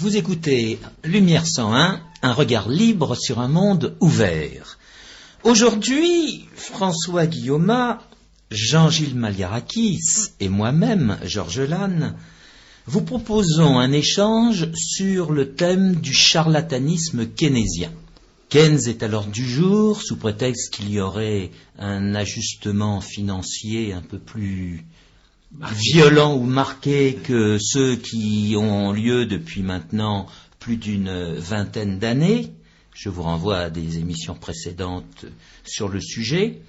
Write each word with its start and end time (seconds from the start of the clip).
Vous 0.00 0.16
écoutez 0.16 0.78
Lumière 1.04 1.46
101, 1.46 2.00
un 2.22 2.32
regard 2.32 2.70
libre 2.70 3.14
sur 3.14 3.38
un 3.38 3.48
monde 3.48 3.98
ouvert. 4.00 4.78
Aujourd'hui, 5.44 6.46
François 6.54 7.26
Guillaume, 7.26 7.98
Jean-Gilles 8.50 9.14
Maliarakis 9.14 10.00
et 10.40 10.48
moi-même, 10.48 11.18
Georges 11.24 11.60
Lannes, 11.60 12.16
vous 12.86 13.02
proposons 13.02 13.78
un 13.78 13.92
échange 13.92 14.72
sur 14.72 15.32
le 15.32 15.52
thème 15.52 15.96
du 15.96 16.14
charlatanisme 16.14 17.26
keynésien. 17.26 17.92
Keynes 18.48 18.80
est 18.86 19.02
alors 19.02 19.26
du 19.26 19.46
jour, 19.46 20.00
sous 20.00 20.16
prétexte 20.16 20.72
qu'il 20.72 20.90
y 20.90 20.98
aurait 20.98 21.50
un 21.78 22.14
ajustement 22.14 23.02
financier 23.02 23.92
un 23.92 24.00
peu 24.00 24.18
plus 24.18 24.86
violent 25.58 26.36
ou 26.36 26.44
marqué 26.44 27.14
que 27.14 27.58
ceux 27.60 27.96
qui 27.96 28.54
ont 28.56 28.92
lieu 28.92 29.26
depuis 29.26 29.62
maintenant 29.62 30.26
plus 30.58 30.76
d'une 30.76 31.34
vingtaine 31.34 31.98
d'années. 31.98 32.52
Je 32.94 33.08
vous 33.08 33.22
renvoie 33.22 33.58
à 33.58 33.70
des 33.70 33.98
émissions 33.98 34.34
précédentes 34.34 35.24
sur 35.64 35.88
le 35.88 36.00
sujet. 36.00 36.60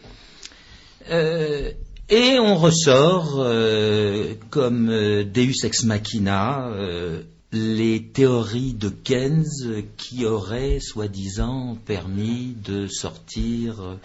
Euh, 1.09 1.71
et 2.09 2.39
on 2.39 2.55
ressort 2.55 3.35
euh, 3.37 4.33
comme 4.49 4.89
euh, 4.89 5.23
Deus 5.23 5.63
ex 5.65 5.83
machina 5.83 6.69
les 7.53 8.03
théories 8.13 8.73
de 8.73 8.87
Keynes 8.87 9.83
qui 9.97 10.25
auraient 10.25 10.79
soi-disant 10.79 11.77
permis 11.85 12.55
de 12.63 12.87
sortir 12.87 13.97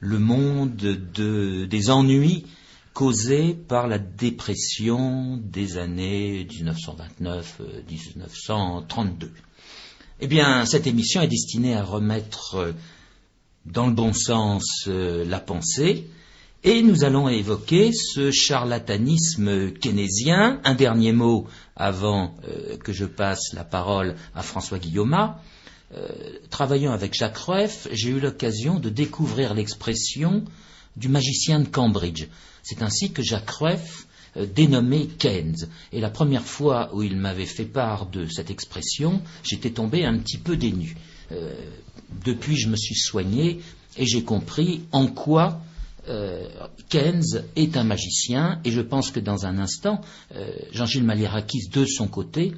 le 0.00 0.18
monde 0.18 0.76
de, 0.76 1.64
des 1.64 1.88
ennuis 1.88 2.44
causés 2.92 3.54
par 3.54 3.88
la 3.88 3.98
dépression 3.98 5.36
des 5.36 5.78
années 5.78 6.46
1929-1932. 6.50 9.30
Eh 10.20 10.26
bien, 10.26 10.66
cette 10.66 10.86
émission 10.86 11.22
est 11.22 11.28
destinée 11.28 11.74
à 11.74 11.82
remettre 11.82 12.74
dans 13.66 13.86
le 13.86 13.92
bon 13.92 14.12
sens 14.12 14.86
la 14.86 15.40
pensée, 15.40 16.06
et 16.62 16.82
nous 16.82 17.04
allons 17.04 17.30
évoquer 17.30 17.90
ce 17.92 18.30
charlatanisme 18.30 19.72
keynésien. 19.72 20.60
Un 20.64 20.74
dernier 20.74 21.12
mot 21.12 21.46
avant 21.74 22.36
euh, 22.46 22.76
que 22.76 22.92
je 22.92 23.06
passe 23.06 23.54
la 23.54 23.64
parole 23.64 24.14
à 24.34 24.42
François 24.42 24.78
Guillaume. 24.78 25.34
Euh, 25.94 26.06
travaillant 26.50 26.92
avec 26.92 27.14
Jacques 27.14 27.38
Rueff, 27.38 27.88
j'ai 27.92 28.10
eu 28.10 28.20
l'occasion 28.20 28.78
de 28.78 28.90
découvrir 28.90 29.54
l'expression 29.54 30.44
du 30.96 31.08
magicien 31.08 31.60
de 31.60 31.68
Cambridge. 31.68 32.26
C'est 32.62 32.82
ainsi 32.82 33.12
que 33.12 33.22
Jacques 33.22 33.50
Rueff 33.50 34.06
euh, 34.36 34.46
dénommait 34.46 35.06
Keynes. 35.06 35.68
Et 35.92 36.00
la 36.00 36.10
première 36.10 36.44
fois 36.44 36.90
où 36.94 37.02
il 37.02 37.16
m'avait 37.16 37.46
fait 37.46 37.64
part 37.64 38.06
de 38.06 38.26
cette 38.26 38.50
expression, 38.50 39.22
j'étais 39.42 39.70
tombé 39.70 40.04
un 40.04 40.18
petit 40.18 40.38
peu 40.38 40.56
dénu. 40.56 40.96
depuis, 42.24 42.56
je 42.56 42.68
me 42.68 42.76
suis 42.76 42.96
soigné 42.96 43.60
et 43.96 44.06
j'ai 44.06 44.24
compris 44.24 44.82
en 44.92 45.06
quoi 45.06 45.60
euh, 46.08 46.48
Keynes 46.88 47.44
est 47.56 47.76
un 47.76 47.84
magicien 47.84 48.60
et 48.64 48.70
je 48.70 48.80
pense 48.80 49.10
que 49.10 49.20
dans 49.20 49.46
un 49.46 49.58
instant, 49.58 50.00
euh, 50.34 50.50
Jean-Gilles 50.72 51.04
Malirakis, 51.04 51.68
de 51.68 51.84
son 51.84 52.08
côté, 52.08 52.52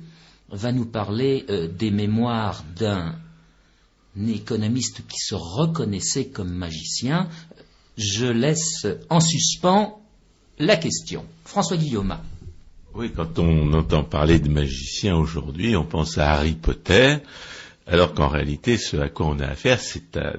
va 0.49 0.73
nous 0.73 0.87
parler 0.87 1.45
euh, 1.51 1.69
des 1.69 1.91
mémoires 1.91 2.65
d'un 2.77 3.17
économiste 4.29 5.07
qui 5.09 5.19
se 5.19 5.35
reconnaissait 5.35 6.27
comme 6.29 6.53
magicien. 6.53 7.29
Je 7.97 8.27
laisse 8.27 8.87
en 9.11 9.21
suspens 9.21 10.01
la 10.59 10.77
question. 10.77 11.25
François 11.45 11.77
Guillaume. 11.77 12.17
Oui, 12.95 13.11
quand 13.15 13.39
on 13.39 13.73
entend 13.73 14.05
parler 14.05 14.39
de 14.39 14.49
magicien 14.49 15.17
aujourd'hui, 15.17 15.77
on 15.77 15.85
pense 15.85 16.19
à 16.19 16.33
Harry 16.33 16.55
Potter. 16.55 17.17
Alors 17.87 18.15
qu'en 18.15 18.29
réalité, 18.29 18.77
ce 18.77 18.97
à 18.99 19.09
quoi 19.09 19.27
on 19.27 19.41
a 19.41 19.47
affaire, 19.47 19.81
c'est 19.81 20.17
à, 20.17 20.35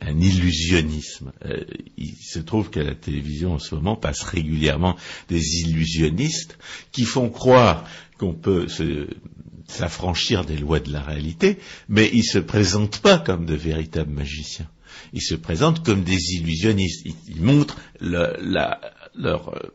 un 0.00 0.20
illusionnisme. 0.20 1.32
Euh, 1.44 1.64
il 1.96 2.14
se 2.14 2.38
trouve 2.38 2.70
qu'à 2.70 2.84
la 2.84 2.94
télévision 2.94 3.54
en 3.54 3.58
ce 3.58 3.74
moment 3.74 3.96
passe 3.96 4.22
régulièrement 4.22 4.96
des 5.28 5.60
illusionnistes 5.60 6.56
qui 6.92 7.04
font 7.04 7.30
croire 7.30 7.84
qu'on 8.18 8.32
peut 8.32 8.68
s'affranchir 9.66 10.44
des 10.44 10.56
lois 10.56 10.78
de 10.78 10.92
la 10.92 11.02
réalité, 11.02 11.58
mais 11.88 12.08
ils 12.12 12.22
se 12.22 12.38
présentent 12.38 13.00
pas 13.00 13.18
comme 13.18 13.44
de 13.44 13.54
véritables 13.54 14.12
magiciens. 14.12 14.68
Ils 15.12 15.22
se 15.22 15.34
présentent 15.34 15.84
comme 15.84 16.02
des 16.04 16.34
illusionnistes. 16.34 17.06
Ils, 17.28 17.42
montrent 17.42 17.78
leur 18.00 19.54
euh, 19.54 19.72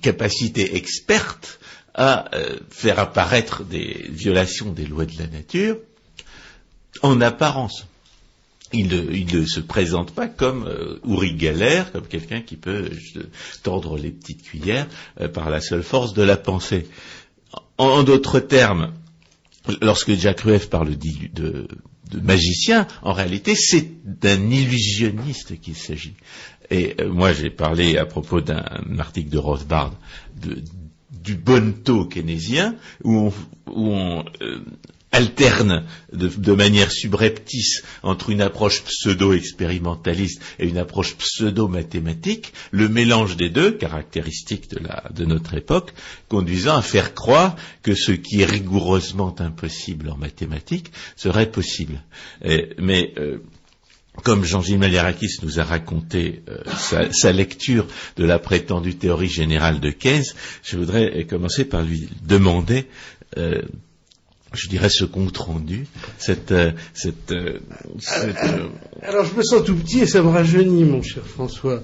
capacité 0.00 0.76
experte 0.76 1.60
à 1.94 2.34
euh, 2.34 2.58
faire 2.70 2.98
apparaître 2.98 3.64
des 3.64 4.06
violations 4.08 4.72
des 4.72 4.86
lois 4.86 5.06
de 5.06 5.18
la 5.18 5.26
nature 5.26 5.76
en 7.02 7.20
apparence. 7.20 7.86
Il 8.74 8.88
ne, 8.88 9.44
se 9.44 9.60
présente 9.60 10.12
pas 10.12 10.28
comme 10.28 10.66
euh, 10.66 10.98
Uri 11.06 11.38
Geller, 11.38 11.82
comme 11.92 12.06
quelqu'un 12.06 12.40
qui 12.40 12.56
peut 12.56 12.90
tordre 13.62 13.98
les 13.98 14.10
petites 14.10 14.42
cuillères 14.42 14.86
euh, 15.20 15.28
par 15.28 15.50
la 15.50 15.60
seule 15.60 15.82
force 15.82 16.14
de 16.14 16.22
la 16.22 16.38
pensée. 16.38 16.86
En, 17.76 18.02
d'autres 18.02 18.40
termes, 18.40 18.94
lorsque 19.82 20.14
Jack 20.14 20.40
Rueff 20.40 20.70
parle 20.70 20.96
de, 20.96 21.68
de 22.10 22.20
magicien, 22.20 22.86
en 23.02 23.12
réalité, 23.12 23.54
c'est 23.54 23.88
d'un 24.04 24.50
illusionniste 24.50 25.60
qu'il 25.60 25.76
s'agit. 25.76 26.14
Et 26.70 26.96
moi, 27.04 27.32
j'ai 27.32 27.50
parlé 27.50 27.96
à 27.96 28.06
propos 28.06 28.40
d'un 28.40 28.64
article 28.98 29.30
de 29.30 29.38
Rothbard 29.38 29.94
de, 30.40 30.62
du 31.10 31.34
bon 31.34 31.72
taux 31.72 32.06
keynésien, 32.06 32.76
où 33.04 33.32
on, 33.66 34.24
euh, 34.40 34.64
alterne 35.12 35.84
de, 36.12 36.52
manière 36.52 36.90
subreptice 36.90 37.84
entre 38.02 38.30
une 38.30 38.40
approche 38.40 38.82
pseudo-expérimentaliste 38.82 40.42
et 40.58 40.66
une 40.66 40.78
approche 40.78 41.16
pseudo-mathématique, 41.16 42.52
le 42.70 42.88
mélange 42.88 43.36
des 43.36 43.50
deux, 43.50 43.72
caractéristique 43.72 44.70
de, 44.70 45.24
notre 45.24 45.54
époque, 45.54 45.92
conduisant 46.28 46.76
à 46.76 46.82
faire 46.82 47.14
croire 47.14 47.56
que 47.82 47.94
ce 47.94 48.12
qui 48.12 48.40
est 48.40 48.46
rigoureusement 48.46 49.34
impossible 49.38 50.08
en 50.08 50.16
mathématiques 50.16 50.92
serait 51.16 51.50
possible. 51.50 52.02
mais 52.78 53.12
euh, 53.18 53.38
comme 54.22 54.44
Jean-Gilles 54.44 54.78
Maliarakis 54.78 55.38
nous 55.42 55.58
a 55.58 55.64
raconté 55.64 56.42
euh, 56.48 56.62
sa, 57.12 57.32
lecture 57.32 57.86
de 58.16 58.24
la 58.24 58.38
prétendue 58.38 58.96
théorie 58.96 59.28
générale 59.28 59.80
de 59.80 59.90
Keynes, 59.90 60.24
je 60.62 60.76
voudrais 60.76 61.24
commencer 61.24 61.64
par 61.64 61.82
lui 61.82 62.08
demander, 62.22 62.86
euh, 63.38 63.62
je 64.54 64.68
dirais, 64.68 64.88
ce 64.88 65.04
compte 65.04 65.36
rendu, 65.36 65.86
cette... 66.18 66.52
Euh, 66.52 66.72
cette, 66.94 67.34
alors, 69.02 69.24
je 69.24 69.34
me 69.34 69.42
sens 69.42 69.64
tout 69.64 69.74
petit 69.74 70.00
et 70.00 70.06
ça 70.06 70.22
me 70.22 70.28
rajeunit, 70.28 70.84
mon 70.84 71.02
cher 71.02 71.24
François. 71.24 71.82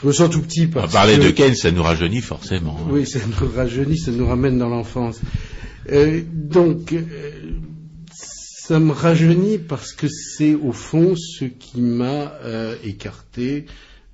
Je 0.00 0.06
me 0.06 0.12
sens 0.12 0.30
tout 0.30 0.42
petit 0.42 0.66
parce 0.66 0.92
parler 0.92 1.18
de 1.18 1.30
Keynes, 1.30 1.56
ça 1.56 1.72
nous 1.72 1.82
rajeunit 1.82 2.20
forcément. 2.20 2.78
Hein. 2.80 2.88
Oui, 2.90 3.06
ça 3.06 3.18
nous 3.18 3.48
rajeunit, 3.54 3.98
ça 3.98 4.12
nous 4.12 4.26
ramène 4.26 4.58
dans 4.58 4.68
l'enfance. 4.68 5.20
donc, 6.32 6.94
ça 8.68 8.80
me 8.80 8.92
rajeunit 8.92 9.56
parce 9.56 9.94
que 9.94 10.08
c'est 10.08 10.54
au 10.54 10.72
fond 10.72 11.16
ce 11.16 11.46
qui 11.46 11.80
m'a 11.80 12.34
euh, 12.44 12.76
écarté 12.84 13.64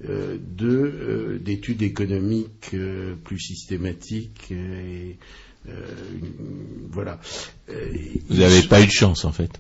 euh, 0.09 0.39
de 0.39 0.69
euh, 0.69 1.39
d'études 1.41 1.83
économiques 1.83 2.77
plus 3.25 3.41
systématiques 3.41 4.53
et 4.53 5.19
voilà. 6.91 7.21
Vous 8.29 8.37
n'avez 8.37 8.63
pas 8.63 8.83
eu 8.83 8.87
de 8.87 8.93
chance 8.93 9.25
en 9.25 9.33
fait. 9.33 9.51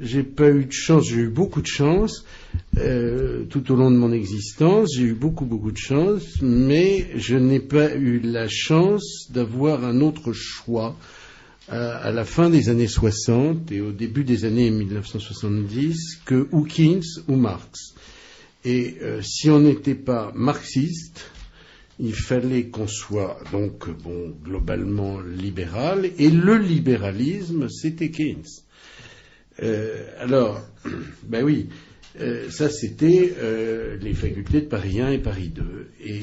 J'ai 0.00 0.22
pas 0.22 0.48
eu 0.48 0.64
de 0.64 0.72
chance, 0.72 1.08
j'ai 1.08 1.22
eu 1.22 1.28
beaucoup 1.28 1.60
de 1.60 1.66
chance 1.66 2.24
tout 2.74 3.72
au 3.72 3.76
long 3.76 3.90
de 3.90 3.96
mon 3.96 4.12
existence. 4.12 4.90
J'ai 4.96 5.04
eu 5.04 5.14
beaucoup 5.14 5.44
beaucoup 5.44 5.72
de 5.72 5.78
chance, 5.78 6.40
mais 6.40 7.08
je 7.16 7.36
n'ai 7.36 7.60
pas 7.60 7.94
eu 7.94 8.20
la 8.20 8.48
chance 8.48 9.28
d'avoir 9.30 9.84
un 9.84 10.00
autre 10.00 10.32
choix 10.32 10.96
à, 11.70 12.10
la 12.10 12.24
fin 12.24 12.50
des 12.50 12.68
années 12.68 12.88
60 12.88 13.70
et 13.72 13.80
au 13.80 13.92
début 13.92 14.24
des 14.24 14.44
années 14.44 14.70
1970 14.70 16.20
que 16.24 16.48
Hawkins 16.52 17.00
ou 17.28 17.36
Marx. 17.36 17.94
Et 18.64 18.96
euh, 19.02 19.20
si 19.22 19.50
on 19.50 19.60
n'était 19.60 19.94
pas 19.94 20.32
marxiste, 20.34 21.30
il 21.98 22.14
fallait 22.14 22.66
qu'on 22.66 22.86
soit 22.86 23.38
donc 23.52 23.88
bon 24.02 24.36
globalement 24.42 25.20
libéral 25.20 26.10
et 26.18 26.30
le 26.30 26.56
libéralisme 26.56 27.68
c'était 27.68 28.10
Keynes. 28.10 28.44
Euh, 29.62 30.06
alors, 30.18 30.62
ben 31.24 31.44
oui, 31.44 31.68
euh, 32.20 32.48
ça 32.50 32.70
c'était 32.70 33.34
les 34.00 34.14
facultés 34.14 34.60
de 34.60 34.66
Paris 34.66 35.00
1 35.00 35.10
et 35.10 35.18
Paris 35.18 35.48
2 35.48 35.90
et 36.04 36.22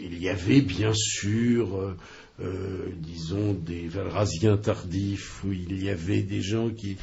il 0.00 0.20
y 0.20 0.28
avait 0.28 0.60
bien 0.60 0.92
sûr 0.94 1.96
euh, 2.42 2.88
disons, 2.96 3.52
des 3.52 3.86
Valrasiens 3.88 4.56
tardifs, 4.56 5.44
où 5.44 5.52
il 5.52 5.82
y 5.84 5.90
avait 5.90 6.22
des 6.22 6.40
gens 6.40 6.70
qui, 6.70 6.96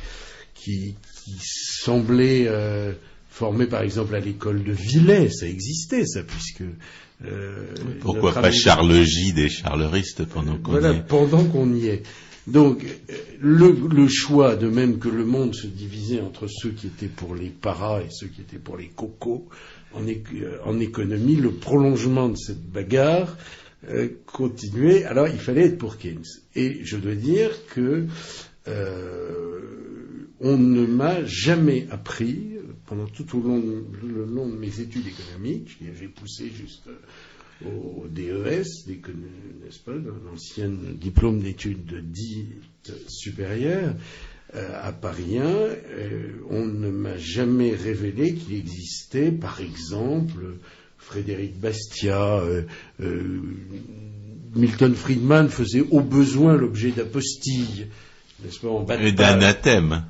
qui, 0.56 0.96
semblaient 1.40 2.48
euh, 2.48 2.94
formés, 3.30 3.68
par 3.68 3.84
exemple, 3.84 4.16
à 4.16 4.20
l'école 4.20 4.64
de 4.64 4.72
Villers. 4.72 5.30
Ça 5.30 5.48
existait, 5.48 6.08
ça, 6.08 6.24
puisque 6.24 6.64
euh, 7.26 7.66
Pourquoi 8.02 8.34
pas 8.34 8.52
Charles 8.52 9.04
J 9.04 9.34
des 9.34 9.50
charleristes 9.50 10.26
pendant 10.26 10.58
qu'on 10.58 10.72
voilà, 10.72 10.94
y 10.94 10.98
est 10.98 11.08
pendant 11.08 11.44
qu'on 11.46 11.74
y 11.74 11.88
est. 11.88 12.04
Donc, 12.46 12.86
euh, 12.86 13.14
le, 13.42 13.76
le 13.92 14.08
choix, 14.08 14.56
de 14.56 14.70
même 14.70 15.00
que 15.00 15.10
le 15.10 15.26
monde 15.26 15.54
se 15.54 15.68
divisait 15.68 16.22
entre 16.22 16.48
ceux 16.48 16.70
qui 16.70 16.88
étaient 16.88 17.08
pour 17.08 17.36
les 17.36 17.50
paras 17.50 18.02
et 18.02 18.08
ceux 18.10 18.28
qui 18.28 18.42
étaient 18.42 18.58
pour 18.58 18.78
les 18.78 18.88
cocos 18.88 19.50
en, 19.94 20.02
euh, 20.08 20.58
en 20.64 20.80
économie, 20.80 21.36
le 21.36 21.52
prolongement 21.52 22.30
de 22.30 22.38
cette 22.38 22.64
bagarre 22.64 23.36
euh, 23.90 24.10
continuait. 24.26 25.04
Alors, 25.04 25.28
il 25.28 25.40
fallait 25.40 25.66
être 25.66 25.78
pour 25.78 25.98
Keynes. 25.98 26.24
Et 26.56 26.80
je 26.84 26.98
dois 26.98 27.16
dire 27.16 27.52
que 27.74 28.06
euh, 28.68 29.60
on 30.40 30.58
ne 30.58 30.86
m'a 30.86 31.24
jamais 31.26 31.88
appris, 31.92 32.57
pendant 32.88 33.06
tout 33.06 33.38
au 33.38 33.42
long, 33.42 33.60
de- 33.60 33.84
le 34.08 34.26
long 34.26 34.48
de 34.50 34.56
mes 34.58 34.80
études 34.80 35.06
économiques, 35.08 35.78
j'ai- 35.82 36.08
poussé 36.08 36.50
juste 36.50 36.90
au 37.66 38.06
DES, 38.08 38.86
d'écono- 38.88 39.28
n'est-ce 39.64 39.80
pas, 39.80 39.92
l'ancien 40.26 40.70
diplôme 40.70 41.40
d'études 41.42 42.04
dites 42.12 42.94
supérieures, 43.08 43.94
euh, 44.56 44.80
à 44.82 44.94
Paris 44.94 45.38
1, 45.38 45.44
euh, 45.46 46.32
on 46.50 46.66
ne 46.66 46.90
m'a 46.90 47.18
jamais 47.18 47.76
révélé 47.76 48.34
qu'il 48.36 48.56
existait, 48.56 49.32
par 49.32 49.60
exemple, 49.60 50.56
Frédéric 50.98 51.60
Bastiat, 51.60 52.40
euh, 52.40 52.62
euh, 53.02 53.42
Milton 54.56 54.94
Friedman 54.96 55.50
faisait 55.50 55.84
au 55.92 56.02
besoin 56.02 56.56
l'objet 56.56 56.92
d'apostilles, 56.92 57.88
n'est-ce 58.44 58.60
pas, 58.60 58.70
en 58.70 58.84
bas 58.84 58.98
de 58.98 59.04
Et 59.04 59.12
d'anathème. 59.12 60.04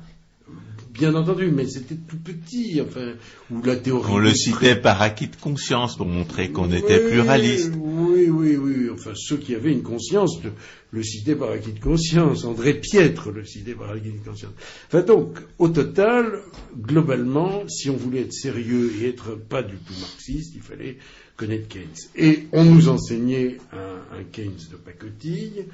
Bien 0.98 1.14
entendu, 1.14 1.50
mais 1.52 1.64
c'était 1.68 1.94
tout 1.94 2.18
petit, 2.18 2.80
enfin, 2.80 3.12
ou 3.52 3.62
la 3.62 3.76
théorie. 3.76 4.10
On 4.10 4.18
le 4.18 4.34
citait 4.34 4.74
par 4.74 5.00
acquis 5.00 5.28
de 5.28 5.36
conscience 5.36 5.96
pour 5.96 6.06
montrer 6.06 6.50
qu'on 6.50 6.68
oui, 6.68 6.78
était 6.78 6.98
pluraliste. 6.98 7.72
Oui, 7.78 8.28
oui, 8.28 8.56
oui. 8.56 8.90
Enfin, 8.92 9.12
ceux 9.14 9.36
qui 9.36 9.54
avaient 9.54 9.70
une 9.70 9.84
conscience 9.84 10.42
le, 10.42 10.50
le 10.90 11.02
citaient 11.04 11.36
par 11.36 11.52
acquis 11.52 11.72
de 11.72 11.78
conscience. 11.78 12.44
André 12.44 12.74
Piètre 12.74 13.30
le 13.30 13.44
citait 13.44 13.74
par 13.74 13.90
acquis 13.90 14.10
de 14.10 14.28
conscience. 14.28 14.52
Enfin, 14.88 15.02
donc, 15.02 15.38
au 15.58 15.68
total, 15.68 16.40
globalement, 16.76 17.62
si 17.68 17.90
on 17.90 17.96
voulait 17.96 18.22
être 18.22 18.32
sérieux 18.32 18.90
et 19.00 19.08
être 19.08 19.36
pas 19.36 19.62
du 19.62 19.76
tout 19.76 19.94
marxiste, 20.00 20.52
il 20.56 20.62
fallait 20.62 20.98
connaître 21.36 21.68
Keynes. 21.68 22.08
Et 22.16 22.48
on 22.52 22.64
nous 22.64 22.88
enseignait 22.88 23.58
un, 23.72 24.18
un 24.18 24.24
Keynes 24.32 24.66
de 24.72 24.76
pacotille, 24.76 25.66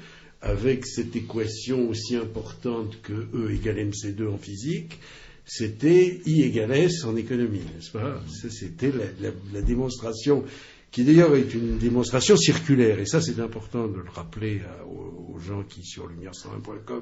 avec 0.45 0.85
cette 0.85 1.15
équation 1.15 1.89
aussi 1.89 2.15
importante 2.15 3.01
que 3.01 3.13
E 3.33 3.51
égale 3.51 3.77
MC2 3.89 4.27
en 4.29 4.37
physique, 4.37 4.99
c'était 5.45 6.21
I 6.25 6.43
égale 6.43 6.71
S 6.71 7.03
en 7.03 7.15
économie, 7.15 7.59
n'est-ce 7.75 7.91
pas? 7.91 8.21
Ça, 8.41 8.49
c'était 8.49 8.91
la, 8.91 9.05
la- 9.29 9.35
la 9.53 9.61
démonstration, 9.61 10.43
qui 10.91 11.03
d'ailleurs 11.03 11.35
est 11.35 11.53
une 11.53 11.77
démonstration 11.77 12.37
circulaire, 12.37 12.99
et 12.99 13.05
ça 13.05 13.21
c'est 13.21 13.39
important 13.39 13.87
de 13.87 13.97
le 13.97 14.09
rappeler 14.13 14.61
à- 14.61 14.85
aux, 14.85 15.33
aux 15.35 15.39
gens 15.39 15.63
qui, 15.67 15.83
sur 15.83 16.07
lumière101.com, 16.07 17.01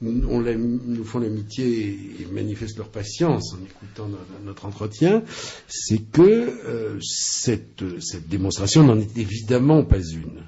nous, 0.00 0.28
on 0.28 0.38
l'a- 0.40 0.54
nous 0.56 1.04
font 1.04 1.18
l'amitié 1.18 1.98
et, 2.20 2.26
manifestent 2.32 2.78
leur 2.78 2.88
patience 2.90 3.52
en 3.54 3.58
écoutant 3.64 4.06
no- 4.08 4.18
notre 4.44 4.64
entretien, 4.66 5.24
c'est 5.66 5.98
que 6.12 6.22
euh, 6.22 6.98
cette, 7.02 7.82
cette 8.00 8.28
démonstration 8.28 8.84
n'en 8.84 8.98
est 8.98 9.18
évidemment 9.18 9.82
pas 9.84 9.98
une. 10.00 10.44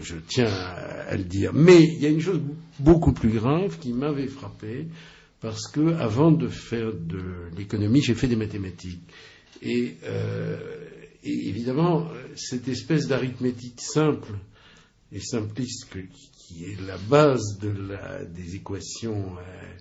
Je, 0.00 0.14
tiens 0.28 0.46
à, 0.46 1.16
le 1.16 1.24
dire. 1.24 1.52
Mais 1.52 1.82
il 1.82 2.00
y 2.00 2.06
a 2.06 2.08
une 2.08 2.20
chose 2.20 2.40
beaucoup 2.78 3.12
plus 3.12 3.30
grave 3.30 3.78
qui 3.78 3.92
m'avait 3.92 4.26
frappé, 4.26 4.86
parce 5.40 5.68
que 5.68 5.94
avant 5.94 6.30
de 6.30 6.48
faire 6.48 6.92
de 6.92 7.22
l'économie, 7.56 8.02
j'ai 8.02 8.14
fait 8.14 8.28
des 8.28 8.36
mathématiques. 8.36 9.02
Et, 9.62 9.96
euh, 10.04 10.58
évidemment, 11.24 12.08
cette 12.36 12.68
espèce 12.68 13.06
d'arithmétique 13.06 13.80
simple 13.80 14.32
et 15.12 15.20
simpliste 15.20 15.88
qui 16.34 16.64
est 16.64 16.80
la 16.86 16.96
base 16.98 17.58
des 18.34 18.56
équations 18.56 19.36
euh, 19.38 19.76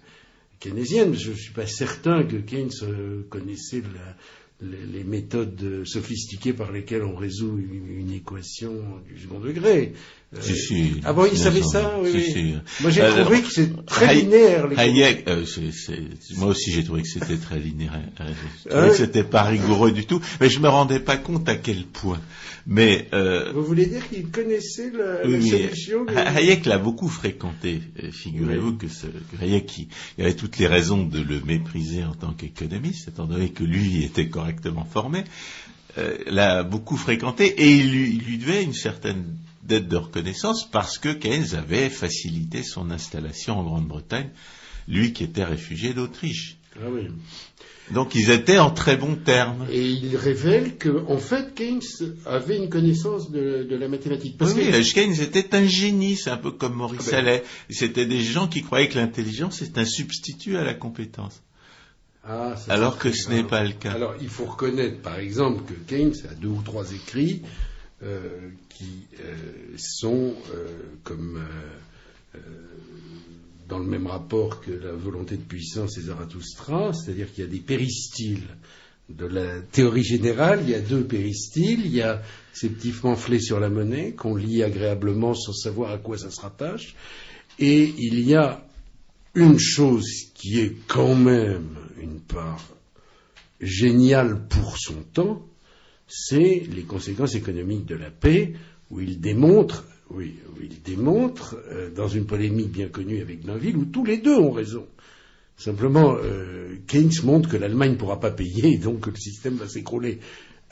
keynésiennes, 0.60 1.14
je 1.14 1.32
ne 1.32 1.36
suis 1.36 1.54
pas 1.54 1.66
certain 1.68 2.24
que 2.24 2.38
Keynes 2.38 2.70
euh, 2.84 3.24
connaissait 3.30 3.82
la- 3.82 4.16
les, 4.62 5.04
méthodes 5.04 5.84
sophistiquées 5.86 6.54
par 6.54 6.72
lesquelles 6.72 7.04
on 7.04 7.16
résout 7.16 7.58
une 7.58 8.12
équation 8.12 9.02
du 9.08 9.20
second 9.20 9.40
degré. 9.40 9.94
Euh, 10.34 10.40
Si, 10.42 10.56
si. 10.56 10.94
ah 11.04 11.12
bon, 11.12 11.26
il 11.30 11.38
savait 11.38 11.62
ça 11.62 12.00
oui, 12.02 12.10
Si, 12.12 12.18
oui. 12.18 12.32
si. 12.32 12.82
Moi, 12.82 12.90
j'ai 12.92 13.02
Alors, 13.02 13.26
trouvé 13.26 13.42
que 13.42 13.52
c'est 13.52 13.86
très 13.86 14.06
Hay- 14.16 14.22
linéaire. 14.22 14.68
les 14.68 14.78
Hayek, 14.78 15.28
euh, 15.28 15.46
c'est- 15.46 15.74
c'est- 15.74 16.38
moi 16.38 16.48
aussi 16.48 16.72
j'ai 16.72 16.86
trouvé 16.86 17.02
que 17.02 17.10
c'était 17.10 17.36
très 17.36 17.60
linéaire. 17.60 18.00
Euh, 18.22 18.28
Je 18.30 18.32
Ah 18.68 18.70
trouvais 18.70 18.84
oui. 18.86 18.90
que 18.92 18.96
c'était 18.98 19.24
pas 19.26 19.44
rigoureux 19.44 19.92
du 19.92 20.06
tout, 20.06 20.22
mais 20.40 20.50
je 20.50 20.60
me 20.62 20.70
rendais 20.70 21.02
pas 21.02 21.18
compte 21.18 21.50
à 21.50 21.56
quel 21.56 21.84
point. 21.84 22.22
Mais 22.66 23.10
euh, 23.14 23.52
Vous 23.54 23.66
voulez 23.66 23.88
dire 23.88 24.08
qu'il 24.08 24.30
connaissait 24.30 24.92
la, 24.92 25.28
oui, 25.28 25.50
la 25.50 25.58
solution 25.68 26.06
de- 26.06 26.14
Hayek 26.16 26.66
l'a 26.66 26.78
beaucoup 26.78 27.10
fréquenté. 27.10 27.82
Euh, 28.02 28.12
Figurez-vous 28.14 28.78
que, 28.78 28.88
ce, 28.88 29.08
que 29.08 29.44
Hayek, 29.44 29.66
qui, 29.66 29.90
il 30.18 30.24
avait 30.24 30.36
toutes 30.36 30.58
les 30.60 30.68
raisons 30.68 31.04
de 31.04 31.20
le 31.22 31.42
mépriser 31.42 32.06
en 32.06 32.14
tant 32.14 32.32
qu'économiste, 32.32 33.10
étant 33.10 33.26
donné 33.26 33.50
que 33.50 33.66
lui 33.66 34.06
était 34.06 34.30
correctement 34.30 34.86
formé, 34.86 35.26
euh, 35.98 36.16
l'a 36.28 36.64
beaucoup 36.64 36.96
fréquenté 36.96 37.48
et 37.48 37.70
il 37.76 37.92
lui, 37.92 38.12
il 38.12 38.20
lui 38.24 38.38
devait 38.38 38.64
une 38.64 38.74
certaine 38.74 39.26
dette 39.64 39.88
de 39.88 39.98
reconnaissance 39.98 40.70
parce 40.70 40.98
que 40.98 41.10
Keynes 41.14 41.56
avait 41.56 41.90
facilité 41.90 42.64
son 42.64 42.92
installation 42.92 43.60
en 43.60 43.64
Grande-Bretagne, 43.64 44.30
lui 44.88 45.14
qui 45.14 45.24
était 45.24 45.44
réfugié 45.44 45.94
d'Autriche. 45.94 46.58
Ah 46.78 46.86
oui. 46.90 47.08
Donc 47.94 48.16
ils 48.16 48.30
étaient 48.32 48.60
en 48.60 48.72
très 48.72 48.96
bons 48.96 49.16
termes. 49.16 49.66
Et 49.70 49.90
il 49.90 50.16
révèle 50.16 50.78
que, 50.78 51.04
en 51.08 51.18
fait, 51.18 51.54
Keynes 51.54 51.82
avait 52.26 52.58
une 52.58 52.70
connaissance 52.70 53.30
de, 53.32 53.68
de 53.70 53.76
la 53.76 53.90
mathématique. 53.90 54.38
Parce 54.38 54.54
oui, 54.54 54.68
que- 54.72 54.78
oui, 54.78 54.92
Keynes 54.94 55.20
était 55.22 55.54
un 55.56 55.66
génie, 55.66 56.16
c'est 56.16 56.30
un 56.30 56.38
peu 56.38 56.52
comme 56.52 56.76
Maurice 56.76 57.02
Ah 57.08 57.12
ben. 57.12 57.18
Allais. 57.18 57.44
C'était 57.70 58.06
des 58.06 58.22
gens 58.22 58.48
qui 58.48 58.62
croyaient 58.64 58.88
que 58.88 58.98
l'intelligence 58.98 59.62
est 59.62 59.78
un 59.78 59.84
substitut 59.86 60.56
à 60.56 60.64
la 60.64 60.74
compétence. 60.74 61.42
Ah, 62.24 62.56
ça, 62.56 62.72
Alors 62.74 62.98
que 62.98 63.12
ce 63.12 63.30
n'est 63.30 63.44
pas 63.44 63.64
le 63.64 63.74
cas. 63.74 63.92
Alors, 63.92 64.14
il 64.22 64.30
faut 64.30 64.46
reconnaître, 64.46 65.02
par 65.02 65.18
exemple, 65.20 65.64
que 65.66 65.74
Keynes 65.74 66.14
a 66.30 66.34
deux 66.36 66.48
ou 66.50 66.62
trois 66.64 66.94
écrits 66.94 67.42
qui 68.70 69.08
euh, 69.20 69.78
sont 69.78 70.34
euh, 70.54 70.68
comme 71.04 71.38
euh, 71.38 72.38
euh, 72.38 72.40
dans 73.68 73.80
le 73.80 73.86
même 73.86 74.08
rapport 74.08 74.60
que 74.62 74.72
la 74.72 74.92
volonté 74.92 75.38
de 75.38 75.44
puissance 75.44 75.98
et 75.98 76.02
Zarathustra, 76.02 76.94
c'est-à-dire 76.94 77.32
qu'il 77.32 77.44
y 77.44 77.48
a 77.48 77.50
des 77.50 77.60
péristyles 77.60 78.48
de 79.10 79.26
la 79.26 79.62
théorie 79.62 80.04
générale, 80.04 80.62
il 80.64 80.70
y 80.70 80.76
a 80.76 80.80
deux 80.80 81.04
péristyles, 81.04 81.86
il 81.86 81.94
y 81.94 82.02
a 82.02 82.22
ces 82.54 82.70
petits 82.70 82.92
pamphlets 82.92 83.40
sur 83.40 83.60
la 83.60 83.70
monnaie 83.70 84.14
qu'on 84.14 84.36
lit 84.36 84.64
agréablement 84.64 85.34
sans 85.34 85.54
savoir 85.54 85.92
à 85.92 85.98
quoi 85.98 86.18
ça 86.18 86.32
se 86.32 86.42
rattache, 86.42 86.96
et 87.60 87.94
il 87.98 88.20
y 88.22 88.36
a 88.36 88.66
une 89.36 89.60
chose 89.60 90.32
qui 90.34 90.60
est 90.60 90.76
quand 90.88 91.16
même 91.16 91.76
une 92.02 92.20
part 92.20 92.68
géniale 93.62 94.48
pour 94.48 94.78
son 94.78 95.04
temps, 95.14 95.46
c'est 96.12 96.64
les 96.74 96.84
conséquences 96.84 97.36
économiques 97.36 97.86
de 97.86 97.96
la 97.96 98.12
paix, 98.12 98.54
où 98.90 99.00
il 99.00 99.22
démontre, 99.22 99.86
oui, 100.10 100.36
où 100.54 100.62
il 100.62 100.82
démontre, 100.82 101.56
euh, 101.72 101.90
dans 101.90 102.10
une 102.10 102.26
polémique 102.26 102.72
bien 102.72 102.90
connue 102.90 103.22
avec 103.22 103.44
Blainville, 103.44 103.78
où 103.78 103.86
tous 103.86 104.04
les 104.04 104.18
deux 104.18 104.36
ont 104.36 104.52
raison. 104.52 104.86
Simplement, 105.56 106.18
euh, 106.22 106.76
Keynes 106.88 107.12
montre 107.24 107.48
que 107.48 107.56
l'Allemagne 107.56 107.92
ne 107.92 107.96
pourra 107.96 108.20
pas 108.20 108.32
payer 108.32 108.74
et 108.74 108.78
donc 108.78 109.02
que 109.02 109.10
le 109.10 109.16
système 109.16 109.56
va 109.56 109.70
s'écrouler. 109.70 110.20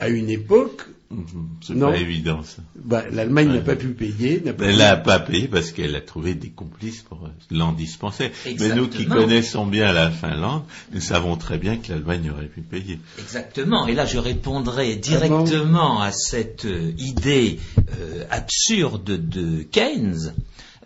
À 0.00 0.08
une 0.08 0.30
époque, 0.30 0.82
Mhm, 1.12 1.48
C'est 1.60 1.74
Non. 1.74 1.90
pas 1.90 1.96
évident 1.96 2.44
ça. 2.44 2.62
bah, 2.76 3.02
l'Allemagne 3.10 3.48
Ouais. 3.48 3.54
n'a 3.54 3.60
pas 3.62 3.74
pu 3.74 3.88
payer, 3.88 4.40
n'a 4.44 4.52
pas 4.52 4.66
Elle 4.66 4.76
l'a 4.76 4.96
pas 4.96 5.18
payé 5.18 5.48
parce 5.48 5.72
qu'elle 5.72 5.96
a 5.96 6.00
trouvé 6.00 6.34
des 6.36 6.50
complices 6.50 7.02
pour 7.02 7.24
euh, 7.26 7.30
l'en 7.50 7.72
dispenser. 7.72 8.30
Mais 8.60 8.76
nous 8.76 8.86
qui 8.86 9.06
connaissons 9.06 9.66
bien 9.66 9.92
la 9.92 10.12
Finlande, 10.12 10.62
nous 10.92 11.00
savons 11.00 11.36
très 11.36 11.58
bien 11.58 11.78
que 11.78 11.90
l'Allemagne 11.90 12.30
aurait 12.30 12.46
pu 12.46 12.60
payer. 12.60 13.00
Exactement. 13.18 13.88
Et 13.88 13.94
là, 13.94 14.06
je 14.06 14.18
répondrai 14.18 14.92
Ah 14.92 14.96
directement 15.00 16.00
à 16.00 16.12
cette 16.12 16.64
euh, 16.64 16.92
idée 16.96 17.58
euh, 17.98 18.22
absurde 18.30 19.02
de 19.28 19.62
Keynes, 19.64 20.32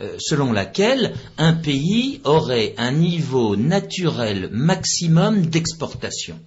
euh, 0.00 0.16
selon 0.18 0.52
laquelle 0.52 1.12
un 1.36 1.52
pays 1.52 2.22
aurait 2.24 2.74
un 2.78 2.92
niveau 2.92 3.56
naturel 3.56 4.48
maximum 4.52 5.44
d'exportation. 5.44 6.38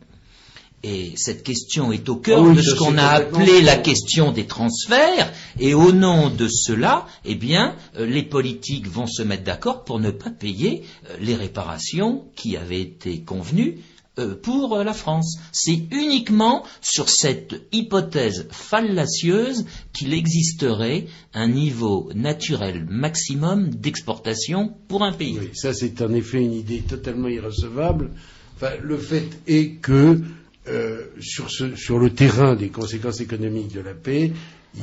Et 0.84 1.14
cette 1.16 1.44
question 1.44 1.92
est 1.92 2.08
au 2.08 2.18
cœur 2.18 2.44
oui, 2.44 2.56
de 2.56 2.62
ce 2.62 2.76
qu'on 2.76 3.00
a 3.00 3.08
appelé 3.08 3.62
la 3.62 3.78
question 3.78 4.32
des 4.32 4.46
transferts, 4.46 5.34
et 5.60 5.74
au 5.74 5.92
nom 5.92 6.30
de 6.30 6.48
cela, 6.48 7.08
eh 7.26 7.34
bien, 7.34 7.76
euh, 7.98 8.06
les 8.06 8.22
politiques 8.22 8.88
vont 8.88 9.08
se 9.08 9.24
mettre 9.24 9.44
d'accord 9.44 9.84
pour 9.84 10.00
ne 10.00 10.12
pas 10.12 10.30
payer 10.30 10.84
euh, 11.10 11.18
les 11.20 11.36
réparations 11.36 12.26
qui 12.36 12.58
avaient 12.58 12.82
été 12.82 13.22
convenues 13.22 13.80
euh, 14.20 14.36
pour 14.36 14.78
la 14.78 14.94
France. 14.94 15.40
C'est 15.52 15.82
uniquement 15.92 16.64
sur 16.82 17.10
cette 17.10 17.56
hypothèse 17.72 18.48
fallacieuse 18.52 19.66
qu'il 19.94 20.14
existerait 20.14 21.08
un 21.34 21.48
niveau 21.48 22.12
naturel 22.14 22.86
maximum 22.88 23.70
d'exportation 23.70 24.76
pour 24.88 25.04
un 25.04 25.12
pays. 25.12 25.40
Oui, 25.40 25.50
ça 25.54 25.74
c'est 25.74 26.04
en 26.04 26.14
effet 26.14 26.40
une 26.40 26.54
idée 26.54 26.82
totalement 26.82 27.30
irrecevable. 27.30 28.12
Enfin, 28.56 28.72
le 28.82 28.98
fait 28.98 29.28
est 29.48 29.80
que 29.82 30.22
euh, 30.68 31.06
sur, 31.20 31.50
ce, 31.50 31.76
sur 31.76 32.00
le 32.00 32.10
terrain 32.10 32.56
des 32.56 32.70
conséquences 32.70 33.22
économiques 33.22 33.74
de 33.74 33.82
la 33.82 33.94
paix, 33.94 34.32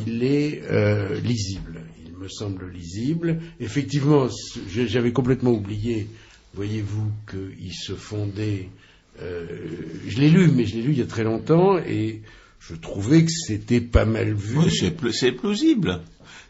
il 0.06 0.24
est 0.24 0.62
euh, 0.70 1.20
lisible. 1.20 1.80
Il 2.06 2.16
me 2.16 2.28
semble 2.28 2.70
lisible. 2.70 3.38
Effectivement, 3.60 4.28
j'avais 4.68 5.12
complètement 5.12 5.52
oublié, 5.52 6.08
voyez-vous, 6.54 7.10
qu'il 7.30 7.72
se 7.74 7.92
fondait. 7.94 8.68
Euh, 9.22 9.46
je 10.08 10.18
l'ai 10.18 10.30
lu, 10.30 10.50
mais 10.54 10.66
je 10.66 10.76
l'ai 10.76 10.82
lu 10.82 10.92
il 10.92 10.98
y 10.98 11.02
a 11.02 11.06
très 11.06 11.24
longtemps 11.24 11.78
et 11.78 12.22
je 12.60 12.74
trouvais 12.74 13.24
que 13.24 13.30
c'était 13.30 13.80
pas 13.80 14.04
mal 14.04 14.32
vu. 14.32 14.58
Oui, 14.58 14.70
c'est 15.12 15.32
plausible. 15.32 16.00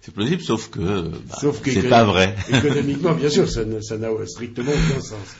C'est 0.00 0.12
plausible, 0.12 0.42
sauf 0.42 0.70
que, 0.70 1.08
bah, 1.08 1.52
c'est 1.64 1.88
pas 1.88 2.04
vrai. 2.04 2.36
Économiquement, 2.52 3.14
bien 3.14 3.30
sûr, 3.30 3.50
ça 3.50 3.64
n'a 3.64 3.80
strictement 4.26 4.70
aucun 4.70 5.00
sens. 5.00 5.36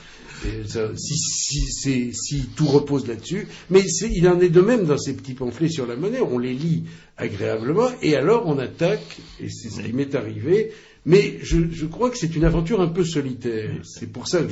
Si, 0.95 2.13
si, 2.13 2.45
tout 2.55 2.67
repose 2.67 3.07
là-dessus, 3.07 3.47
mais 3.69 3.81
il 3.81 4.27
en 4.27 4.39
est 4.39 4.49
de 4.49 4.61
même 4.61 4.85
dans 4.85 4.97
ces 4.97 5.13
petits 5.13 5.33
pamphlets 5.33 5.69
sur 5.69 5.85
la 5.85 5.95
monnaie, 5.95 6.21
on 6.21 6.37
les 6.37 6.53
lit 6.53 6.83
agréablement, 7.17 7.89
et 8.01 8.15
alors 8.15 8.47
on 8.47 8.57
attaque, 8.59 9.17
et 9.39 9.49
c'est 9.49 9.69
ce 9.69 9.81
qui 9.81 9.93
m'est 9.93 10.15
arrivé, 10.15 10.71
mais 11.05 11.37
je, 11.41 11.85
crois 11.85 12.09
que 12.09 12.17
c'est 12.17 12.35
une 12.35 12.45
aventure 12.45 12.81
un 12.81 12.87
peu 12.87 13.03
solitaire. 13.03 13.71
C'est 13.83 14.11
pour 14.11 14.27
ça 14.27 14.41
que 14.41 14.51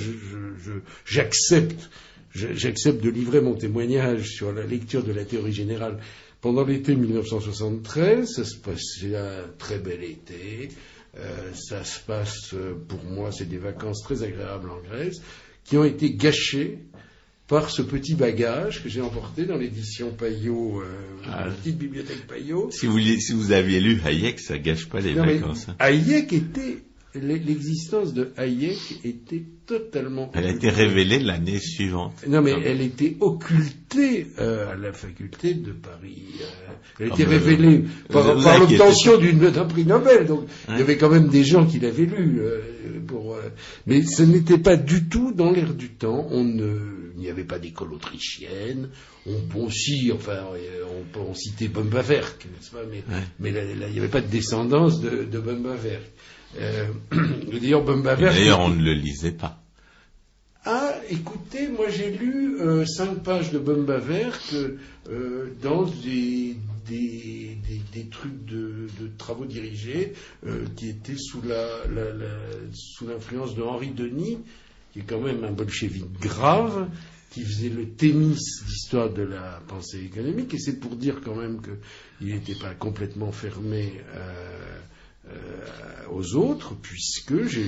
j'accepte 1.06 1.90
j'accepte 2.36 3.04
de 3.04 3.12
livrer 3.12 3.42
mon 3.42 3.54
témoignage 3.54 4.30
sur 4.30 4.52
la 4.52 4.66
lecture 4.66 5.04
de 5.04 5.12
la 5.12 5.24
théorie 5.24 5.54
générale 5.54 6.00
pendant 6.44 6.66
l'été 6.66 6.94
1973, 6.94 8.30
ça 8.30 8.44
se 8.44 8.58
passait 8.58 9.16
un 9.16 9.46
très 9.58 9.80
bel 9.80 10.04
été. 10.04 10.68
Euh, 11.18 11.54
ça 11.54 11.84
se 11.84 12.00
passe, 12.00 12.54
euh, 12.54 12.74
pour 12.88 13.04
moi, 13.04 13.32
c'est 13.32 13.48
des 13.48 13.58
vacances 13.58 14.02
très 14.02 14.24
agréables 14.24 14.70
en 14.70 14.82
Grèce, 14.82 15.22
qui 15.64 15.78
ont 15.78 15.84
été 15.84 16.16
gâchées 16.16 16.80
par 17.48 17.70
ce 17.70 17.84
petit 17.84 18.16
bagage 18.16 18.82
que 18.82 18.90
j'ai 18.90 19.02
emporté 19.02 19.46
dans 19.46 19.58
l'édition 19.58 20.12
Payot, 20.12 20.82
euh, 20.82 20.86
ah. 21.26 21.46
la 21.46 21.52
petite 21.52 21.78
bibliothèque 21.78 22.26
Payot. 22.26 22.72
Si 22.72 22.88
vous, 22.88 23.00
si 23.00 23.34
vous 23.34 23.52
aviez 23.52 23.80
lu 23.80 24.02
Hayek, 24.04 24.40
ça 24.40 24.58
gâche 24.58 24.90
pas 24.90 25.02
les 25.02 25.14
vacances. 25.14 25.68
Hein. 25.70 25.76
Hayek 25.78 26.34
était 26.34 26.80
l'existence 27.16 28.14
de 28.14 28.32
Hayek 28.38 29.00
était 29.04 29.44
totalement. 29.66 30.32
Elle 30.34 30.46
a 30.46 30.50
été 30.52 30.70
révélée 30.70 31.20
l'année 31.20 31.60
suivante. 31.60 32.14
Non, 32.28 32.42
mais 32.42 32.52
elle 32.52 32.82
était 32.82 33.16
occultée 33.20 34.28
euh, 34.40 34.72
à 34.72 34.76
la 34.76 34.94
faculté 34.94 35.54
de 35.54 35.72
Paris. 35.72 36.26
Euh, 36.42 36.74
elle 37.00 37.08
a 37.08 37.10
ah, 37.12 37.14
été 37.14 37.24
révélée 37.24 37.84
par, 38.10 38.60
l'obtention 38.60 39.18
d'un 39.18 39.66
prix 39.66 39.86
Nobel. 39.86 40.26
Donc, 40.26 40.48
il 40.70 40.78
y 40.78 40.82
avait 40.82 40.98
quand 40.98 41.10
même 41.10 41.30
des 41.30 41.44
gens 41.44 41.66
qui 41.66 41.80
l'avaient 41.80 42.06
lu. 42.06 42.40
Euh, 42.40 42.60
pour, 43.08 43.38
mais 43.86 44.02
ce 44.04 44.24
n'était 44.24 44.58
pas 44.58 44.76
du 44.76 45.08
tout 45.08 45.34
dans 45.34 45.52
l'air 45.52 45.74
du 45.74 45.90
temps. 45.90 46.28
On 46.32 46.44
il 47.16 47.22
n'y 47.22 47.30
avait 47.30 47.44
pas 47.44 47.60
d'école 47.60 47.94
autrichienne. 47.94 48.90
On 49.26 49.40
peut 49.42 49.60
aussi, 49.60 50.12
enfin, 50.14 50.46
on 50.90 51.04
peut 51.14 51.20
en 51.20 51.34
citer 51.34 51.68
Bumbaverk, 51.68 52.46
n'est-ce 52.46 52.72
pas 52.72 52.84
Mais, 52.90 53.04
mais 53.40 53.50
il 53.52 53.92
n'y 53.92 54.00
avait 54.00 54.08
pas 54.08 54.22
de 54.22 54.28
descendance 54.28 55.00
de, 55.00 55.24
de 55.24 55.40
Bumbaverk. 55.40 56.12
Euh, 56.60 56.88
D'ailleurs, 57.52 58.60
on 58.60 58.70
ne 58.70 58.84
le 58.84 58.94
lisait 58.94 59.32
pas. 59.32 59.64
Ah, 60.66 60.94
écoutez, 61.10 61.68
moi 61.68 61.90
j'ai 61.90 62.10
lu 62.10 62.58
euh, 62.62 62.86
cinq 62.86 63.22
pages 63.22 63.52
de 63.52 63.60
Bumbaverk 63.60 64.56
euh, 65.10 65.50
dans 65.62 65.84
des, 65.84 66.56
des, 66.88 67.58
des, 67.92 68.06
trucs 68.06 68.46
de, 68.46 68.88
de, 68.98 69.10
travaux 69.18 69.44
dirigés 69.44 70.14
euh, 70.48 70.64
qui 70.78 70.88
étaient 70.88 71.18
sous 71.18 71.42
la, 71.42 71.86
la, 71.94 72.14
la, 72.14 72.30
sous 72.74 73.06
l'influence 73.06 73.56
de 73.56 73.62
Henri 73.62 73.90
Denis, 73.90 74.38
qui 74.94 75.00
est 75.00 75.04
quand 75.04 75.20
même 75.20 75.44
un 75.44 75.52
bolchevique 75.52 76.18
grave, 76.22 76.88
qui 77.32 77.44
faisait 77.44 77.68
le 77.68 77.90
Thémis 77.90 78.38
d'histoire 78.66 79.10
de 79.10 79.24
la 79.24 79.62
pensée 79.68 80.00
économique, 80.06 80.54
et 80.54 80.60
c'est 80.60 80.80
pour 80.80 80.96
dire 80.96 81.20
quand 81.26 81.36
même 81.36 81.60
qu'il 82.18 82.34
n'était 82.34 82.56
pas 82.56 82.74
complètement 82.74 83.34
fermé. 83.34 83.92
Aux 86.12 86.36
autres, 86.36 86.76
puisque 86.82 87.44
je 87.44 87.60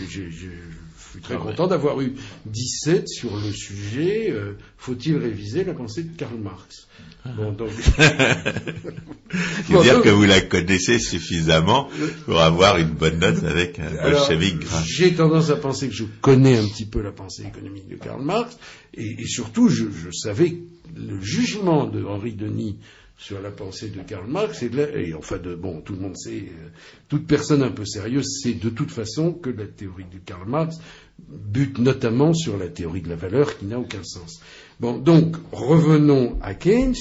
suis 1.15 1.21
très 1.21 1.35
ah 1.35 1.37
content 1.37 1.67
d'avoir 1.67 2.01
eu 2.01 2.13
17 2.45 3.07
sur 3.07 3.35
le 3.37 3.51
sujet 3.51 4.31
euh, 4.31 4.53
faut-il 4.77 5.17
réviser 5.17 5.63
la 5.63 5.73
pensée 5.73 6.03
de 6.03 6.15
Karl 6.15 6.37
Marx? 6.37 6.87
Ah. 7.23 7.29
Bon, 7.35 7.51
donc. 7.51 7.69
bon, 9.69 9.81
dire 9.81 10.01
que 10.01 10.09
vous 10.09 10.25
la 10.25 10.41
connaissez 10.41 10.99
suffisamment 10.99 11.89
pour 12.25 12.39
avoir 12.39 12.77
une 12.77 12.89
bonne 12.89 13.19
note 13.19 13.43
avec 13.43 13.79
un 13.79 13.91
bolchevique 13.91 14.63
J'ai 14.85 15.15
tendance 15.15 15.49
à 15.49 15.55
penser 15.55 15.87
que 15.87 15.95
je 15.95 16.05
connais 16.21 16.57
un 16.57 16.67
petit 16.67 16.85
peu 16.85 17.01
la 17.01 17.11
pensée 17.11 17.43
économique 17.43 17.87
de 17.87 17.95
Karl 17.95 18.21
Marx, 18.21 18.57
et, 18.93 19.21
et 19.21 19.25
surtout, 19.25 19.69
je, 19.69 19.85
je 19.85 20.11
savais 20.11 20.57
le 20.95 21.19
jugement 21.21 21.87
de 21.87 22.03
Henri 22.03 22.33
Denis 22.33 22.77
sur 23.17 23.41
la 23.41 23.51
pensée 23.51 23.89
de 23.89 24.01
Karl 24.01 24.27
Marx, 24.27 24.63
et, 24.63 25.13
enfin, 25.13 25.37
de, 25.37 25.55
bon, 25.55 25.81
tout 25.81 25.93
le 25.93 25.99
monde 25.99 26.17
sait, 26.17 26.49
euh, 26.49 26.69
toute 27.07 27.25
personne 27.25 27.63
un 27.63 27.71
peu 27.71 27.85
sérieuse 27.85 28.41
sait 28.41 28.53
de 28.53 28.69
toute 28.69 28.91
façon 28.91 29.31
que 29.31 29.49
la 29.49 29.67
théorie 29.67 30.05
de 30.11 30.19
Karl 30.19 30.47
Marx 30.47 30.77
bute 31.17 31.79
notamment 31.79 32.33
sur 32.33 32.57
la 32.57 32.67
théorie 32.67 33.01
de 33.01 33.09
la 33.09 33.15
valeur 33.15 33.57
qui 33.57 33.65
n'a 33.65 33.79
aucun 33.79 34.03
sens. 34.03 34.41
Bon, 34.79 34.97
donc, 34.97 35.37
revenons 35.51 36.37
à 36.41 36.53
Keynes. 36.53 36.95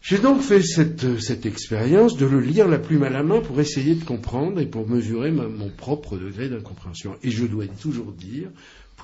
J'ai 0.00 0.18
donc 0.18 0.42
fait 0.42 0.62
cette, 0.62 1.18
cette 1.18 1.46
expérience 1.46 2.18
de 2.18 2.26
le 2.26 2.38
lire 2.38 2.68
la 2.68 2.78
plume 2.78 3.04
à 3.04 3.10
la 3.10 3.22
main 3.22 3.40
pour 3.40 3.58
essayer 3.58 3.94
de 3.94 4.04
comprendre 4.04 4.60
et 4.60 4.66
pour 4.66 4.86
mesurer 4.86 5.30
mon 5.30 5.70
propre 5.70 6.18
degré 6.18 6.50
d'incompréhension. 6.50 7.16
Et 7.22 7.30
je 7.30 7.46
dois 7.46 7.66
toujours 7.66 8.12
dire, 8.12 8.50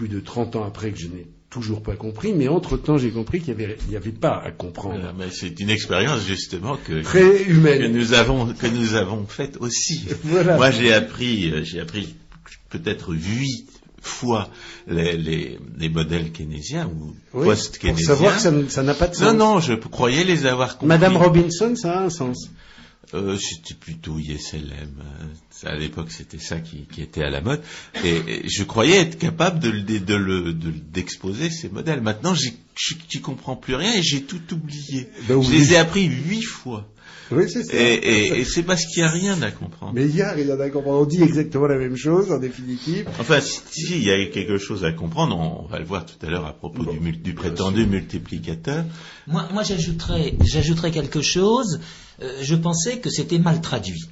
plus 0.01 0.09
de 0.09 0.19
30 0.19 0.57
ans 0.57 0.65
après 0.65 0.93
que 0.93 0.99
je 0.99 1.09
n'ai 1.09 1.27
toujours 1.51 1.83
pas 1.83 1.95
compris, 1.95 2.33
mais 2.33 2.49
entre-temps, 2.49 2.97
j'ai 2.97 3.11
compris 3.11 3.43
qu'il 3.43 3.55
n'y 3.55 3.97
avait, 3.97 4.13
pas 4.13 4.41
à 4.43 4.51
comprendre. 4.51 5.13
mais 5.19 5.27
c'est 5.31 5.61
une 5.61 5.69
expérience, 5.69 6.25
justement, 6.25 6.79
que, 6.83 7.03
Très 7.03 7.43
humaine. 7.43 7.83
que 7.83 7.87
nous 7.89 8.15
avons, 8.15 8.47
que 8.47 8.67
nous 8.67 8.95
avons 8.95 9.27
faite 9.27 9.59
aussi. 9.61 10.07
Moi, 10.25 10.71
j'ai 10.71 10.95
appris, 10.95 11.53
j'ai 11.67 11.81
appris 11.81 12.15
peut-être 12.71 13.13
huit 13.13 13.67
fois 14.01 14.49
les, 14.87 15.19
les, 15.19 15.59
les, 15.77 15.89
modèles 15.91 16.33
keynésiens 16.33 16.87
ou 16.87 17.15
post-keynésiens. 17.33 18.07
Pour 18.07 18.17
savoir 18.17 18.37
que 18.43 18.71
ça 18.71 18.83
n'a 18.83 18.95
pas 18.95 19.09
de 19.09 19.15
sens. 19.17 19.35
Non, 19.35 19.35
non, 19.35 19.61
je 19.61 19.75
croyais 19.75 20.25
les 20.25 20.47
avoir 20.47 20.79
compris. 20.79 20.89
Madame 20.89 21.19
Robinson, 21.19 21.77
ça 21.77 21.99
a 21.99 22.05
un 22.05 22.09
sens. 22.09 22.49
Euh, 23.15 23.37
c'était 23.37 23.75
plutôt 23.75 24.19
ISLM. 24.19 25.01
Hein. 25.01 25.27
À 25.65 25.75
l'époque, 25.75 26.11
c'était 26.11 26.39
ça 26.39 26.61
qui, 26.61 26.87
qui, 26.93 27.03
était 27.03 27.23
à 27.23 27.31
la 27.31 27.41
mode. 27.41 27.61
Et, 28.05 28.49
je 28.49 28.63
croyais 28.63 29.01
être 29.01 29.19
capable 29.19 29.59
de, 29.59 29.71
de, 29.71 30.53
d'exposer 30.93 31.51
ces 31.51 31.69
modèles. 31.69 32.01
Maintenant, 32.01 32.35
j'y 32.35 33.21
comprends 33.21 33.57
plus 33.57 33.75
rien 33.75 33.95
et 33.95 34.03
j'ai 34.03 34.23
tout 34.23 34.55
oublié. 34.55 35.09
Ben 35.29 35.43
je 35.43 35.51
les 35.51 35.73
ai 35.73 35.77
appris 35.77 36.05
huit 36.05 36.43
fois. 36.43 36.89
Oui, 37.33 37.45
c'est 37.49 37.63
ça. 37.63 37.73
Et, 37.77 38.41
et, 38.41 38.45
c'est 38.45 38.65
parce 38.65 38.87
qu'il 38.87 39.03
n'y 39.03 39.09
a 39.09 39.13
rien 39.13 39.43
à 39.43 39.51
comprendre. 39.51 39.93
Mais 39.95 40.05
il 40.05 40.17
y 40.17 40.23
a 40.23 40.33
rien 40.33 40.59
à 40.59 40.69
comprendre. 40.69 41.01
On 41.01 41.05
dit 41.05 41.23
exactement 41.23 41.67
la 41.67 41.79
même 41.79 41.97
chose, 41.97 42.33
en 42.33 42.39
définitive. 42.39 43.09
Enfin, 43.21 43.41
si, 43.41 43.93
il 43.93 44.03
y 44.03 44.11
a 44.11 44.27
quelque 44.27 44.59
chose 44.59 44.85
à 44.85 44.93
comprendre, 44.93 45.39
on, 45.39 45.67
va 45.67 45.79
le 45.79 45.85
voir 45.85 46.05
tout 46.07 46.27
à 46.27 46.31
l'heure 46.31 46.47
à 46.47 46.53
propos 46.53 46.85
du, 46.85 46.99
du, 47.13 47.35
prétendu 47.35 47.87
multiplicateur. 47.87 48.85
Moi, 49.29 49.49
moi 49.53 49.63
j'ajouterais, 49.63 50.35
j'ajouterais 50.45 50.91
quelque 50.91 51.23
chose. 51.23 51.81
Euh, 52.23 52.39
je 52.43 52.55
pensais 52.55 52.99
que 52.99 53.11
c'était 53.11 53.39
mal 53.39 53.61
traduit. 53.61 54.05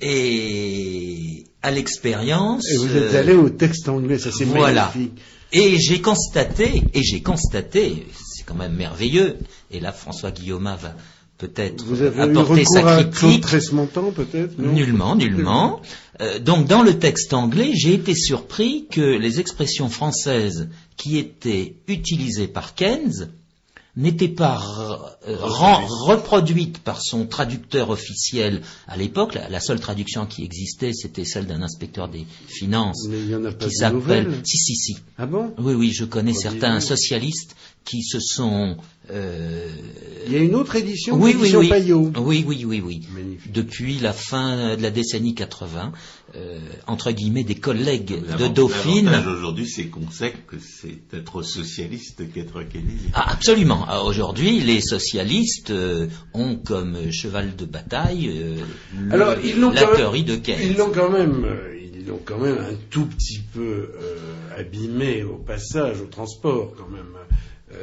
Et 0.00 1.44
à 1.62 1.70
l'expérience. 1.70 2.64
Et 2.70 2.76
vous 2.76 2.96
êtes 2.96 3.14
allé 3.14 3.34
au 3.34 3.50
texte 3.50 3.88
anglais, 3.88 4.18
ça 4.18 4.30
c'est 4.32 4.44
voilà. 4.44 4.92
magnifique. 4.94 5.20
Et 5.52 5.78
j'ai 5.78 6.00
constaté, 6.00 6.82
et 6.92 7.02
j'ai 7.02 7.22
constaté, 7.22 8.06
c'est 8.12 8.44
quand 8.44 8.54
même 8.54 8.74
merveilleux, 8.74 9.38
et 9.70 9.80
là 9.80 9.92
François 9.92 10.30
Guillaume 10.30 10.64
va 10.64 10.94
peut-être 11.38 11.84
apporter 12.18 12.64
sa 12.64 12.82
critique. 12.82 13.44
À 13.46 14.10
peut-être 14.10 14.58
Nullement, 14.58 15.16
nullement. 15.16 15.80
Euh, 16.20 16.38
donc 16.38 16.66
dans 16.66 16.82
le 16.82 16.98
texte 16.98 17.32
anglais, 17.32 17.70
j'ai 17.74 17.94
été 17.94 18.14
surpris 18.14 18.86
que 18.90 19.00
les 19.00 19.40
expressions 19.40 19.88
françaises 19.88 20.68
qui 20.96 21.16
étaient 21.16 21.76
utilisées 21.86 22.48
par 22.48 22.74
Keynes 22.74 23.30
n'était 23.98 24.28
pas 24.28 25.18
euh, 25.26 25.36
reproduite 25.40 26.78
par 26.78 27.02
son 27.02 27.26
traducteur 27.26 27.90
officiel 27.90 28.62
à 28.86 28.96
l'époque. 28.96 29.36
La, 29.50 29.60
seule 29.60 29.80
traduction 29.80 30.24
qui 30.24 30.44
existait, 30.44 30.92
c'était 30.92 31.24
celle 31.24 31.46
d'un 31.46 31.62
inspecteur 31.62 32.08
des 32.08 32.24
finances 32.46 33.06
Mais 33.08 33.18
il 33.18 33.28
y 33.28 33.34
en 33.34 33.44
a 33.44 33.50
pas 33.50 33.66
qui 33.66 33.74
s'appelle. 33.74 34.40
Si, 34.44 34.56
si, 34.56 34.76
si. 34.76 34.96
Ah 35.18 35.26
bon? 35.26 35.52
Oui, 35.58 35.74
oui, 35.74 35.90
je 35.92 36.04
connais 36.04 36.32
certains 36.32 36.78
socialistes 36.78 37.56
qui 37.84 38.02
se 38.02 38.20
sont. 38.20 38.76
Euh... 39.10 39.68
Il 40.26 40.32
y 40.32 40.36
a 40.36 40.40
une 40.40 40.54
autre 40.54 40.76
édition, 40.76 41.16
oui, 41.16 41.34
oui, 41.38 41.54
oui. 41.56 41.68
Payot. 41.68 42.12
Oui, 42.18 42.44
oui, 42.46 42.64
oui, 42.64 42.80
oui. 42.80 43.00
Depuis 43.52 43.98
la 43.98 44.12
fin 44.12 44.76
de 44.76 44.82
la 44.82 44.90
décennie 44.90 45.34
80, 45.34 45.92
euh, 46.36 46.58
entre 46.86 47.10
guillemets, 47.10 47.42
des 47.42 47.54
collègues 47.54 48.20
de 48.38 48.48
Dauphine. 48.48 49.10
aujourd'hui, 49.26 49.66
c'est 49.66 49.86
qu'on 49.86 50.10
sait 50.10 50.34
que 50.46 50.56
c'est 50.58 50.98
être 51.16 51.42
socialiste 51.42 52.30
qu'être 52.30 52.62
keynésien. 52.64 53.10
Ah, 53.14 53.32
absolument. 53.32 53.86
Ah, 53.88 54.02
aujourd'hui, 54.02 54.60
les 54.60 54.82
socialistes 54.82 55.70
euh, 55.70 56.06
ont 56.34 56.56
comme 56.56 57.10
cheval 57.10 57.56
de 57.56 57.64
bataille 57.64 58.28
euh, 58.28 59.10
Alors, 59.10 59.36
la 59.72 59.86
théorie 59.96 60.24
de 60.24 60.36
Keynes. 60.36 60.58
Ils 60.62 60.76
l'ont 60.76 60.90
quand 60.90 61.10
même, 61.10 61.46
ils 61.94 62.06
l'ont 62.06 62.20
quand 62.22 62.38
même 62.38 62.58
un 62.58 62.76
tout 62.90 63.06
petit 63.06 63.40
peu 63.54 63.88
abîmé 64.54 65.22
au 65.22 65.36
passage, 65.36 66.02
au 66.02 66.06
transport, 66.06 66.74
quand 66.76 66.88
même. 66.90 67.80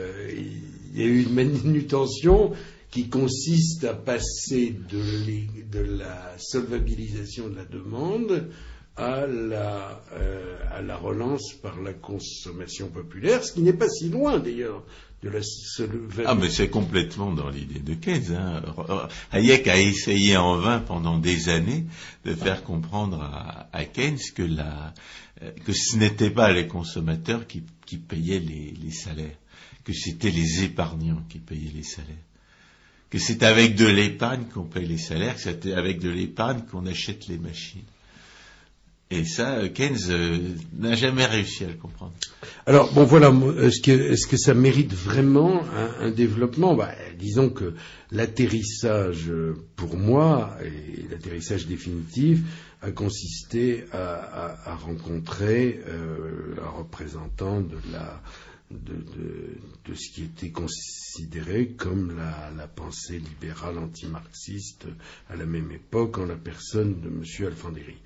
il 0.94 1.02
y 1.02 1.04
a 1.04 1.08
eu 1.08 1.24
une 1.24 1.34
manutention 1.34 2.52
qui 2.92 3.10
consiste 3.10 3.84
à 3.84 3.94
passer 3.94 4.76
de, 4.90 5.80
la 5.98 6.34
solvabilisation 6.38 7.50
de 7.50 7.56
la 7.56 7.66
demande 7.66 8.50
à 8.96 9.28
la, 9.28 10.02
euh, 10.14 10.58
à 10.72 10.82
la 10.82 10.96
relance 10.96 11.54
par 11.62 11.82
la 11.82 11.92
consommation 11.94 12.88
populaire, 12.88 13.44
ce 13.44 13.52
qui 13.52 13.62
n'est 13.62 13.74
pas 13.74 13.90
si 13.90 14.08
loin 14.08 14.40
d'ailleurs 14.40 14.84
de 15.22 15.30
la 15.30 15.42
solvabilisation. 15.44 16.24
Ah, 16.26 16.36
mais 16.36 16.50
c'est 16.50 16.70
complètement 16.70 17.34
dans 17.34 17.50
l'idée 17.50 17.82
de 17.82 17.94
Keynes. 17.96 18.34
Hein. 18.34 18.62
Hayek 19.34 19.68
a 19.68 19.78
essayé 19.78 20.38
en 20.38 20.56
vain 20.56 20.80
pendant 20.80 21.18
des 21.18 21.50
années 21.50 21.84
de 22.24 22.34
faire 22.34 22.64
comprendre 22.64 23.22
à, 23.74 23.86
Keynes 23.86 24.20
que, 24.34 24.48
ce 25.74 25.98
n'étaient 25.98 26.30
pas 26.30 26.54
les 26.54 26.68
consommateurs 26.68 27.46
qui, 27.48 27.98
payaient 27.98 28.40
les 28.40 28.92
salaires, 28.92 29.38
que 29.84 29.92
c'était 29.92 30.32
les 30.32 30.64
épargnants 30.64 31.24
qui 31.28 31.40
payaient 31.40 31.74
les 31.76 31.84
salaires 31.84 32.16
c'est 33.20 33.44
avec 33.44 33.76
de 33.76 33.86
l'épargne 33.86 34.44
qu'on 34.54 34.64
paye 34.64 34.86
les 34.86 34.98
salaires, 34.98 35.36
que 35.36 35.42
c'est 35.42 35.74
avec 35.74 36.00
de 36.00 36.10
l'épargne 36.10 36.62
qu'on 36.70 36.86
achète 36.86 37.28
les 37.28 37.38
machines. 37.38 37.82
Et 39.12 39.24
ça, 39.24 39.70
Keynes 39.70 40.10
euh, 40.10 40.40
n'a 40.80 40.96
jamais 40.96 41.28
réussi 41.28 41.64
à 41.64 41.68
le 41.68 41.76
comprendre. 41.76 42.14
Alors, 42.66 42.92
bon, 42.92 43.04
voilà, 43.04 43.32
est-ce 43.62 43.80
que, 43.80 43.92
est 43.92 44.28
que, 44.28 44.36
ça 44.36 44.56
mérite 44.56 44.94
vraiment 44.94 45.62
un, 46.00 46.10
développement? 46.10 46.74
Bah, 46.74 46.90
Disons 47.20 47.50
que 47.50 47.76
l'atterrissage, 48.12 49.32
pour 49.76 49.96
moi, 49.96 50.58
et 50.64 51.08
l'atterrissage 51.12 51.68
définitif, 51.68 52.40
a 52.82 52.92
consisté 52.92 53.86
à, 53.92 54.76
rencontrer 54.76 55.80
euh, 55.88 56.56
un 56.66 56.70
représentant 56.80 57.62
de 57.62 57.78
la 57.92 58.22
de, 58.72 59.94
ce 59.94 60.10
qui 60.12 60.24
était 60.24 60.50
considéré 60.50 61.70
comme 61.70 62.16
la, 62.18 62.68
pensée 62.68 63.20
libérale 63.20 63.78
anti-marxiste 63.78 64.88
à 65.30 65.36
la 65.36 65.46
même 65.46 65.72
époque 65.72 66.18
en 66.18 66.26
la 66.26 66.36
personne 66.36 67.00
de 67.00 67.08
M. 67.08 67.24
Alfandéry. 67.48 67.98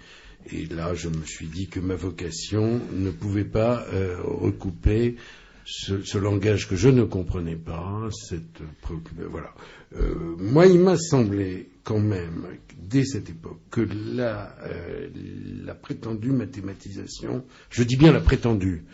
Et 0.51 0.66
là, 0.68 0.94
je 0.94 1.10
me 1.10 1.25
suis 1.25 1.48
dit 1.48 1.68
que 1.68 1.80
ma 1.80 1.96
vocation 1.96 2.80
ne 2.94 3.12
pouvait 3.12 3.46
pas 3.46 3.86
euh, 3.92 4.18
recouper 4.22 5.18
ce, 5.66 6.18
langage 6.18 6.68
que 6.68 6.75
je 6.75 6.89
ne 6.89 7.04
comprenais 7.04 7.56
pas, 7.56 8.10
cette 8.12 8.62
voilà. 9.30 9.54
Euh, 9.96 10.36
moi, 10.38 10.66
il 10.66 10.80
m'a 10.80 10.98
semblé 10.98 11.70
quand 11.84 12.00
même, 12.00 12.48
dès 12.78 13.04
cette 13.04 13.30
époque, 13.30 13.60
que 13.70 13.82
la, 13.82 14.56
euh, 14.63 15.10
la 15.63 15.75
prétendue 15.75 16.32
mathématisation, 16.32 17.46
je 17.70 17.84
dis 17.84 17.98
bien 17.98 18.12
la 18.12 18.22
prétendue, 18.22 18.86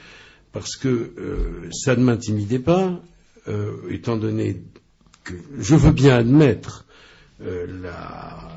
parce 0.55 0.77
que 0.77 0.87
euh, 0.87 1.69
ça 1.73 1.97
ne 1.97 2.03
m'intimidait 2.05 2.59
pas, 2.59 3.03
euh, 3.49 3.73
étant 3.89 4.15
donné 4.15 4.61
que 5.25 5.33
je 5.59 5.75
veux 5.75 5.91
bien 5.91 6.15
admettre 6.15 6.85
euh, 7.41 7.67
la, 7.83 8.51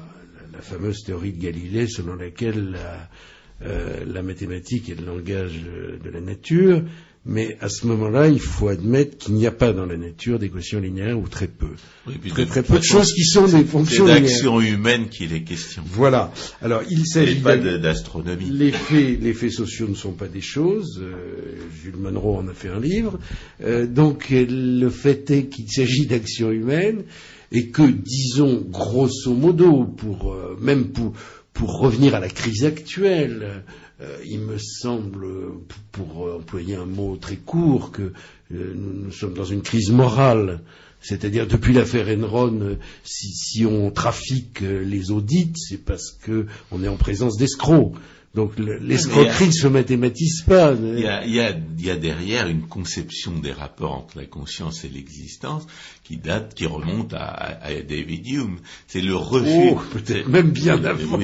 fameuse 0.61 1.02
théorie 1.02 1.33
de 1.33 1.43
Galilée 1.43 1.88
selon 1.88 2.14
laquelle 2.14 2.76
la 3.61 4.23
mathématique 4.23 4.88
est 4.90 5.00
le 5.00 5.07
langage 5.07 5.61
de 5.62 6.11
la 6.11 6.21
nature, 6.21 6.83
mais 7.29 7.59
à 7.61 7.69
ce 7.69 7.87
moment-là, 7.87 8.29
il 8.29 8.41
faut 8.41 8.69
admettre 8.69 9.19
qu'il 9.19 9.35
n'y 9.35 9.47
a 9.47 9.51
pas 9.51 9.75
dans 9.75 9.85
la 9.85 9.99
nature 9.99 10.39
d'équations 10.39 10.81
linéaires 10.81 11.19
ou 11.19 11.29
très 11.29 11.47
peu. 11.47 11.69
très, 12.27 12.47
très 12.47 12.63
peu 12.63 12.79
de 12.79 12.85
choses 12.85 13.13
qui 13.13 13.25
sont 13.25 13.47
des 13.47 13.65
fonctions 13.65 14.07
linéaires. 14.07 14.23
C'est 14.27 14.33
d'action 14.33 14.61
humaine 14.63 15.09
qu'il 15.11 15.35
est 15.35 15.43
question. 15.43 15.83
Voilà. 15.85 16.33
Alors, 16.63 16.81
il 16.89 17.07
s'agit 17.07 17.41
pas 17.41 17.59
d'astronomie. 17.59 18.49
Les 18.51 18.73
faits, 18.73 19.21
les 19.21 19.35
faits 19.35 19.53
sociaux 19.53 19.89
ne 19.89 19.95
sont 19.95 20.13
pas 20.13 20.27
des 20.27 20.41
choses. 20.41 21.01
Euh, 21.03 21.55
Jules 21.83 21.99
Monroe 21.99 22.39
en 22.39 22.49
a 22.49 22.55
fait 22.55 22.71
un 22.71 22.81
livre. 22.81 23.19
Euh, 23.63 23.87
donc, 23.87 24.29
le 24.31 24.89
fait 24.89 25.31
est 25.31 25.49
qu'il 25.49 25.71
s'agit 25.71 26.07
d'action 26.07 26.51
humaine 26.51 27.05
et 27.53 27.69
que, 27.69 27.83
disons, 27.83 28.65
grosso 28.71 29.35
modo, 29.35 29.85
pour 29.85 30.33
euh, 30.33 30.57
même 30.63 30.89
pour, 30.93 31.13
pour 31.53 31.79
revenir 31.79 32.15
à 32.15 32.21
la 32.21 32.29
crise 32.29 32.65
actuelle, 32.65 33.41
euh, 33.43 33.59
il 34.25 34.40
me 34.40 34.59
semble, 34.59 35.26
pour 35.93 36.35
employer 36.37 36.76
un 36.76 36.87
mot 36.87 37.17
très 37.17 37.37
court, 37.37 37.90
que 37.90 38.12
euh, 38.55 38.73
nous, 38.75 39.11
sommes 39.11 39.35
dans 39.35 39.44
une 39.44 39.62
crise 39.62 39.90
morale. 39.90 40.61
C'est-à-dire, 41.01 41.46
depuis 41.46 41.73
l'affaire 41.73 42.09
Enron, 42.09 42.77
si, 43.05 43.29
si, 43.29 43.66
on 43.66 43.90
trafique 43.90 44.61
les 44.61 45.11
audits, 45.11 45.53
c'est 45.57 45.85
parce 45.85 46.11
qu'on 46.11 46.83
est 46.83 46.88
en 46.88 46.96
présence 46.96 47.37
d'escrocs. 47.37 47.94
Donc 48.35 48.59
l'escroquerie 48.59 49.47
ne 49.47 49.53
se 49.53 49.69
mathématise 49.69 50.43
pas. 50.43 50.75
Il 50.75 51.01
y, 51.01 51.91
a, 51.91 51.97
derrière 51.97 52.47
une 52.47 52.69
conception 52.69 53.38
des 53.38 53.53
rapports 53.53 53.95
entre 53.95 54.19
la 54.19 54.27
conscience 54.27 54.85
et 54.85 54.88
l'existence 54.88 55.67
qui 56.05 56.19
date, 56.19 56.55
qui 56.55 56.67
remonte 56.67 57.14
à, 57.14 57.59
David 57.88 58.27
Hume. 58.27 58.61
C'est 58.87 59.01
le 59.01 59.17
refus. 59.17 59.71
Oh, 59.73 59.81
peut-être 59.93 60.29
même 60.29 60.51
bien 60.51 60.85
avant. 60.85 61.19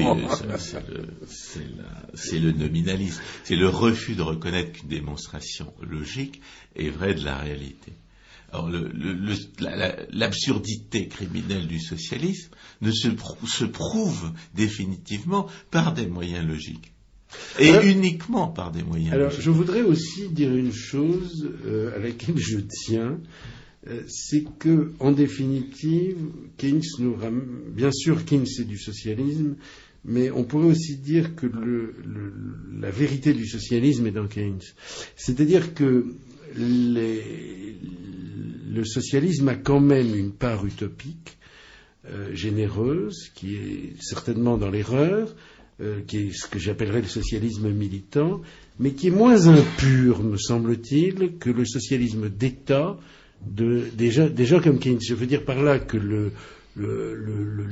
c'est 1.27 2.39
le, 2.39 2.51
nominalisme. 2.51 3.21
C'est 3.43 3.55
le 3.55 3.69
refus 3.69 4.15
de 4.15 4.23
reconnaître 4.23 4.71
qu'une 4.71 4.89
démonstration 4.89 5.73
logique 5.81 6.41
est 6.75 6.89
vraie 6.89 7.13
de 7.13 7.23
la 7.23 7.37
réalité. 7.37 7.93
Alors 8.51 8.69
l'absurdité 10.11 11.07
criminelle 11.07 11.67
du 11.67 11.79
socialisme 11.79 12.51
ne 12.81 12.91
se, 12.91 13.09
se, 13.47 13.65
prouve 13.65 14.31
définitivement 14.53 15.47
par 15.71 15.93
des 15.93 16.07
moyens 16.07 16.47
logiques. 16.47 16.94
Et 17.59 17.71
uniquement 17.89 18.47
par 18.47 18.71
des 18.71 18.83
moyens. 18.83 19.13
Alors, 19.13 19.31
je 19.31 19.49
voudrais 19.49 19.81
aussi 19.81 20.29
dire 20.29 20.53
une 20.53 20.73
chose 20.73 21.49
euh, 21.65 21.95
à 21.95 21.99
laquelle 21.99 22.37
je 22.37 22.59
tiens, 22.59 23.17
euh, 23.87 24.01
c'est 24.07 24.45
que, 24.59 24.91
en 24.99 25.11
définitive, 25.11 26.17
Keynes 26.57 26.81
nous 26.99 27.15
bien 27.69 27.91
sûr, 27.91 28.25
Keynes 28.25 28.45
c'est 28.45 28.67
du 28.67 28.77
socialisme, 28.77 29.55
mais 30.03 30.29
on 30.31 30.43
pourrait 30.43 30.67
aussi 30.67 30.97
dire 30.97 31.35
que 31.35 31.47
la 32.79 32.91
vérité 32.91 33.33
du 33.33 33.47
socialisme 33.47 34.05
est 34.07 34.11
dans 34.11 34.27
Keynes. 34.27 34.59
C'est-à-dire 35.15 35.73
que 35.73 36.13
le 36.57 37.73
socialisme 38.83 39.49
a 39.49 39.55
quand 39.55 39.79
même 39.79 40.15
une 40.15 40.31
part 40.31 40.65
utopique, 40.65 41.37
euh, 42.07 42.35
généreuse, 42.35 43.31
qui 43.33 43.55
est 43.55 43.93
certainement 43.99 44.57
dans 44.57 44.69
l'erreur, 44.69 45.33
euh, 45.81 45.99
qui 46.07 46.17
est 46.19 46.31
ce 46.31 46.47
que 46.47 46.57
j'appellerais 46.57 47.01
le 47.01 47.07
socialisme 47.07 47.69
militant, 47.69 48.41
mais 48.79 48.91
qui 48.91 49.07
est 49.07 49.11
moins 49.11 49.47
impur, 49.47 50.23
me 50.23 50.37
semble-t-il, 50.37 51.37
que 51.37 51.49
le 51.49 51.65
socialisme 51.65 52.29
d'État 52.29 52.97
de, 53.45 53.83
des, 53.93 54.09
gens, 54.09 54.61
comme 54.61 54.79
Keynes. 54.79 55.01
Je 55.01 55.13
veux 55.13 55.25
dire 55.25 55.43
par 55.43 55.61
là 55.61 55.79
que 55.79 55.97
le, 55.97 56.31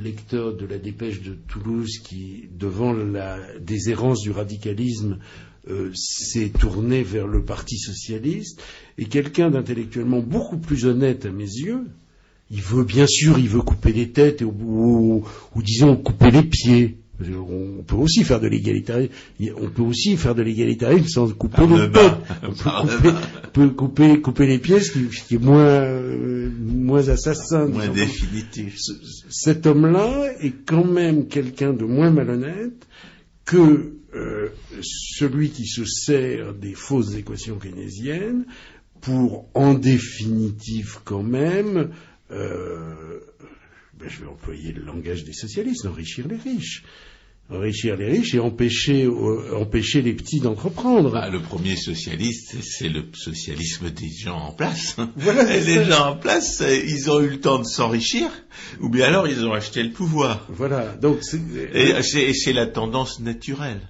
lecteur 0.02 0.54
de 0.54 0.66
la 0.66 0.76
dépêche 0.76 1.22
de 1.22 1.34
Toulouse 1.48 1.98
qui, 2.04 2.44
devant 2.58 2.92
la 2.92 3.38
déshérence 3.58 4.20
du 4.20 4.32
radicalisme, 4.32 5.18
euh, 5.70 5.90
s'est 5.94 6.50
tourné 6.50 7.02
vers 7.02 7.26
le 7.26 7.42
Parti 7.42 7.78
socialiste, 7.78 8.62
est 8.98 9.06
quelqu'un 9.06 9.48
d'intellectuellement 9.50 10.20
beaucoup 10.20 10.58
plus 10.58 10.84
honnête 10.84 11.24
à 11.24 11.30
mes 11.30 11.44
yeux. 11.44 11.86
Il 12.50 12.60
veut, 12.60 12.84
bien 12.84 13.06
sûr, 13.06 13.38
il 13.38 13.48
veut 13.48 13.62
couper 13.62 13.94
les 13.94 14.10
têtes 14.10 14.42
ou 14.42 15.24
disons 15.56 15.96
couper 15.96 16.30
les 16.30 16.42
pieds. 16.42 16.98
On 17.20 17.82
peut 17.86 17.96
aussi 17.96 18.24
faire 18.24 18.40
de 18.40 18.48
l'égalitarisme. 18.48 19.12
On 19.60 19.68
peut 19.68 19.82
aussi 19.82 20.16
faire 20.16 20.34
de 20.34 20.42
l'égalitarisme 20.42 21.06
sans 21.06 21.28
couper 21.32 21.66
les 21.66 21.88
pieds. 21.88 22.00
On 22.42 22.86
peut 23.52 23.68
couper, 23.70 24.20
couper, 24.20 24.46
les 24.46 24.58
pieds, 24.58 24.80
ce 24.80 24.98
qui, 24.98 25.34
est 25.36 25.38
moins, 25.38 25.64
euh, 25.64 26.50
moins 26.60 27.08
assassin. 27.08 27.66
Moins 27.66 27.88
définitif. 27.88 28.78
Cet 29.30 29.66
homme-là 29.66 30.32
est 30.40 30.66
quand 30.66 30.84
même 30.84 31.28
quelqu'un 31.28 31.72
de 31.72 31.84
moins 31.84 32.10
malhonnête 32.10 32.86
que 33.44 33.94
euh, 34.14 34.48
celui 34.80 35.50
qui 35.50 35.66
se 35.66 35.84
sert 35.84 36.54
des 36.54 36.74
fausses 36.74 37.14
équations 37.14 37.56
keynésiennes 37.56 38.44
pour, 39.00 39.48
en 39.54 39.74
définitive, 39.74 40.98
quand 41.04 41.22
même, 41.22 41.90
euh, 42.30 43.20
ben, 43.98 44.08
je 44.08 44.20
vais 44.20 44.26
employer 44.26 44.72
le 44.72 44.82
langage 44.82 45.24
des 45.24 45.32
socialistes, 45.32 45.86
enrichir 45.86 46.26
les 46.28 46.36
riches. 46.36 46.82
Enrichir 47.50 47.96
les 47.96 48.08
riches 48.08 48.34
et 48.34 48.40
empêcher, 48.40 49.04
euh, 49.04 49.54
empêcher 49.58 50.00
les 50.00 50.14
petits 50.14 50.40
d'entreprendre. 50.40 51.12
Bah, 51.12 51.28
le 51.28 51.40
premier 51.40 51.76
socialiste, 51.76 52.56
c'est 52.62 52.88
le 52.88 53.04
socialisme 53.12 53.90
des 53.90 54.08
gens 54.08 54.38
en 54.38 54.52
place. 54.52 54.96
Voilà, 55.16 55.44
les 55.44 55.84
gens 55.84 56.12
en 56.12 56.16
place, 56.16 56.62
ils 56.66 57.10
ont 57.10 57.20
eu 57.20 57.28
le 57.28 57.40
temps 57.40 57.58
de 57.58 57.66
s'enrichir, 57.66 58.30
ou 58.80 58.88
bien 58.88 59.06
alors 59.06 59.28
ils 59.28 59.44
ont 59.44 59.52
acheté 59.52 59.82
le 59.82 59.90
pouvoir. 59.90 60.46
Voilà. 60.48 60.96
Donc 60.96 61.20
et 61.74 62.02
c'est 62.02 62.52
la 62.54 62.66
tendance 62.66 63.20
naturelle. 63.20 63.82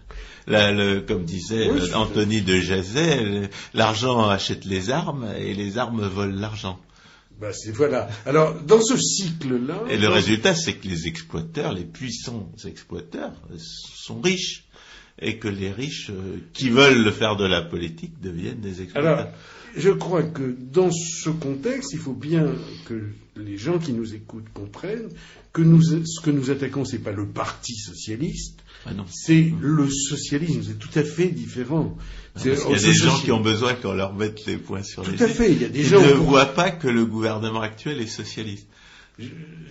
comme 1.07 1.25
disait 1.25 1.71
Anthony 1.95 2.43
de 2.43 2.59
Jazet, 2.59 3.51
l'argent 3.73 4.29
achète 4.29 4.65
les 4.65 4.91
armes 4.91 5.29
et 5.39 5.55
les 5.55 5.79
armes 5.79 6.07
volent 6.09 6.41
l'argent. 6.41 6.81
Ben 7.41 7.53
voilà. 7.73 8.09
Alors, 8.27 8.55
dans 8.61 8.81
ce 8.81 8.97
cycle-là. 8.97 9.83
Et 9.91 9.99
le 9.99 10.09
résultat, 10.09 10.55
c'est 10.55 10.75
que 10.75 10.87
les 10.87 11.09
exploiteurs, 11.09 11.73
les 11.73 11.85
puissants 11.85 12.51
exploiteurs, 12.65 13.33
sont 13.59 14.21
riches. 14.21 14.65
Et 15.21 15.39
que 15.39 15.49
les 15.49 15.71
riches 15.71 16.11
euh, 16.11 16.39
qui 16.53 16.71
veulent 16.71 17.11
faire 17.13 17.37
de 17.37 17.47
la 17.47 17.63
politique 17.63 18.21
deviennent 18.21 18.61
des 18.61 18.83
exploitants. 18.83 19.09
Alors, 19.09 19.27
je 19.77 19.91
crois 19.91 20.23
que 20.23 20.55
dans 20.73 20.91
ce 20.91 21.31
contexte, 21.31 21.93
il 21.93 21.99
faut 21.99 22.13
bien 22.13 22.47
que 22.87 23.03
les 23.37 23.57
gens 23.59 23.79
qui 23.79 23.93
nous 23.93 24.15
écoutent 24.15 24.49
comprennent 24.53 25.09
que 25.53 25.63
nous, 25.63 25.83
ce 25.83 26.21
que 26.21 26.31
nous 26.31 26.51
attaquons, 26.51 26.85
c'est 26.85 26.99
pas 26.99 27.13
le 27.13 27.27
Parti 27.27 27.75
socialiste, 27.75 28.61
Ah 28.87 28.91
c'est 29.09 29.53
le 29.61 29.89
socialisme. 29.89 30.63
C'est 30.67 30.79
tout 30.79 30.97
à 30.97 31.03
fait 31.03 31.29
différent. 31.29 31.97
Parce 32.35 32.45
qu'il 32.45 32.71
y 32.73 32.75
a 32.75 32.79
des 32.79 32.93
gens 32.93 33.19
qui 33.21 33.31
ont 33.33 33.41
besoin 33.41 33.75
qu'on 33.75 33.95
leur 33.95 34.15
mette 34.15 34.47
les 34.47 34.57
points 34.57 34.83
sur 34.83 35.05
les 35.05 35.17
Tout 35.17 35.25
à 35.25 35.29
i. 35.29 35.31
fait. 35.31 35.53
Il 35.53 35.63
y 35.63 35.65
a 35.65 35.69
des 35.69 35.85
gens. 35.85 36.01
ne 36.01 36.13
voient 36.13 36.55
pas 36.55 36.71
que 36.71 36.89
le 36.89 37.07
gouvernement 37.07 37.61
actuel 37.61 38.01
est 38.01 38.07
socialiste. 38.09 38.67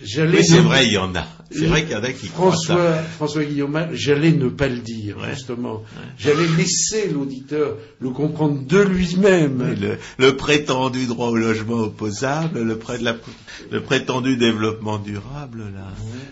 J'allais 0.02 0.38
Oui, 0.38 0.44
c'est 0.44 0.58
vrai, 0.58 0.86
il 0.86 0.92
y 0.92 0.98
en 0.98 1.14
a. 1.14 1.24
C'est 1.50 1.66
vrai 1.66 1.82
qu'il 1.84 1.92
y 1.92 1.96
en 1.96 2.02
a 2.02 2.12
qui 2.12 2.28
croient 2.28 2.56
ça. 2.56 2.74
François, 2.74 2.92
François 3.16 3.44
Guillaume, 3.44 3.88
j'allais 3.92 4.32
ne 4.32 4.48
pas 4.48 4.68
le 4.68 4.78
dire, 4.78 5.18
Ouais. 5.18 5.28
justement. 5.34 5.82
J'allais 6.18 6.48
laisser 6.56 7.08
l'auditeur 7.12 7.76
le 8.00 8.10
comprendre 8.10 8.66
de 8.66 8.78
lui-même. 8.80 9.62
Oui, 9.70 9.76
Le, 9.80 9.98
le 10.18 10.36
prétendu 10.36 11.06
droit 11.06 11.28
au 11.28 11.36
logement 11.36 11.74
opposable, 11.76 12.62
le, 12.62 12.76
pré- 12.78 12.98
de 12.98 13.04
la- 13.04 13.16
le 13.70 13.80
prétendu 13.82 14.36
développement 14.36 14.98
durable, 14.98 15.64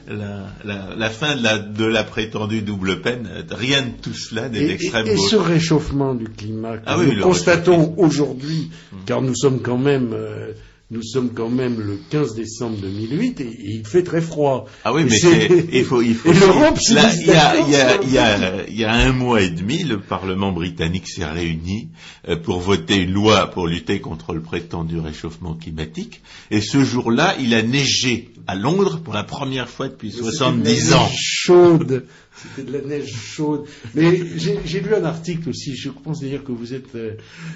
la, 0.09 0.15
la, 0.15 0.47
la, 0.65 0.97
la 0.97 1.11
fin 1.11 1.37
de 1.37 1.43
la, 1.43 1.59
de 1.59 1.85
la 1.85 2.05
prétendue 2.05 2.63
double 2.63 3.01
peine, 3.01 3.29
rien 3.51 3.83
de 3.83 3.91
tout 4.03 4.15
cela 4.15 4.49
n'est 4.49 4.67
d'extrême 4.67 5.07
et- 5.07 5.13
et 5.13 5.17
ce 5.19 5.37
réchauffement 5.37 6.15
du 6.15 6.25
climat 6.29 6.79
que 6.79 6.83
Ah 6.87 6.99
oui, 6.99 7.07
nous 7.09 7.13
le 7.17 7.23
constatons 7.23 7.95
aujourd'hui, 7.97 8.71
car 9.07 9.23
nous 9.23 9.37
sommes 9.37 9.61
quand 9.61 9.79
même, 9.79 10.11
euh, 10.15 10.53
nous 10.93 11.03
sommes 11.03 11.31
quand 11.31 11.49
même 11.49 11.81
le 11.81 11.99
15 12.11 12.35
décembre 12.35 12.77
2008 12.77 13.41
et, 13.41 13.45
et 13.45 13.71
il 13.77 13.87
fait 13.87 14.03
très 14.03 14.21
froid. 14.21 14.67
Ah 14.85 14.93
oui, 14.93 15.03
Et 15.03 15.05
mais 15.07 15.17
c'est- 15.19 15.49
il 15.73 15.85
faut, 15.85 16.03
il 16.03 16.15
faut. 16.15 16.31
Et 16.31 16.35
l'Europe, 16.35 16.79
il 16.87 16.93
y 16.93 18.79
y 18.79 18.85
a 18.85 18.93
un 18.93 19.13
mois 19.13 19.41
et 19.41 19.49
demi, 19.49 19.85
le 19.85 20.01
Parlement 20.01 20.53
britannique 20.53 21.09
s'est 21.09 21.25
réuni 21.25 21.89
euh, 22.29 22.37
pour 22.37 22.61
voter 22.61 22.97
une 22.99 23.13
loi 23.13 23.51
pour 23.51 23.67
lutter 23.67 24.01
contre 24.01 24.35
le 24.35 24.43
prétendu 24.43 24.99
réchauffement 24.99 25.55
climatique. 25.55 26.21
Et 26.51 26.61
ce 26.61 26.85
jour-là, 26.85 27.37
il 27.41 27.55
a 27.55 27.63
neigé 27.63 28.29
à 28.47 28.55
Londres 28.55 29.01
pour 29.03 29.15
la 29.15 29.25
première 29.25 29.69
fois 29.69 29.89
depuis 29.89 30.11
C'était 30.11 30.23
de 30.23 30.27
la 30.31 30.33
70 30.37 30.63
neige 30.65 30.93
ans. 30.93 31.09
Chaude. 31.15 32.07
C'était 32.35 32.71
de 32.71 32.73
la 32.79 32.81
neige 32.85 33.13
chaude. 33.15 33.67
Mais 33.95 34.21
j'ai 34.39 34.81
lu 34.81 34.95
un 34.95 35.05
article 35.05 35.51
aussi. 35.51 35.77
Je 35.77 35.91
pense 35.91 36.21
d'ailleurs 36.21 36.45
que 36.45 36.53
vous 36.53 36.73
êtes, 36.75 36.95
euh, 36.95 37.15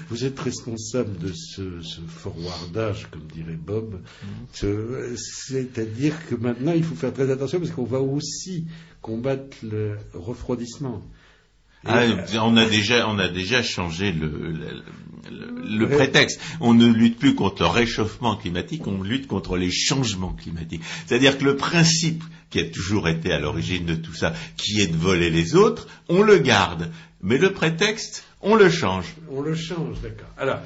vous 0.09 0.23
êtes 0.25 0.39
responsable 0.39 1.17
de 1.17 1.31
ce, 1.33 1.81
ce 1.81 1.99
forwardage, 2.07 3.07
comme 3.11 3.23
dirait 3.33 3.57
Bob. 3.57 3.99
Ce- 4.53 5.15
C'est-à-dire 5.17 6.13
que 6.29 6.35
maintenant, 6.35 6.73
il 6.73 6.83
faut 6.83 6.95
faire 6.95 7.13
très 7.13 7.29
attention 7.31 7.59
parce 7.59 7.71
qu'on 7.71 7.83
va 7.85 7.99
aussi 7.99 8.65
combattre 9.01 9.57
le 9.63 9.97
refroidissement. 10.13 11.01
Ah, 11.85 12.03
on 12.43 12.57
a 12.57 12.65
déjà, 12.65 13.07
on 13.07 13.17
a 13.19 13.27
déjà 13.29 13.63
changé 13.63 14.11
le, 14.11 14.27
le, 14.27 14.83
le- 15.31 15.87
prétexte. 15.89 16.39
On 16.59 16.73
ne 16.73 16.87
lutte 16.87 17.17
plus 17.19 17.35
contre 17.35 17.61
le 17.63 17.67
réchauffement 17.69 18.35
climatique, 18.35 18.87
on 18.87 19.01
lutte 19.01 19.27
contre 19.27 19.57
les 19.57 19.71
changements 19.71 20.33
climatiques. 20.33 20.81
C'est-à-dire 21.05 21.37
que 21.37 21.43
le 21.45 21.55
principe 21.55 22.23
qui 22.49 22.59
a 22.59 22.65
toujours 22.65 23.07
été 23.07 23.31
à 23.31 23.39
l'origine 23.39 23.85
de 23.85 23.95
tout 23.95 24.13
ça, 24.13 24.33
qui 24.55 24.81
est 24.81 24.87
de 24.87 24.95
voler 24.95 25.29
les 25.29 25.55
autres, 25.55 25.87
on 26.09 26.21
le 26.23 26.37
garde. 26.37 26.91
Mais 27.21 27.37
le 27.37 27.51
prétexte, 27.51 28.23
on 28.41 28.55
le 28.55 28.69
change. 28.69 29.15
On 29.31 29.41
le 29.41 29.55
change, 29.55 29.99
d'accord. 30.01 30.29
Alors, 30.37 30.59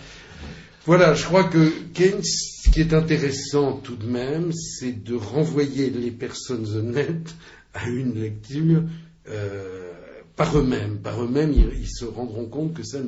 voilà, 0.86 1.13
je 1.13 1.24
crois 1.24 1.43
que 1.45 1.71
Keynes, 1.93 2.24
ce 2.24 2.69
qui 2.71 2.82
est 2.82 2.93
intéressant 2.93 3.74
tout 3.78 3.95
de 3.95 4.06
même, 4.08 4.52
c'est 4.54 5.04
de 5.04 5.15
renvoyer 5.15 5.89
les 5.89 6.12
personnes 6.12 6.67
honnêtes 6.76 7.36
à 7.74 7.88
une 7.88 8.19
lecture 8.19 8.84
euh, 9.30 9.91
par 10.36 10.58
eux-mêmes. 10.58 10.97
Par 10.97 11.24
eux-mêmes, 11.24 11.54
ils, 11.54 11.69
ils 11.82 11.89
se 11.89 12.06
rendront 12.06 12.45
compte 12.47 12.74
que 12.74 12.84
ça 12.84 13.00
ne- 13.00 13.08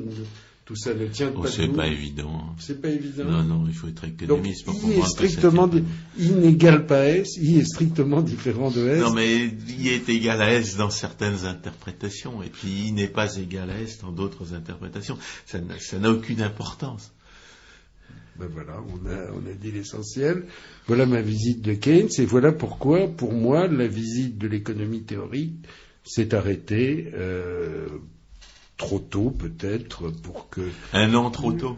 tout 0.64 0.76
ça 0.76 0.94
ne 0.94 1.06
tient 1.08 1.30
Oh, 1.36 1.42
pas 1.42 1.48
c'est 1.50 1.68
pas 1.68 1.86
évident. 1.86 2.42
C'est 2.58 2.80
pas 2.80 2.88
évident. 2.88 3.24
Non, 3.24 3.42
non, 3.42 3.64
il 3.68 3.74
faut 3.74 3.86
être 3.88 4.06
Donc, 4.06 4.22
économiste 4.22 4.64
pour 4.64 4.74
I 4.74 4.98
est 4.98 5.06
strictement, 5.06 5.68
tient 5.68 5.80
pas 5.80 5.84
di- 5.84 6.26
S, 7.06 7.36
I 7.36 7.58
est 7.58 7.64
strictement 7.64 8.22
différent 8.22 8.70
de 8.70 8.88
S. 8.88 9.00
Non, 9.02 9.12
mais 9.12 9.44
I 9.46 9.88
est 9.88 10.08
égal 10.08 10.40
à 10.40 10.52
S 10.54 10.76
dans 10.76 10.88
certaines 10.90 11.44
interprétations, 11.44 12.42
et 12.42 12.48
puis 12.48 12.68
I 12.88 12.92
n'est 12.92 13.08
pas 13.08 13.36
égal 13.36 13.68
à 13.70 13.78
S 13.80 13.98
dans 14.00 14.10
d'autres 14.12 14.54
interprétations. 14.54 15.18
Ça 15.44 15.60
n'a- 15.60 15.78
ça 15.78 15.98
n'a 15.98 16.10
aucune 16.10 16.40
importance. 16.40 17.12
Ben 18.38 18.48
voilà, 18.52 18.82
on 18.88 19.06
a, 19.08 19.30
on 19.34 19.48
a 19.48 19.54
dit 19.54 19.70
l'essentiel. 19.70 20.44
Voilà 20.88 21.06
ma 21.06 21.20
visite 21.20 21.60
de 21.62 21.74
Keynes 21.74 22.08
et 22.18 22.24
voilà 22.24 22.50
pourquoi, 22.52 23.06
pour 23.06 23.32
moi, 23.32 23.68
la 23.68 23.86
visite 23.86 24.38
de 24.38 24.48
l'économie 24.48 25.02
théorique 25.02 25.54
s'est 26.02 26.34
arrêtée 26.34 27.10
euh, 27.14 27.86
trop 28.76 28.98
tôt 28.98 29.30
peut-être 29.30 30.08
pour 30.22 30.48
que 30.48 30.60
Un 30.92 31.14
an 31.14 31.30
trop 31.30 31.52
tôt. 31.52 31.76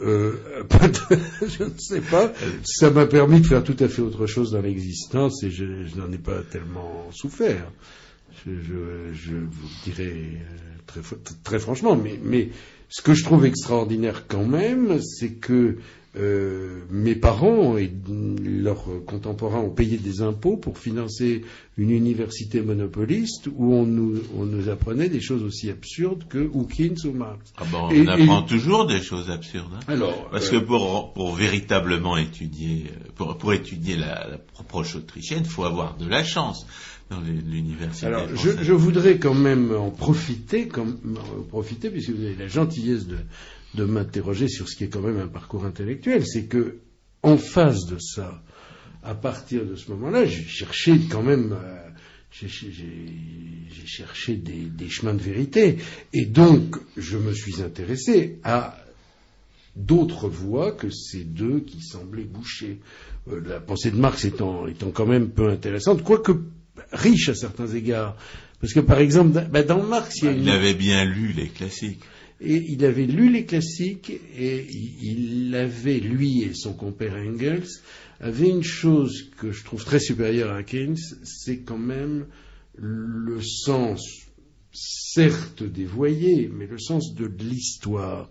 euh, 0.00 0.34
je 1.46 1.64
ne 1.64 1.78
sais 1.78 2.00
pas. 2.00 2.32
Ça 2.64 2.90
m'a 2.90 3.06
permis 3.06 3.40
de 3.40 3.46
faire 3.46 3.62
tout 3.64 3.76
à 3.80 3.88
fait 3.88 4.02
autre 4.02 4.26
chose 4.26 4.52
dans 4.52 4.60
l'existence 4.62 5.42
et 5.42 5.50
je, 5.50 5.84
je 5.86 5.96
n'en 5.96 6.10
ai 6.12 6.18
pas 6.18 6.40
tellement 6.50 7.08
souffert. 7.12 7.70
Je, 8.46 8.52
je, 8.52 9.12
je 9.12 9.34
vous 9.34 9.68
le 9.68 9.84
dirai 9.84 10.12
euh, 10.12 10.56
très, 10.86 11.00
fr- 11.00 11.16
très 11.42 11.58
franchement. 11.58 11.96
Mais, 11.96 12.18
mais 12.22 12.50
ce 12.88 13.02
que 13.02 13.12
je 13.14 13.24
trouve 13.24 13.44
extraordinaire 13.44 14.26
quand 14.28 14.44
même, 14.46 15.00
c'est 15.02 15.32
que 15.32 15.76
euh, 16.16 16.80
mes 16.90 17.14
parents 17.14 17.76
et 17.76 17.92
leurs 18.42 18.84
contemporains 19.06 19.60
ont 19.60 19.70
payé 19.70 19.98
des 19.98 20.22
impôts 20.22 20.56
pour 20.56 20.78
financer 20.78 21.42
une 21.76 21.90
université 21.90 22.60
monopoliste 22.62 23.48
où 23.54 23.74
on 23.74 23.84
nous, 23.84 24.18
on 24.36 24.44
nous 24.46 24.68
apprenait 24.70 25.10
des 25.10 25.20
choses 25.20 25.42
aussi 25.42 25.70
absurdes 25.70 26.24
que 26.28 26.38
Hawkins 26.38 26.94
ou 27.04 27.12
Marx. 27.12 27.52
Ah 27.58 27.64
bon, 27.70 27.88
on 27.88 27.90
Et- 27.90 28.08
apprend 28.08 28.42
et- 28.44 28.48
toujours 28.48 28.86
des 28.86 29.00
choses 29.02 29.30
absurdes. 29.30 29.70
hein. 29.76 29.80
Alors, 29.86 30.28
Parce 30.30 30.48
euh, 30.52 30.58
que 30.60 30.64
pour, 30.64 31.12
pour 31.12 31.34
véritablement 31.34 32.16
étudier, 32.16 32.86
pour, 33.14 33.36
pour 33.36 33.52
étudier 33.52 33.96
la, 33.96 34.26
la 34.28 34.38
approche 34.58 34.96
autrichienne, 34.96 35.42
il 35.44 35.50
faut 35.50 35.64
avoir 35.64 35.96
de 35.98 36.08
la 36.08 36.24
chance 36.24 36.66
dans 37.10 37.20
l'université. 37.20 38.06
Alors, 38.06 38.26
je, 38.34 38.72
voudrais 38.72 39.18
quand 39.18 39.34
même 39.34 39.74
en 39.74 39.90
profiter, 39.90 40.68
comme, 40.68 40.98
en 41.38 41.42
profiter, 41.42 41.90
puisque 41.90 42.10
vous 42.10 42.24
avez 42.24 42.34
la 42.36 42.48
gentillesse 42.48 43.06
de, 43.06 43.16
de 43.74 43.84
m'interroger 43.84 44.48
sur 44.48 44.68
ce 44.68 44.76
qui 44.76 44.84
est 44.84 44.88
quand 44.88 45.00
même 45.02 45.18
un 45.18 45.28
parcours 45.28 45.64
intellectuel, 45.64 46.24
c'est 46.26 46.46
que, 46.46 46.78
en 47.22 47.36
face 47.36 47.86
de 47.86 47.98
ça, 47.98 48.42
à 49.02 49.14
partir 49.14 49.64
de 49.66 49.76
ce 49.76 49.90
moment-là, 49.90 50.24
j'ai 50.24 50.44
cherché 50.44 50.98
quand 51.10 51.22
même, 51.22 51.52
euh, 51.52 51.76
j'ai 52.32 52.48
cherché 53.86 54.36
des, 54.36 54.62
des 54.64 54.88
chemins 54.88 55.14
de 55.14 55.22
vérité, 55.22 55.78
et 56.12 56.24
donc 56.26 56.76
je 56.96 57.16
me 57.18 57.32
suis 57.32 57.62
intéressé 57.62 58.38
à 58.44 58.76
d'autres 59.76 60.28
voies 60.28 60.72
que 60.72 60.90
ces 60.90 61.24
deux 61.24 61.60
qui 61.60 61.80
semblaient 61.82 62.24
boucher. 62.24 62.80
Euh, 63.30 63.40
la 63.46 63.60
pensée 63.60 63.90
de 63.90 63.96
Marx 63.96 64.24
étant, 64.24 64.66
étant 64.66 64.90
quand 64.90 65.06
même 65.06 65.30
peu 65.30 65.48
intéressante, 65.48 66.02
quoique 66.02 66.32
riche 66.92 67.28
à 67.28 67.34
certains 67.34 67.68
égards. 67.68 68.16
Parce 68.60 68.72
que 68.72 68.80
par 68.80 68.98
exemple, 68.98 69.32
dans- 69.32 69.48
ben, 69.48 69.64
dans 69.64 69.82
Marx, 69.82 70.16
il 70.18 70.24
y 70.24 70.28
a 70.28 70.32
une... 70.32 70.42
Il 70.42 70.50
avait 70.50 70.74
bien 70.74 71.04
lu 71.04 71.32
les 71.32 71.48
classiques. 71.48 72.02
Et 72.40 72.64
il 72.68 72.84
avait 72.84 73.06
lu 73.06 73.30
les 73.32 73.44
classiques 73.44 74.12
et 74.38 74.66
il 74.70 75.54
avait, 75.56 75.98
lui 75.98 76.42
et 76.42 76.54
son 76.54 76.72
compère 76.72 77.14
Engels, 77.14 77.66
avaient 78.20 78.48
une 78.48 78.62
chose 78.62 79.30
que 79.38 79.50
je 79.50 79.64
trouve 79.64 79.84
très 79.84 79.98
supérieure 79.98 80.52
à 80.52 80.62
Keynes, 80.62 80.96
c'est 81.24 81.58
quand 81.58 81.78
même 81.78 82.26
le 82.76 83.40
sens, 83.42 84.02
certes 84.72 85.64
dévoyé, 85.64 86.48
mais 86.52 86.66
le 86.66 86.78
sens 86.78 87.14
de 87.14 87.26
l'histoire. 87.26 88.30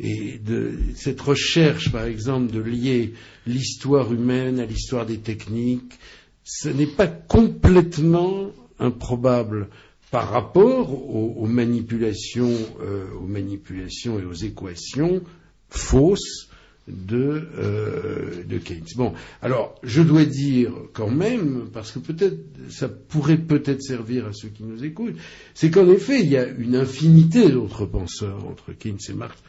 Et 0.00 0.38
de 0.38 0.78
cette 0.94 1.20
recherche, 1.20 1.90
par 1.90 2.04
exemple, 2.04 2.52
de 2.52 2.60
lier 2.60 3.14
l'histoire 3.46 4.12
humaine 4.12 4.60
à 4.60 4.66
l'histoire 4.66 5.04
des 5.04 5.18
techniques, 5.18 5.98
ce 6.44 6.68
n'est 6.68 6.86
pas 6.86 7.08
complètement 7.08 8.52
improbable 8.78 9.68
par 10.10 10.30
rapport 10.30 10.92
aux, 10.92 11.34
aux 11.36 11.46
manipulations, 11.46 12.56
euh, 12.80 13.06
aux 13.20 13.26
manipulations 13.26 14.18
et 14.18 14.24
aux 14.24 14.32
équations 14.32 15.22
fausses 15.68 16.48
de, 16.88 17.48
euh, 17.58 18.44
de 18.44 18.58
Keynes. 18.58 18.86
Bon, 18.96 19.12
alors 19.42 19.74
je 19.82 20.02
dois 20.02 20.24
dire 20.24 20.72
quand 20.92 21.10
même, 21.10 21.68
parce 21.72 21.92
que 21.92 21.98
peut-être 21.98 22.38
ça 22.70 22.88
pourrait 22.88 23.38
peut-être 23.38 23.82
servir 23.82 24.26
à 24.26 24.32
ceux 24.32 24.48
qui 24.48 24.64
nous 24.64 24.84
écoutent, 24.84 25.16
c'est 25.54 25.70
qu'en 25.70 25.88
effet 25.88 26.20
il 26.20 26.30
y 26.30 26.36
a 26.36 26.46
une 26.46 26.76
infinité 26.76 27.50
d'autres 27.50 27.86
penseurs 27.86 28.46
entre 28.46 28.72
Keynes 28.72 28.98
et 29.08 29.12
Marx, 29.12 29.42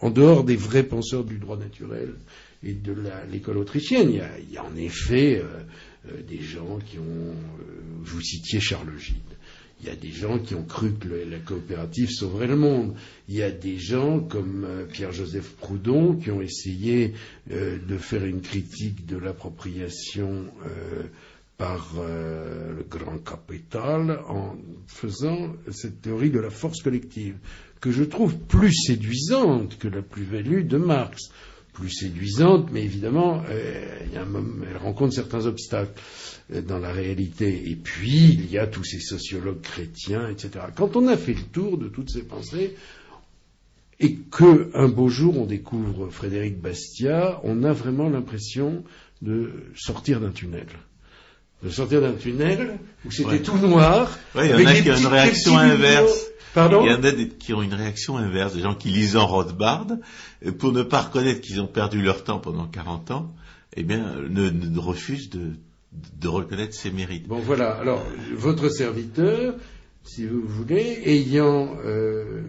en 0.00 0.10
dehors 0.10 0.44
des 0.44 0.56
vrais 0.56 0.84
penseurs 0.84 1.24
du 1.24 1.38
droit 1.38 1.58
naturel 1.58 2.14
et 2.62 2.72
de 2.72 2.96
l'école 3.30 3.58
autrichienne. 3.58 4.10
Il 4.10 4.54
y, 4.54 4.56
a, 4.56 4.64
en 4.64 4.74
effet 4.76 5.42
euh, 5.42 6.22
des 6.26 6.40
gens 6.40 6.78
qui 6.78 6.98
ont, 6.98 7.34
vous 8.02 8.20
citiez 8.22 8.60
Charles 8.60 8.98
Gide. 8.98 9.35
Il 9.80 9.86
y 9.86 9.90
a 9.90 9.96
des 9.96 10.10
gens 10.10 10.38
qui 10.38 10.54
ont 10.54 10.64
cru 10.64 10.92
que 10.94 11.08
la 11.08 11.38
coopérative 11.38 12.10
sauverait 12.10 12.46
le 12.46 12.56
monde. 12.56 12.94
Il 13.28 13.34
y 13.34 13.42
a 13.42 13.50
des 13.50 13.78
gens 13.78 14.20
comme 14.20 14.64
euh, 14.64 14.86
Pierre-Joseph 14.86 15.50
Proudhon 15.56 16.14
qui 16.16 16.30
ont 16.30 16.40
essayé 16.40 17.12
euh, 17.50 17.78
de 17.86 17.98
faire 17.98 18.24
une 18.24 18.40
critique 18.40 19.04
de 19.04 19.18
l'appropriation 19.18 20.46
euh, 20.64 21.02
par 21.58 21.94
le 21.96 22.82
grand 22.82 23.16
capital 23.16 24.20
en 24.28 24.56
faisant 24.86 25.54
cette 25.70 26.02
théorie 26.02 26.28
de 26.28 26.38
la 26.38 26.50
force 26.50 26.82
collective, 26.82 27.36
que 27.80 27.90
je 27.90 28.04
trouve 28.04 28.36
plus 28.36 28.74
séduisante 28.74 29.78
que 29.78 29.88
la 29.88 30.02
plus-value 30.02 30.66
de 30.66 30.76
Marx. 30.76 31.30
Plus 31.72 31.88
séduisante, 31.88 32.70
mais 32.72 32.84
évidemment, 32.84 33.42
elle 33.48 34.76
rencontre 34.76 35.14
certains 35.14 35.46
obstacles 35.46 35.98
dans 36.50 36.78
la 36.78 36.92
réalité. 36.92 37.68
Et 37.70 37.74
puis, 37.76 38.28
il 38.34 38.50
y 38.50 38.58
a 38.58 38.66
tous 38.66 38.84
ces 38.84 39.00
sociologues 39.00 39.60
chrétiens, 39.60 40.28
etc. 40.28 40.50
Quand 40.74 40.96
on 40.96 41.08
a 41.08 41.16
fait 41.16 41.34
le 41.34 41.42
tour 41.42 41.76
de 41.78 41.88
toutes 41.88 42.10
ces 42.10 42.22
pensées, 42.22 42.76
et 43.98 44.14
que 44.14 44.70
un 44.74 44.88
beau 44.88 45.08
jour 45.08 45.38
on 45.40 45.46
découvre 45.46 46.08
Frédéric 46.10 46.60
Bastiat, 46.60 47.40
on 47.44 47.62
a 47.64 47.72
vraiment 47.72 48.08
l'impression 48.10 48.84
de 49.22 49.50
sortir 49.74 50.20
d'un 50.20 50.30
tunnel. 50.30 50.66
De 51.62 51.70
sortir 51.70 52.02
d'un 52.02 52.12
tunnel 52.12 52.78
où 53.06 53.10
c'était 53.10 53.30
Ouais. 53.30 53.42
tout 53.42 53.56
noir. 53.56 54.16
Ouais, 54.34 54.50
il 54.50 54.60
y 54.60 54.64
en 54.64 54.66
a 54.66 54.74
qui 54.74 54.90
ont 54.90 54.96
une 54.98 55.06
réaction 55.06 55.56
inverse. 55.56 56.26
Pardon 56.52 56.84
Il 56.84 56.90
y 56.90 56.94
en 56.94 57.02
a 57.02 57.10
des- 57.10 57.28
qui 57.28 57.52
ont 57.54 57.62
une 57.62 57.74
réaction 57.74 58.16
inverse, 58.18 58.54
des 58.54 58.60
gens 58.62 58.74
qui 58.74 58.88
lisent 58.88 59.16
en 59.16 59.26
Rothbard, 59.26 59.86
euh, 60.44 60.52
pour 60.52 60.72
ne 60.72 60.82
pas 60.82 61.00
reconnaître 61.02 61.40
qu'ils 61.40 61.60
ont 61.60 61.66
perdu 61.66 62.02
leur 62.02 62.22
temps 62.24 62.38
pendant 62.38 62.66
40 62.66 63.10
ans, 63.10 63.34
eh 63.76 63.82
bien, 63.82 64.16
ne, 64.28 64.48
ne 64.50 64.78
refusent 64.78 65.28
de, 65.30 65.52
de 66.20 66.28
reconnaître 66.28 66.74
ses 66.74 66.90
mérites. 66.90 67.26
Bon 67.28 67.38
voilà, 67.40 67.70
alors 67.76 68.04
votre 68.34 68.68
serviteur, 68.68 69.54
si 70.04 70.26
vous 70.26 70.42
voulez, 70.46 71.02
ayant 71.06 71.76
euh, 71.84 72.42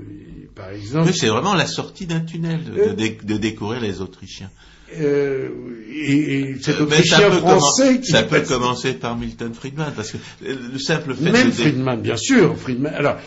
par 0.55 0.69
exemple 0.69 1.07
Mais 1.07 1.13
c'est 1.13 1.27
vraiment 1.27 1.53
la 1.55 1.67
sortie 1.67 2.05
d'un 2.05 2.21
tunnel 2.21 2.63
de, 2.63 2.79
Euh. 2.79 2.89
de 2.89 2.93
dé- 2.93 3.17
de 3.23 3.37
découvrir 3.37 3.81
les 3.81 4.01
Autrichiens. 4.01 4.49
euh, 4.99 5.49
et, 5.91 6.39
et 6.39 6.55
cet 6.61 6.75
Euh, 6.75 6.77
ça 6.77 6.83
Autrichien 6.83 7.31
français 7.31 7.99
qui 7.99 8.11
ça 8.11 8.23
peut 8.23 8.39
passe- 8.39 8.47
commencer 8.47 8.93
par 8.93 9.17
Milton 9.17 9.53
Friedman, 9.53 9.91
parce 9.95 10.11
que 10.11 10.17
le 10.41 10.79
simple 10.79 11.13
fait 11.13 11.29
Même 11.31 11.47
de... 11.47 11.51
Friedman, 11.51 12.01
bien 12.01 12.15
sûr. 12.17 12.55
Friedman. 12.57 12.93
Alors, 12.93 13.17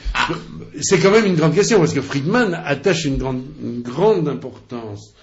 c'est 0.81 0.99
quand 1.01 1.11
même 1.11 1.27
une 1.27 1.37
grande 1.37 1.55
question 1.55 1.79
parce 1.79 1.93
que 1.93 2.01
Friedman 2.01 2.55
attache 2.65 3.05
une 3.05 3.19
grande, 3.19 3.43
une 3.63 3.83
grande 3.83 4.27
importance 4.29 5.15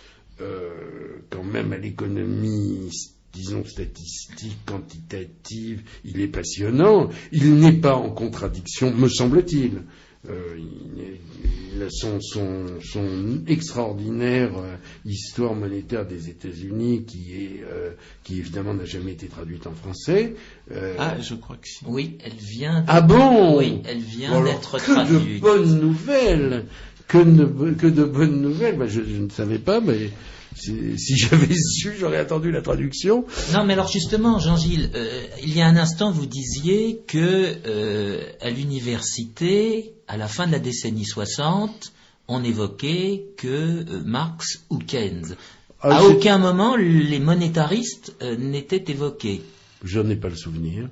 quand 1.32 1.44
même 1.44 1.74
à 1.74 1.78
l'économie, 1.78 2.92
disons 3.38 3.64
statistique, 3.66 4.58
quantitative. 4.66 5.84
Il 6.04 6.22
est 6.22 6.28
passionnant. 6.28 7.10
Il 7.32 7.56
n'est 7.56 7.74
pas 7.88 7.96
en 7.96 8.10
contradiction, 8.10 8.94
me 8.94 9.08
semble-t-il. 9.08 9.84
Euh, 10.30 10.58
il, 10.58 11.88
son, 11.90 12.20
son, 12.20 12.66
son 12.84 13.44
extraordinaire 13.48 14.50
euh, 14.58 14.76
histoire 15.06 15.54
monétaire 15.54 16.06
des 16.08 16.28
États-Unis 16.30 17.04
qui 17.06 17.34
est 17.36 17.64
euh, 17.72 17.92
qui 18.24 18.40
évidemment 18.40 18.74
n'a 18.74 18.84
jamais 18.86 19.12
été 19.12 19.28
traduite 19.28 19.68
en 19.68 19.74
français. 19.74 20.34
Euh, 20.72 20.96
Ah, 20.98 21.16
je 21.22 21.36
crois 21.36 21.56
que 21.58 21.68
si. 21.68 21.86
Oui, 21.86 22.18
elle 22.26 22.34
vient. 22.34 22.84
ah 22.88 23.02
bon? 23.02 23.58
Oui, 23.60 23.82
elle 23.86 24.00
vient 24.00 24.32
Bon, 24.32 24.44
d'être 24.44 24.78
que 24.80 24.92
traduite. 24.92 25.36
de 25.36 25.40
bonnes 25.40 25.80
nouvelles 25.80 26.66
que 27.08 27.20
de, 27.20 27.72
que 27.74 27.88
de 27.88 28.04
bonnes 28.04 28.42
nouvelles 28.42 28.76
Ben, 28.78 28.88
je, 28.88 29.02
je 29.04 29.22
ne 29.22 29.30
savais 29.30 29.60
pas, 29.60 29.80
mais 29.80 30.10
si, 30.58 31.18
j'avais 31.18 31.56
su, 31.56 31.94
j'aurais 32.00 32.18
attendu 32.18 32.52
la 32.52 32.62
traduction. 32.62 33.26
Non, 33.54 33.64
mais 33.66 33.74
alors 33.74 33.90
justement, 33.90 34.40
Jean-Gilles, 34.40 34.90
euh, 34.96 35.26
il 35.44 35.56
y 35.56 35.62
a 35.62 35.68
un 35.68 35.78
instant, 35.78 36.12
vous 36.12 36.26
disiez 36.26 37.02
que 37.08 37.56
euh, 37.66 38.22
à 38.42 38.50
l'université, 38.50 39.94
à 40.08 40.18
la 40.18 40.28
fin 40.28 40.48
de 40.48 40.52
la 40.52 40.60
décennie 40.60 41.06
60, 41.06 41.94
on 42.28 42.44
évoquait 42.44 43.26
que 43.38 43.48
euh, 43.48 44.02
Marx 44.04 44.66
ou 44.70 44.80
Keynes. 44.80 45.36
Ah, 45.82 45.98
à 45.98 46.04
aucun 46.04 46.38
moment, 46.40 46.76
les 46.76 47.20
monétaristes 47.20 48.16
euh, 48.22 48.36
n'étaient 48.36 48.92
évoqués. 48.92 49.42
Je 49.84 50.00
n'ai 50.00 50.16
pas 50.16 50.30
le 50.30 50.36
souvenir. 50.36 50.90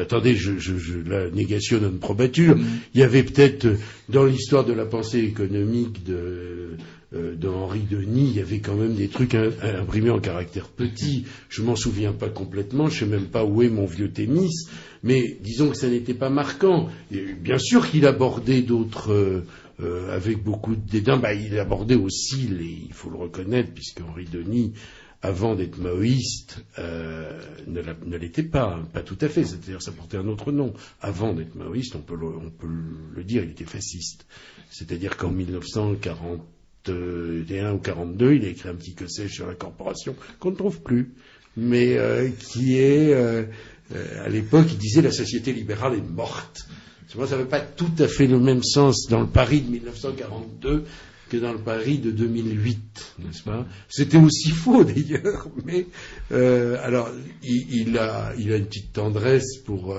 Attendez, 0.00 0.34
je, 0.34 0.58
je, 0.58 0.78
je 0.78 0.98
la 0.98 1.30
négation 1.30 1.78
non 1.78 1.92
probature. 1.98 2.56
Mm. 2.56 2.66
Il 2.94 3.00
y 3.00 3.04
avait 3.04 3.22
peut-être 3.22 3.68
dans 4.08 4.24
l'histoire 4.24 4.64
de 4.64 4.72
la 4.72 4.86
pensée 4.86 5.18
économique 5.18 6.04
de, 6.04 6.78
euh, 7.14 7.34
de 7.36 7.48
Henri 7.48 7.80
Denis, 7.80 8.28
il 8.30 8.36
y 8.36 8.40
avait 8.40 8.60
quand 8.60 8.74
même 8.76 8.94
des 8.94 9.08
trucs 9.08 9.34
im- 9.34 9.52
imprimés 9.62 10.10
en 10.10 10.20
caractère 10.20 10.68
petit. 10.68 11.24
Je 11.48 11.62
m'en 11.62 11.76
souviens 11.76 12.12
pas 12.12 12.28
complètement. 12.28 12.88
Je 12.88 13.00
sais 13.00 13.06
même 13.06 13.26
pas 13.26 13.44
où 13.44 13.62
est 13.62 13.68
mon 13.70 13.86
vieux 13.86 14.10
tennis. 14.10 14.68
Mais 15.02 15.38
disons 15.42 15.70
que 15.70 15.76
ça 15.76 15.88
n'était 15.88 16.14
pas 16.14 16.30
marquant. 16.30 16.88
Bien 17.10 17.58
sûr 17.58 17.88
qu'il 17.88 18.06
abordait 18.06 18.62
d'autres. 18.62 19.12
euh, 19.12 19.44
euh, 19.80 20.12
avec 20.12 20.42
beaucoup 20.42 20.74
de 20.74 20.90
dédain, 20.90 21.18
bah, 21.18 21.34
il 21.34 21.56
abordait 21.56 21.94
aussi, 21.94 22.48
il 22.88 22.92
faut 22.92 23.10
le 23.10 23.16
reconnaître, 23.16 23.70
puisque 23.72 24.00
Henri 24.00 24.24
Denis 24.24 24.72
avant 25.22 25.54
d'être 25.54 25.78
maoïste, 25.78 26.64
ne 26.78 28.16
l'était 28.16 28.42
pas, 28.42 28.74
hein, 28.74 28.88
pas 28.92 29.02
tout 29.02 29.18
à 29.20 29.28
fait, 29.28 29.44
c'est-à-dire 29.44 29.80
ça 29.80 29.92
portait 29.92 30.16
un 30.16 30.26
autre 30.26 30.50
nom. 30.50 30.72
Avant 31.00 31.32
d'être 31.32 31.54
maoïste, 31.54 31.94
on 31.96 32.00
peut 32.00 32.16
le, 32.16 33.22
dire, 33.24 33.44
il 33.44 33.50
était 33.50 33.64
fasciste. 33.64 34.26
C'est-à-dire 34.70 35.16
qu'en 35.16 35.30
1941 36.86 37.72
ou 37.72 37.78
42, 37.78 38.34
il 38.34 38.44
a 38.44 38.48
écrit 38.48 38.68
un 38.68 38.74
petit 38.74 38.94
que 38.94 39.06
sais 39.06 39.28
sur 39.28 39.46
la 39.46 39.54
corporation, 39.54 40.14
qu'on 40.38 40.50
ne 40.50 40.56
trouve 40.56 40.80
plus, 40.80 41.12
mais 41.56 41.96
euh, 41.98 42.28
qui 42.30 42.78
est, 42.78 43.12
euh, 43.12 43.44
euh, 43.94 44.24
à 44.24 44.28
l'époque, 44.28 44.66
il 44.70 44.78
disait 44.78 45.02
la 45.02 45.12
société 45.12 45.52
libérale 45.52 45.94
est 45.94 46.10
morte. 46.10 46.66
Moi, 47.16 47.26
ça 47.26 47.36
n'avait 47.36 47.48
pas 47.48 47.60
tout 47.60 47.90
à 47.98 48.06
fait 48.06 48.26
le 48.26 48.38
même 48.38 48.62
sens 48.62 49.06
dans 49.08 49.20
le 49.20 49.26
Paris 49.26 49.62
de 49.62 49.70
1942 49.70 50.84
que 51.30 51.36
dans 51.36 51.52
le 51.52 51.58
Paris 51.58 51.98
de 51.98 52.10
2008, 52.10 53.14
n'est-ce 53.20 53.42
pas? 53.42 53.66
C'était 53.88 54.18
aussi 54.18 54.50
faux 54.50 54.84
d'ailleurs, 54.84 55.48
mais 55.64 55.86
euh, 56.32 56.76
alors 56.82 57.10
il, 57.42 57.96
a, 57.98 58.34
il 58.38 58.52
a 58.52 58.56
une 58.56 58.66
petite 58.66 58.92
tendresse 58.92 59.58
pour 59.58 59.96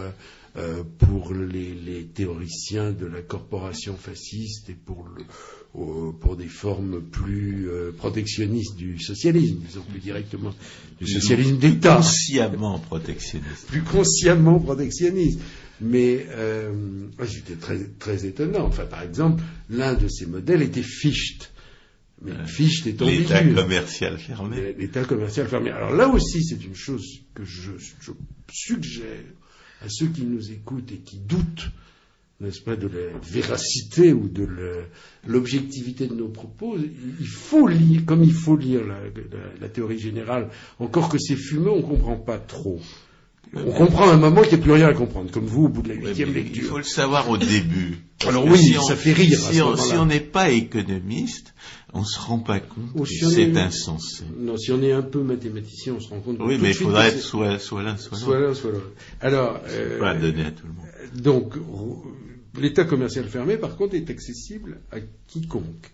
euh, 0.57 0.83
pour 0.97 1.33
les, 1.33 1.75
les 1.75 2.05
théoriciens 2.05 2.91
de 2.91 3.05
la 3.05 3.21
corporation 3.21 3.95
fasciste 3.95 4.69
et 4.69 4.73
pour 4.73 5.05
le 5.15 5.23
au- 5.73 6.11
pour 6.13 6.35
des 6.35 6.47
formes 6.47 7.01
plus 7.01 7.69
euh, 7.69 7.91
protectionnistes 7.91 8.75
du 8.75 8.99
socialisme, 8.99 9.57
disons 9.67 9.81
plus 9.83 9.99
directement 9.99 10.53
du 10.99 11.07
socialisme 11.07 11.57
d'État 11.57 11.97
Consciemment 11.97 12.79
protectionniste. 12.79 13.67
plus 13.67 13.83
consciemment 13.83 14.59
protectionniste. 14.59 15.39
Mais 15.81 16.25
euh, 16.31 17.07
ouais, 17.19 17.27
c'était 17.27 17.55
très, 17.55 17.79
très 17.99 18.25
étonnant. 18.25 18.65
Enfin, 18.65 18.85
par 18.85 19.01
exemple, 19.01 19.41
l'un 19.69 19.93
de 19.93 20.07
ces 20.09 20.25
modèles 20.25 20.61
était 20.61 20.83
Fichte. 20.83 21.51
Mais. 22.21 22.33
Fichte 22.47 22.85
est 22.87 22.99
L'État 22.99 23.39
ambigu. 23.39 23.55
commercial 23.55 24.17
fermé. 24.17 24.75
L'État 24.77 25.05
commercial 25.05 25.47
fermé. 25.47 25.69
Alors 25.71 25.93
là 25.93 26.09
aussi, 26.09 26.43
c'est 26.43 26.61
une 26.65 26.75
chose 26.75 27.21
que 27.33 27.45
je, 27.45 27.71
je 28.01 28.11
suggère 28.51 29.23
à 29.81 29.85
ceux 29.87 30.07
qui 30.07 30.23
nous 30.23 30.51
écoutent 30.51 30.91
et 30.91 30.97
qui 30.97 31.17
doutent, 31.19 31.69
n'est-ce 32.41 32.61
pas, 32.61 32.75
de 32.75 32.87
la 32.87 33.19
véracité 33.21 34.13
ou 34.13 34.27
de 34.29 34.47
l'objectivité 35.27 36.07
de 36.07 36.13
nos 36.15 36.29
propos. 36.29 36.77
Il 36.77 37.27
faut 37.27 37.67
lire, 37.67 38.05
comme 38.05 38.23
il 38.23 38.33
faut 38.33 38.55
lire 38.55 38.81
la, 38.85 38.95
la- 38.95 39.61
la 39.61 39.67
théorie 39.69 39.99
générale, 39.99 40.49
encore 40.79 41.09
que 41.09 41.17
c'est 41.19 41.35
fumeux, 41.35 41.71
on 41.71 41.77
ne 41.77 41.81
comprend 41.81 42.15
pas 42.17 42.37
trop. 42.37 42.79
On 43.55 43.71
comprend 43.71 44.09
à 44.09 44.13
un 44.13 44.17
moment 44.17 44.41
qu'il 44.43 44.51
n'y 44.57 44.59
a 44.59 44.63
plus 44.63 44.71
rien 44.73 44.87
à 44.89 44.93
comprendre, 44.93 45.31
comme 45.31 45.45
vous 45.47 45.63
au 45.65 45.69
bout 45.69 45.81
de 45.81 45.89
la 45.89 45.95
huitième 45.95 46.31
mais 46.31 46.41
il 46.41 46.45
lecture. 46.45 46.69
faut 46.69 46.77
le 46.77 46.83
savoir 46.83 47.27
au 47.31 47.37
début. 47.37 47.97
Alors 48.27 48.45
oui, 48.45 48.75
on- 48.79 48.83
ça 48.83 48.95
fait 48.95 49.11
rire 49.11 49.39
à 49.43 49.49
Si 49.51 49.57
ce 49.57 49.61
on 49.63 49.75
si 49.75 49.93
on 49.93 50.05
n'est 50.05 50.19
pas 50.19 50.51
économiste, 50.51 51.55
on 51.93 52.03
se 52.03 52.19
rend 52.19 52.37
pas 52.37 52.59
compte 52.59 52.83
Oh, 52.93 53.01
que 53.01 53.09
si 53.09 53.25
on 53.25 53.29
c'est 53.31 53.41
est- 53.49 53.57
insensé. 53.57 54.23
Non, 54.37 54.55
si 54.55 54.71
on 54.71 54.83
est 54.83 54.91
un 54.91 55.01
peu 55.01 55.23
mathématicien, 55.23 55.93
on 55.97 55.99
se 55.99 56.09
rend 56.09 56.19
compte. 56.19 56.37
Oui, 56.41 56.59
mais 56.61 56.69
il 56.69 56.73
faudrait 56.75 57.07
être 57.07 57.19
soit, 57.21 57.57
soit 57.57 57.81
l'un, 57.81 57.97
soit 57.97 58.17
soit 58.19 58.35
l'autre. 58.37 58.47
l'un, 58.49 58.53
soit 58.53 58.71
l'autre. 58.71 58.91
Alors, 59.19 59.59
euh, 59.67 59.97
Pas 59.99 60.13
donner 60.13 60.45
à 60.45 60.51
tout 60.51 60.67
le 60.67 60.73
monde. 60.73 60.85
Donc, 61.23 61.55
l'État 62.57 62.85
commercial 62.85 63.27
fermé, 63.27 63.57
par 63.57 63.75
contre, 63.75 63.95
est 63.95 64.09
accessible 64.09 64.79
à 64.91 64.99
quiconque. 65.27 65.91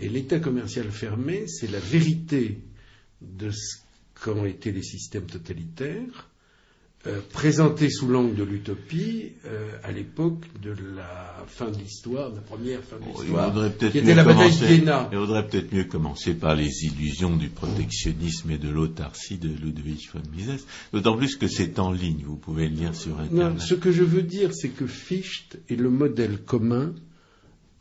Et 0.00 0.08
l'État 0.08 0.40
commercial 0.40 0.90
fermé, 0.90 1.46
c'est 1.46 1.70
la 1.70 1.78
vérité 1.78 2.58
de 3.22 3.50
ce 3.50 3.78
qu'ont 4.14 4.44
été 4.44 4.72
les 4.72 4.82
systèmes 4.82 5.26
totalitaires, 5.26 6.30
euh, 7.06 7.20
présenté 7.32 7.90
sous 7.90 8.08
l'angle 8.08 8.34
de 8.34 8.44
l'utopie 8.44 9.32
euh, 9.44 9.70
à 9.82 9.92
l'époque 9.92 10.44
de 10.62 10.70
la 10.96 11.44
fin 11.46 11.70
de 11.70 11.76
l'histoire, 11.76 12.30
de 12.30 12.36
la 12.36 12.42
première 12.42 12.80
fin 12.82 12.96
de 12.96 13.02
Il 13.02 13.20
l'histoire, 13.20 13.52
qui 13.92 13.98
était 13.98 14.14
la 14.14 14.24
bataille 14.24 14.50
d'Iéna. 14.52 15.08
il 15.12 15.18
vaudrait 15.18 15.46
peut-être 15.46 15.72
mieux 15.74 15.84
commencer 15.84 16.32
par 16.34 16.54
les 16.54 16.84
illusions 16.84 17.36
du 17.36 17.48
protectionnisme 17.50 18.50
et 18.50 18.58
de 18.58 18.68
l'autarcie 18.70 19.36
de 19.36 19.48
Ludwig 19.48 20.08
von 20.12 20.22
Mises. 20.34 20.66
D'autant 20.92 21.16
plus 21.16 21.36
que 21.36 21.46
c'est 21.46 21.78
en 21.78 21.92
ligne, 21.92 22.22
vous 22.26 22.36
pouvez 22.36 22.68
le 22.68 22.74
lire 22.76 22.94
sur 22.94 23.16
Non, 23.16 23.22
Internet. 23.24 23.60
ce 23.60 23.74
que 23.74 23.92
je 23.92 24.02
veux 24.02 24.22
dire, 24.22 24.54
c'est 24.54 24.70
que 24.70 24.86
Fichte 24.86 25.58
est 25.68 25.76
le 25.76 25.90
modèle 25.90 26.38
commun 26.38 26.94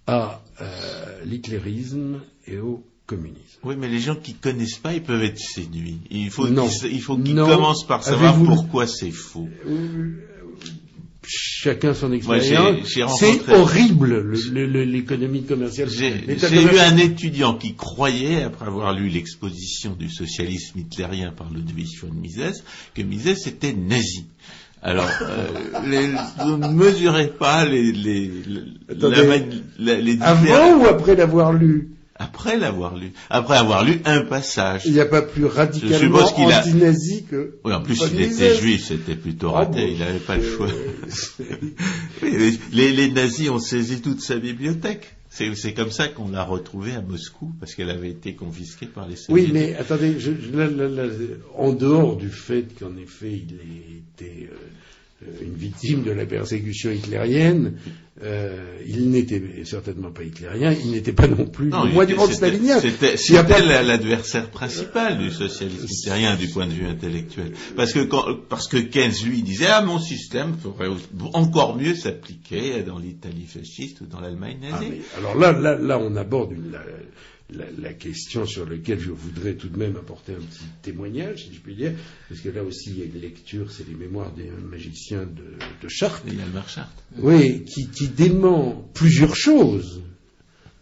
à 0.06 0.42
euh, 0.62 1.24
l'hitlérisme 1.24 2.20
et 2.46 2.58
au 2.58 2.84
communisme. 3.06 3.60
Oui, 3.64 3.76
mais 3.78 3.88
les 3.88 4.00
gens 4.00 4.16
qui 4.16 4.34
connaissent 4.34 4.78
pas, 4.78 4.94
ils 4.94 5.02
peuvent 5.04 5.24
être 5.24 5.40
séduits. 5.40 6.00
Il 6.12 6.30
faut 6.30 6.46
qu'ils, 6.46 6.92
il 6.92 7.02
faut 7.02 7.18
qu'ils 7.18 7.36
Non. 7.36 7.48
commencent 7.48 7.86
par 7.88 8.04
savoir 8.04 8.36
pourquoi 8.38 8.88
c'est 8.88 9.12
faux. 9.12 9.48
Euh, 9.68 10.12
chacun 11.26 11.94
son 11.94 12.12
expérience. 12.12 12.84
C'est 13.20 13.50
horrible 13.50 14.20
le- 14.52 14.66
le- 14.66 14.84
l'économie 14.84 15.44
commerciale. 15.44 15.90
J'ai 15.90 16.12
eu 16.18 16.80
un 16.80 16.98
étudiant 16.98 17.56
qui 17.56 17.76
croyait, 17.76 18.44
après 18.44 18.66
avoir 18.68 18.94
lu 18.94 19.08
l'exposition 19.10 19.96
du 19.98 20.10
socialisme 20.10 20.80
hitlérien 20.80 21.32
par 21.32 21.50
Ludwig 21.52 21.88
von 22.02 22.12
Mises, 22.14 22.64
que 22.94 23.02
Mises 23.02 23.48
était 23.48 23.74
nazi. 23.74 24.26
Alors, 24.82 25.10
euh, 25.22 25.48
les- 25.88 26.12
vous 26.44 26.58
ne 26.58 26.68
mesurez 26.68 27.28
pas 27.30 27.64
les, 27.66 27.94
les, 27.94 28.30
Attendez. 28.90 29.42
la- 29.80 29.96
les 30.02 30.16
différents- 30.16 30.26
Avant 30.54 30.82
ou 30.84 30.86
après 30.88 31.16
l'avoir 31.16 31.54
lu? 31.54 31.90
Après 32.16 32.58
l'avoir 32.58 32.96
lu. 32.96 33.12
Après 33.30 33.58
avoir 33.58 33.84
lu 33.84 34.00
un 34.06 34.22
passage. 34.22 34.84
Il 34.86 34.94
n'y 34.94 35.00
a 35.00 35.06
pas 35.06 35.24
plus 35.24 35.46
radicalement 35.46 36.20
a- 36.20 36.60
anti-nazi 36.60 37.24
que. 37.24 37.56
Oui, 37.66 37.74
en 37.74 37.82
plus, 37.82 38.00
il 38.14 38.22
était 38.22 38.56
juif, 38.56 38.86
c'était 38.88 39.16
plutôt 39.16 39.50
Ah 39.50 39.60
raté, 39.60 39.82
bon, 39.88 39.92
il 39.94 40.00
n'avait 40.00 40.20
pas 40.20 40.38
le 40.38 40.44
choix. 40.44 40.68
Oui, 42.22 42.60
les, 42.72 42.92
les 42.92 43.12
nazis 43.12 43.50
ont 43.50 43.60
saisi 43.60 44.02
toute 44.02 44.22
sa 44.22 44.38
bibliothèque. 44.38 45.16
C'est 45.30 45.74
comme 45.74 45.90
ça 45.90 46.08
qu'on 46.10 46.30
l'a 46.30 46.44
retrouvée 46.44 46.94
à 46.94 47.02
Moscou, 47.02 47.52
parce 47.60 47.74
qu'elle 47.74 47.90
avait 47.90 48.12
été 48.12 48.36
confisquée 48.36 48.86
par 48.86 49.08
les 49.08 49.16
Oui, 49.30 49.46
soviétiques. 49.48 49.54
mais 49.54 49.76
attendez, 49.76 50.20
je, 50.20 50.32
je- 50.40 50.56
là, 50.56 50.68
là, 50.68 50.88
là, 50.88 51.12
en 51.58 51.74
dehors 51.74 52.16
du 52.18 52.30
fait 52.30 52.68
qu'en 52.80 52.96
effet 52.98 53.32
il 53.32 53.56
était 53.98 54.50
euh, 54.52 54.56
une 55.42 55.56
victime 55.56 56.04
de 56.04 56.12
la 56.12 56.26
persécution 56.26 56.92
hitlérienne, 56.92 57.74
euh, 58.24 58.78
il 58.88 59.10
n'était 59.10 59.42
certainement 59.66 60.12
pas 60.12 60.24
hitlérien, 60.24 60.72
il 60.72 60.92
n'était 60.92 61.14
pas 61.14 61.28
non 61.28 61.46
plus 61.48 61.68
Non, 61.70 61.86
le 61.86 62.06
du 62.06 62.14
monde 62.14 62.32
stalinien. 62.32 62.80
C'était 62.80 63.16
l'adversaire 63.84 64.50
principal 64.50 65.18
du 65.18 65.32
socialisme 65.32 65.88
hitlérien 65.90 66.36
du 66.36 66.48
point 66.48 66.68
de 66.68 66.72
vue 66.74 66.86
intellectuel. 66.86 67.54
Parce 67.76 67.92
que, 67.92 68.00
quand- 68.02 68.36
parce 68.50 68.68
que 68.68 68.78
Keynes, 68.78 69.14
lui, 69.26 69.42
disait, 69.42 69.66
ah, 69.68 69.82
mon 69.82 70.00
système 70.00 70.54
ferait 70.62 70.90
encore 71.34 71.76
mieux 71.76 71.96
s'appliquer 71.96 72.84
dans 72.84 73.00
l'Italie 73.00 73.46
fasciste 73.48 74.02
ou 74.02 74.06
dans 74.06 74.20
l'Allemagne 74.20 74.58
Ah, 74.64 74.72
nazie. 74.80 74.92
mais 74.92 75.02
alors 75.18 75.36
là, 75.36 75.52
là, 75.52 75.76
là, 75.76 76.00
on 76.00 76.16
aborde 76.16 76.52
une- 76.52 76.72
la, 76.72 76.80
la- 77.58 77.72
la 77.82 77.94
question 77.94 78.46
sur 78.46 78.68
laquelle 78.70 79.00
je 79.00 79.12
voudrais 79.12 79.56
tout 79.56 79.70
de 79.70 79.78
même 79.78 79.96
apporter 79.96 80.34
un 80.34 80.40
petit 80.42 80.66
témoignage, 80.82 81.46
si 81.46 81.54
je 81.54 81.60
puis 81.60 81.76
dire, 81.76 81.94
parce 82.30 82.42
que 82.42 82.50
là 82.50 82.64
aussi 82.64 82.90
il 82.92 83.00
y 83.00 83.02
a 83.02 83.06
une 83.06 83.20
lecture, 83.22 83.72
c'est 83.72 83.88
les 83.88 83.96
mémoires 83.96 84.32
des 84.34 84.50
magiciens 84.70 85.24
de, 85.26 85.44
de 85.82 85.88
Chartres. 85.88 86.24
Le 86.28 86.54
Marchart. 86.54 86.92
Oui, 87.18 87.64
qui, 87.66 87.88
qui 87.90 88.08
dément 88.08 88.90
plusieurs 88.94 89.36
choses, 89.36 90.02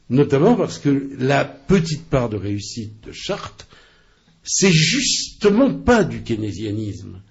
notamment 0.09 0.55
parce 0.55 0.79
que 0.79 1.09
la 1.19 1.45
petite 1.45 2.05
part 2.09 2.29
de 2.29 2.37
réussite 2.37 3.03
de 3.05 3.11
Chartres, 3.11 3.67
c'est 4.43 4.71
justement 4.71 5.73
pas 5.73 6.03
du 6.03 6.23
keynésianisme. 6.23 7.21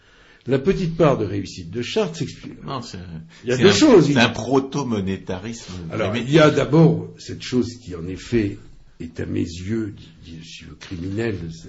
La 0.46 0.58
petite 0.58 0.96
part 0.96 1.18
de 1.18 1.26
réussite 1.26 1.70
de 1.70 1.82
Chartres 1.82 2.16
s'explique. 2.16 2.64
Non, 2.64 2.80
c'est 2.80 2.98
Il 3.44 3.50
y 3.50 3.52
a 3.52 3.56
deux 3.58 3.68
un- 3.68 3.72
choses. 3.72 4.06
C'est 4.06 4.16
un 4.16 4.30
proto-monétarisme. 4.30 5.72
Alors, 5.90 6.16
il 6.16 6.30
y 6.30 6.38
a 6.38 6.50
d'abord 6.50 7.12
cette 7.18 7.42
chose 7.42 7.74
qui, 7.76 7.94
en 7.94 8.06
effet, 8.08 8.56
est 9.00 9.20
à 9.20 9.26
mes 9.26 9.40
yeux, 9.40 9.94
si 10.42 10.64
le 10.64 10.74
criminel, 10.74 11.36
c'est- 11.52 11.68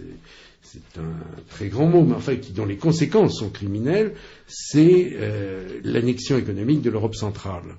un 0.97 1.43
très 1.49 1.67
grand 1.67 1.87
mot, 1.87 2.03
mais 2.03 2.15
enfin, 2.15 2.35
qui, 2.35 2.53
dont 2.53 2.65
les 2.65 2.77
conséquences 2.77 3.39
sont 3.39 3.49
criminelles, 3.49 4.13
c'est 4.47 5.11
euh, 5.15 5.81
l'annexion 5.83 6.37
économique 6.37 6.81
de 6.81 6.89
l'Europe 6.89 7.15
centrale. 7.15 7.75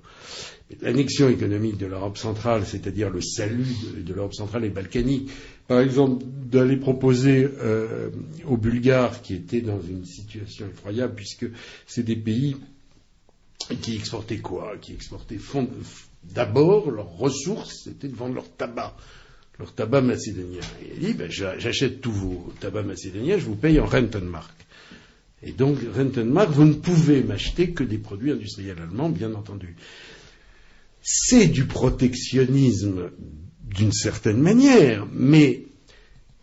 L'annexion 0.80 1.28
économique 1.28 1.76
de 1.76 1.86
l'Europe 1.86 2.16
centrale, 2.18 2.64
c'est-à-dire 2.66 3.10
le 3.10 3.20
salut 3.20 3.66
de, 3.96 4.12
l'Europe 4.12 4.34
centrale 4.34 4.64
et 4.64 4.70
balkanique, 4.70 5.30
par 5.68 5.80
exemple, 5.80 6.24
d'aller 6.50 6.76
proposer 6.76 7.48
euh, 7.60 8.10
aux 8.46 8.56
Bulgares, 8.56 9.22
qui 9.22 9.34
étaient 9.34 9.60
dans 9.60 9.80
une 9.80 10.04
situation 10.04 10.66
effroyable, 10.66 11.14
puisque 11.14 11.46
c'est 11.86 12.02
des 12.02 12.16
pays 12.16 12.56
qui 13.80 13.96
exportaient 13.96 14.38
quoi? 14.38 14.76
Qui 14.80 14.92
exportaient 14.92 15.38
d'abord 16.24 16.90
leurs 16.90 17.16
ressources, 17.16 17.84
c'était 17.84 18.08
de 18.08 18.16
vendre 18.16 18.34
leur 18.34 18.50
tabac, 18.50 18.96
leur 19.58 19.74
tabac 19.74 20.00
macédonien. 20.00 20.60
Il 20.94 21.06
dit, 21.06 21.12
ben, 21.14 21.30
j'a- 21.30 21.58
j'achète 21.58 22.00
tous 22.00 22.12
vos 22.12 22.52
tabacs 22.60 22.86
macédoniens, 22.86 23.38
je 23.38 23.44
vous 23.44 23.56
paye 23.56 23.78
en 23.80 23.86
Rentenmark. 23.86 24.54
Et 25.42 25.52
donc, 25.52 25.78
Rentenmark, 25.94 26.50
vous 26.50 26.64
ne 26.64 26.74
pouvez 26.74 27.22
m'acheter 27.22 27.70
que 27.70 27.84
des 27.84 27.98
produits 27.98 28.30
industriels 28.32 28.78
allemands, 28.80 29.08
bien 29.10 29.34
entendu. 29.34 29.74
C'est 31.02 31.48
du 31.48 31.64
protectionnisme 31.66 33.10
d'une 33.68 33.92
certaine 33.92 34.40
manière, 34.40 35.06
mais 35.12 35.64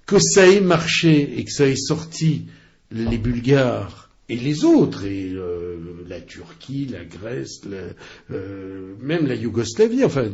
que 0.06 0.20
ça 0.20 0.48
ait 0.48 0.60
marché 0.62 1.40
et 1.40 1.46
que 1.46 1.52
ça 1.52 1.68
ait 1.68 1.76
sorti 1.76 2.48
les 2.92 3.18
Bulgares 3.18 4.09
et 4.30 4.36
les 4.36 4.64
autres, 4.64 5.06
et 5.06 5.32
euh, 5.34 5.78
la 6.08 6.22
Turquie, 6.22 6.86
la 6.86 7.04
Grèce, 7.04 7.62
euh, 8.32 8.94
même 9.02 9.26
la 9.26 9.34
Yougoslavie, 9.36 10.04
enfin, 10.04 10.26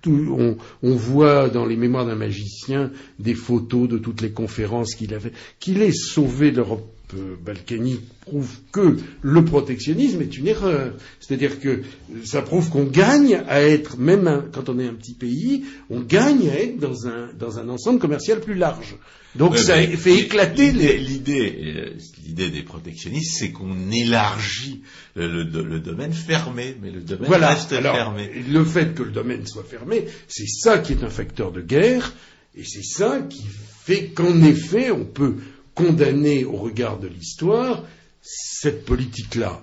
tout- 0.00 0.56
on, 0.82 0.94
voit 0.96 1.50
dans 1.50 1.66
les 1.66 1.76
mémoires 1.76 2.06
d'un 2.06 2.14
magicien 2.16 2.90
des 3.18 3.34
photos 3.34 3.88
de 3.88 3.98
toutes 3.98 4.22
les 4.22 4.30
conférences 4.30 4.94
qu'il 4.94 5.12
a 5.14 5.20
fait. 5.20 5.32
Qu'il 5.58 5.82
ait 5.82 5.92
sauvé 5.92 6.50
l'Europe 6.50 6.90
euh, 7.14 7.34
balkanique 7.44 8.00
prouve 8.20 8.56
que 8.72 8.96
le 9.20 9.44
protectionnisme 9.44 10.22
est 10.22 10.38
une 10.38 10.46
erreur. 10.46 10.94
C'est-à-dire 11.18 11.60
que 11.60 11.80
ça 12.24 12.40
prouve 12.40 12.70
qu'on 12.70 12.84
gagne 12.84 13.42
à 13.48 13.60
être, 13.62 13.98
même 13.98 14.44
quand 14.52 14.68
on 14.68 14.78
est 14.78 14.86
un 14.86 14.94
petit 14.94 15.14
pays, 15.14 15.64
on 15.90 16.00
gagne 16.00 16.48
à 16.48 16.54
être 16.58 16.78
dans 16.78 17.06
un, 17.06 17.28
dans 17.38 17.58
un 17.58 17.68
ensemble 17.68 17.98
commercial 17.98 18.40
plus 18.40 18.54
large. 18.54 18.96
Donc 19.36 19.56
ça 19.56 19.76
mais 19.76 19.86
fait 19.96 20.18
éclater 20.18 20.72
l'idée- 20.72 21.56
euh, 21.76 21.96
l'idée 22.26 22.50
des 22.50 22.62
protectionnistes, 22.62 23.36
c'est 23.38 23.52
qu'on 23.52 23.90
élargit 23.92 24.82
le, 25.14 25.44
le- 25.44 25.62
le 25.62 25.80
domaine 25.80 26.12
fermé, 26.12 26.76
mais 26.82 26.90
le 26.90 27.00
domaine 27.00 27.28
Voilà. 27.28 27.50
reste 27.54 27.72
Alors, 27.72 27.94
fermé. 27.94 28.28
le 28.48 28.64
fait 28.64 28.94
que 28.94 29.02
le 29.04 29.12
domaine 29.12 29.46
soit 29.46 29.62
fermé, 29.64 30.04
c'est 30.26 30.48
ça 30.48 30.78
qui 30.78 30.92
est 30.94 31.04
un 31.04 31.10
facteur 31.10 31.52
de 31.52 31.60
guerre, 31.60 32.12
et 32.56 32.64
c'est 32.64 32.82
ça 32.82 33.20
qui 33.30 33.44
fait 33.84 34.06
qu'en 34.08 34.42
effet, 34.42 34.90
on 34.90 35.04
peut 35.04 35.36
condamner 35.74 36.44
au 36.44 36.56
regard 36.56 36.98
de 36.98 37.06
l'histoire 37.06 37.84
cette 38.22 38.84
politique-là 38.84 39.62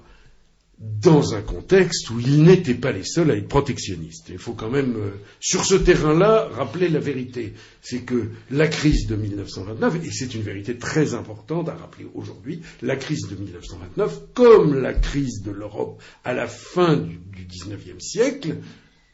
dans 0.80 1.34
un 1.34 1.42
contexte 1.42 2.12
où 2.12 2.20
ils 2.20 2.44
n'étaient 2.44 2.76
pas 2.76 2.92
les 2.92 3.04
seuls 3.04 3.32
à 3.32 3.36
être 3.36 3.48
protectionnistes. 3.48 4.28
Il 4.30 4.38
faut 4.38 4.54
quand 4.54 4.70
même, 4.70 4.96
euh, 4.96 5.10
sur 5.40 5.66
ce 5.66 5.74
terrain-là, 5.74 6.50
rappeler 6.52 6.88
la 6.88 7.00
vérité. 7.00 7.54
C'est 7.82 8.02
que 8.02 8.30
la 8.52 8.68
crise 8.68 9.08
de 9.08 9.16
1929, 9.16 10.06
et 10.06 10.12
c'est 10.12 10.36
une 10.36 10.44
vérité 10.44 10.78
très 10.78 11.16
importante 11.16 11.68
à 11.68 11.74
rappeler 11.74 12.06
aujourd'hui, 12.14 12.62
la 12.84 12.96
crise 12.96 13.28
de 13.28 13.36
1929, 13.36 14.34
comme 14.36 14.76
la 14.76 14.94
crise 14.94 15.42
de 15.42 15.52
l'Europe 15.52 16.02
à 16.24 16.34
la 16.34 16.48
fin 16.48 16.96
du, 16.98 17.18
19e 17.18 18.00
siècle, 18.00 18.58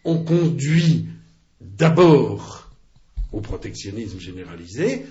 ont 0.03 0.21
conduit 0.21 1.05
d'abord 1.61 2.71
au 3.31 3.39
protectionnisme 3.39 4.19
généralisé 4.19 5.05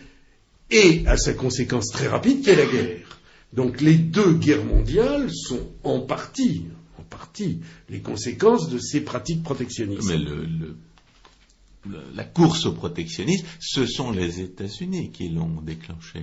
et 0.71 1.03
à 1.07 1.17
sa 1.17 1.33
conséquence 1.33 1.89
très 1.89 2.09
rapide 2.09 2.43
qui 2.43 2.51
est 2.51 2.57
la 2.57 2.67
guerre. 2.67 3.22
Donc 3.53 3.81
les 3.81 3.97
deux 3.97 4.33
guerres 4.33 4.65
mondiales 4.65 5.31
sont 5.33 5.61
en 5.85 6.01
partie, 6.01 6.65
en 6.99 7.03
partie, 7.03 7.61
les 7.91 8.01
conséquences 8.01 8.69
de 8.71 8.79
ces 8.79 9.01
pratiques 9.03 9.43
protectionnistes. 9.43 10.09
Mais 10.09 10.19
le, 10.19 10.45
le- 10.45 10.77
le- 11.85 11.99
la 12.15 12.23
course 12.23 12.65
au 12.67 12.73
protectionnisme, 12.73 13.45
ce 13.59 13.87
sont 13.87 14.13
les 14.13 14.41
États-Unis 14.41 15.11
qui 15.11 15.29
l'ont 15.29 15.61
déclenché 15.63 16.21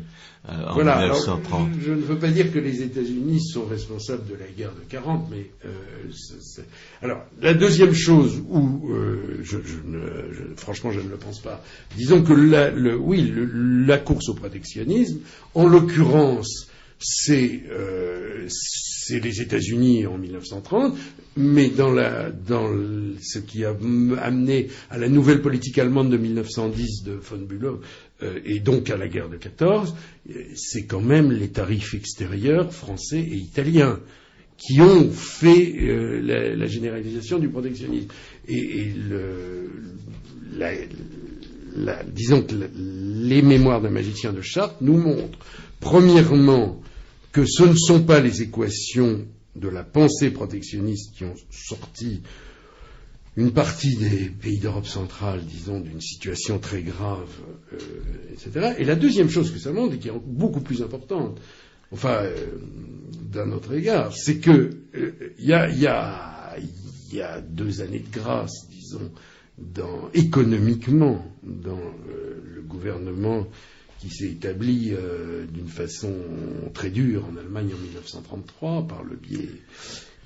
euh, 0.48 0.70
en 0.70 0.74
Voilà, 0.74 0.96
alors, 0.96 1.18
1930. 1.18 1.70
je, 1.82 1.86
je 1.88 1.92
ne 1.92 2.02
veux 2.02 2.18
pas 2.18 2.30
dire 2.32 2.52
que 2.54 2.60
les 2.60 2.82
États-Unis 2.82 3.42
sont 3.44 3.66
responsables 3.66 4.26
de 4.28 4.36
la 4.36 4.48
guerre 4.48 4.72
de 4.74 4.90
40, 4.90 5.28
mais 5.30 5.52
euh, 5.66 5.70
c'est- 6.16 6.42
c'est- 6.42 6.66
alors 7.02 7.22
la 7.42 7.54
deuxième 7.54 7.94
chose 7.94 8.42
où 8.50 8.90
euh, 8.94 9.38
je, 9.44 9.58
je 9.62 9.78
ne, 9.86 10.32
je- 10.34 10.56
franchement 10.56 10.92
je 10.92 11.02
ne 11.02 11.10
le 11.10 11.18
pense 11.18 11.42
pas. 11.42 11.62
Disons 11.98 12.24
que 12.24 12.32
la, 12.34 12.72
le, 12.72 12.96
oui, 12.98 13.22
le- 13.24 13.84
la 13.86 13.98
course 13.98 14.30
au 14.30 14.34
protectionnisme, 14.36 15.20
en 15.56 15.68
l'occurrence, 15.68 16.69
c'est 17.00 17.64
euh, 17.72 18.48
c'est 19.10 19.20
les 19.20 19.42
États-Unis 19.42 20.06
en 20.06 20.20
1930, 20.20 20.96
mais 21.36 21.70
dans, 21.70 21.96
ce 23.20 23.40
qui 23.40 23.66
a 23.66 23.76
amené 24.22 24.68
à 24.92 25.00
la 25.00 25.10
nouvelle 25.10 25.42
politique 25.42 25.80
allemande 25.80 26.12
de 26.12 26.18
1910 26.18 27.04
de 27.06 27.14
von 27.14 27.38
Bülow, 27.38 27.82
euh, 28.22 28.40
et 28.46 28.60
donc 28.60 28.92
à 28.92 28.98
la 28.98 29.08
guerre 29.08 29.30
de 29.30 29.38
14, 29.38 29.96
euh, 30.30 30.34
c'est 30.56 30.86
quand 30.86 31.02
même 31.02 31.32
les 31.32 31.50
tarifs 31.50 31.96
extérieurs 31.96 32.72
français 32.72 33.20
et 33.20 33.36
italiens 33.36 34.00
qui 34.58 34.80
ont 34.80 35.10
fait 35.10 35.74
euh, 35.82 36.56
la, 36.56 36.68
généralisation 36.68 37.40
du 37.40 37.50
protectionnisme. 37.50 38.10
Et, 38.48 38.94
disons 42.14 42.44
que 42.44 42.54
les 42.76 43.42
mémoires 43.42 43.82
d'un 43.82 43.90
magicien 43.90 44.34
de 44.34 44.42
Chartres 44.42 44.76
nous 44.82 44.98
montrent, 44.98 45.40
premièrement, 45.80 46.80
que 47.32 47.46
ce 47.46 47.64
ne 47.64 47.76
sont 47.76 48.04
pas 48.04 48.20
les 48.20 48.42
équations 48.42 49.26
de 49.56 49.68
la 49.68 49.84
pensée 49.84 50.32
protectionniste 50.32 51.16
qui 51.16 51.26
ont 51.26 51.36
sorti 51.52 52.22
une 53.36 53.52
partie 53.52 53.96
des 53.96 54.30
pays 54.30 54.58
d'Europe 54.58 54.88
centrale, 54.88 55.42
disons, 55.46 55.80
d'une 55.80 56.02
situation 56.02 56.60
très 56.60 56.82
grave, 56.82 57.30
euh, 57.74 57.78
etc. 58.34 58.74
Et 58.80 58.84
la 58.84 58.96
deuxième 58.96 59.30
chose 59.30 59.52
que 59.52 59.60
ça 59.60 59.72
montre, 59.72 59.96
et 59.96 59.98
qui 59.98 60.10
est 60.10 60.14
beaucoup 60.26 60.60
plus 60.60 60.82
importante, 60.82 61.40
enfin, 61.92 62.24
euh, 62.24 62.36
d'un 63.22 63.52
autre 63.52 63.74
égard, 63.74 64.14
c'est 64.14 64.40
que 64.40 64.72
euh, 64.96 65.34
il 65.38 65.46
y, 65.46 65.54
a, 65.54 67.42
deux 67.42 67.82
années 67.82 68.00
de 68.00 68.12
grâce, 68.12 68.68
disons, 68.70 69.12
économiquement, 70.14 71.26
dans 71.44 71.80
le 72.56 72.62
gouvernement 72.62 73.48
qui 74.00 74.10
s'est 74.10 74.30
établi 74.30 74.94
euh, 74.94 75.46
d'une 75.46 75.68
façon 75.68 76.14
très 76.74 76.90
dure 76.90 77.26
en 77.26 77.38
Allemagne 77.38 77.72
en 77.74 77.82
1933 77.82 78.88
par 78.88 79.04
le 79.04 79.16
biais 79.16 79.50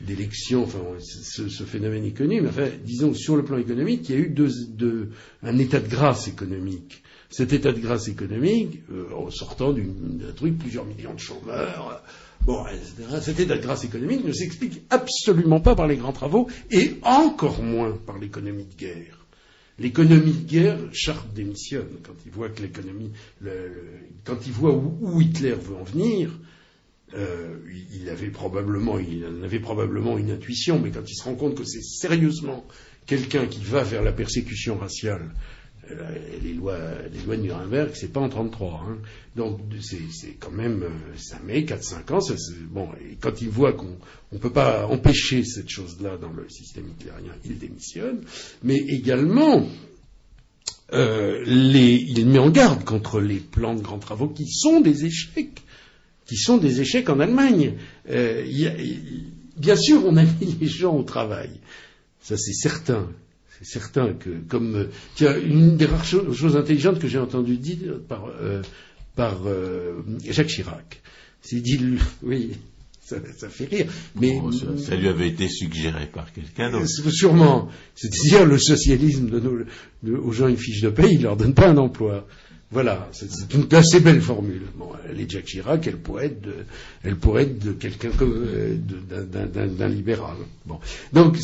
d'élections, 0.01 0.63
enfin, 0.63 0.79
ce, 0.99 1.49
ce, 1.49 1.63
phénomène 1.63 2.05
économique, 2.05 2.43
enfin, 2.47 2.67
disons, 2.83 3.13
sur 3.13 3.35
le 3.35 3.43
plan 3.43 3.57
économique, 3.57 4.09
il 4.09 4.15
y 4.15 4.17
a 4.17 4.21
eu 4.21 4.29
deux, 4.29 4.49
deux, 4.69 5.09
un 5.41 5.57
état 5.57 5.79
de 5.79 5.87
grâce 5.87 6.27
économique. 6.27 7.03
Cet 7.29 7.53
état 7.53 7.71
de 7.71 7.79
grâce 7.79 8.07
économique, 8.07 8.81
euh, 8.91 9.11
en 9.15 9.31
sortant 9.31 9.73
d'un 9.73 10.31
truc, 10.35 10.57
plusieurs 10.57 10.85
millions 10.85 11.13
de 11.13 11.19
chômeurs, 11.19 12.03
bon, 12.45 12.65
etc., 12.67 13.21
cet 13.21 13.39
état 13.39 13.57
de 13.57 13.61
grâce 13.61 13.85
économique 13.85 14.25
ne 14.25 14.33
s'explique 14.33 14.81
absolument 14.89 15.61
pas 15.61 15.75
par 15.75 15.87
les 15.87 15.97
grands 15.97 16.11
travaux 16.11 16.47
et 16.69 16.97
encore 17.01 17.63
moins 17.63 17.97
par 18.05 18.19
l'économie 18.19 18.65
de 18.65 18.75
guerre. 18.75 19.22
L'économie 19.79 20.33
de 20.33 20.47
guerre, 20.47 20.77
Chartres 20.91 21.27
démissionne 21.33 21.89
quand 22.03 22.13
il 22.25 22.31
voit 22.31 22.49
que 22.49 22.61
l'économie, 22.61 23.11
quand 24.23 24.45
il 24.45 24.51
voit 24.51 24.75
où, 24.75 25.19
Hitler 25.21 25.55
veut 25.55 25.75
en 25.75 25.83
venir. 25.83 26.39
Euh, 27.15 27.57
il 27.93 28.09
en 28.09 28.13
avait 29.43 29.59
probablement 29.59 30.17
une 30.17 30.31
intuition, 30.31 30.79
mais 30.79 30.89
quand 30.89 31.07
il 31.07 31.15
se 31.15 31.23
rend 31.23 31.35
compte 31.35 31.55
que 31.55 31.63
c'est 31.63 31.83
sérieusement 31.83 32.65
quelqu'un 33.05 33.45
qui 33.45 33.63
va 33.63 33.83
vers 33.83 34.03
la 34.03 34.11
persécution 34.11 34.77
raciale, 34.77 35.31
les 36.41 36.53
lois, 36.53 36.77
les 37.11 37.21
lois 37.21 37.35
de 37.35 37.41
Nuremberg, 37.41 37.91
c'est 37.93 38.11
pas 38.11 38.19
en 38.19 38.29
33. 38.29 38.85
Hein. 38.87 38.97
Donc 39.35 39.59
c'est 39.81 40.37
quand 40.39 40.51
même, 40.51 40.83
euh, 40.83 41.17
ça 41.17 41.39
met 41.45 41.61
4-5 41.61 42.13
ans. 42.13 42.19
Bon, 42.69 42.89
et 43.01 43.15
quand 43.19 43.41
il 43.41 43.49
voit 43.49 43.73
qu'on 43.73 43.97
ne 44.31 44.37
peut 44.37 44.51
pas 44.51 44.85
empêcher 44.85 45.43
cette 45.43 45.69
chose-là 45.69 46.17
dans 46.17 46.31
le 46.31 46.47
système 46.49 46.87
hitlérien, 46.87 47.33
il 47.45 47.57
démissionne. 47.57 48.21
Mais 48.63 48.77
également, 48.77 49.67
euh, 50.93 51.43
les, 51.45 51.95
il 51.95 52.27
met 52.27 52.39
en 52.39 52.49
garde 52.49 52.83
contre 52.83 53.19
les 53.19 53.39
plans 53.39 53.75
de 53.75 53.81
grands 53.81 53.99
travaux 53.99 54.27
qui 54.27 54.47
sont 54.47 54.81
des 54.81 55.05
échecs, 55.05 55.61
qui 56.25 56.35
sont 56.35 56.57
des 56.57 56.81
échecs 56.81 57.09
en 57.09 57.19
Allemagne. 57.19 57.73
Euh, 58.09 58.45
bien 59.57 59.75
sûr, 59.75 60.05
on 60.05 60.15
a 60.17 60.23
mis 60.23 60.57
les 60.59 60.67
gens 60.67 60.95
au 60.95 61.03
travail. 61.03 61.49
Ça, 62.21 62.37
c'est 62.37 62.53
certain. 62.53 63.09
C'est 63.59 63.79
certain 63.79 64.13
que, 64.13 64.29
comme 64.47 64.87
tiens, 65.15 65.35
une 65.39 65.77
des 65.77 65.85
rares 65.85 66.05
choses, 66.05 66.35
choses 66.35 66.57
intelligentes 66.57 66.99
que 66.99 67.07
j'ai 67.07 67.19
entendu 67.19 67.57
dire 67.57 67.99
par, 68.07 68.25
euh, 68.41 68.61
par 69.15 69.41
euh, 69.45 70.01
Jacques 70.27 70.47
Chirac, 70.47 71.01
c'est 71.41 71.61
dit, 71.61 71.79
oui, 72.23 72.51
ça, 72.99 73.17
ça, 73.37 73.49
fait 73.49 73.65
rire, 73.65 73.85
mais 74.19 74.39
bon, 74.39 74.51
ça, 74.51 74.65
ça, 74.77 74.95
lui 74.95 75.07
avait 75.07 75.27
été 75.27 75.47
suggéré 75.49 76.07
par 76.07 76.31
quelqu'un 76.31 76.71
d'autre. 76.71 76.87
Sûrement, 77.11 77.69
c'est-à-dire 77.95 78.45
le 78.45 78.57
socialisme 78.57 79.29
donne 79.29 79.65
aux 80.07 80.31
gens 80.31 80.47
une 80.47 80.57
fiche 80.57 80.81
de 80.81 80.89
paye, 80.89 81.15
il 81.15 81.23
leur 81.23 81.35
donne 81.35 81.53
pas 81.53 81.69
un 81.69 81.77
emploi. 81.77 82.25
Voilà, 82.73 83.07
c'est 83.11 83.53
une 83.53 83.71
assez 83.75 83.99
belle 83.99 84.19
formule. 84.19 84.63
Bon, 84.75 84.89
elle 85.07 85.21
est 85.21 85.29
Jacques 85.29 85.45
Chirac, 85.45 85.85
elle 85.85 85.97
pourrait 85.97 86.25
être 86.25 86.41
d'un 89.77 89.87
libéral. 89.87 90.37
Donc 91.13 91.37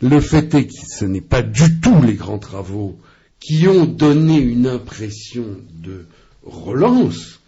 le 0.00 0.20
fait 0.20 0.54
est 0.54 0.66
que 0.66 0.72
ce 0.72 1.04
n'est 1.04 1.20
pas 1.20 1.42
du 1.42 1.80
tout 1.80 2.02
les 2.02 2.14
grands 2.14 2.40
travaux 2.40 2.98
qui 3.38 3.68
ont 3.68 3.84
donné 3.84 4.38
une 4.38 4.66
impression 4.66 5.46
de 5.72 6.06
relance, 6.42 7.38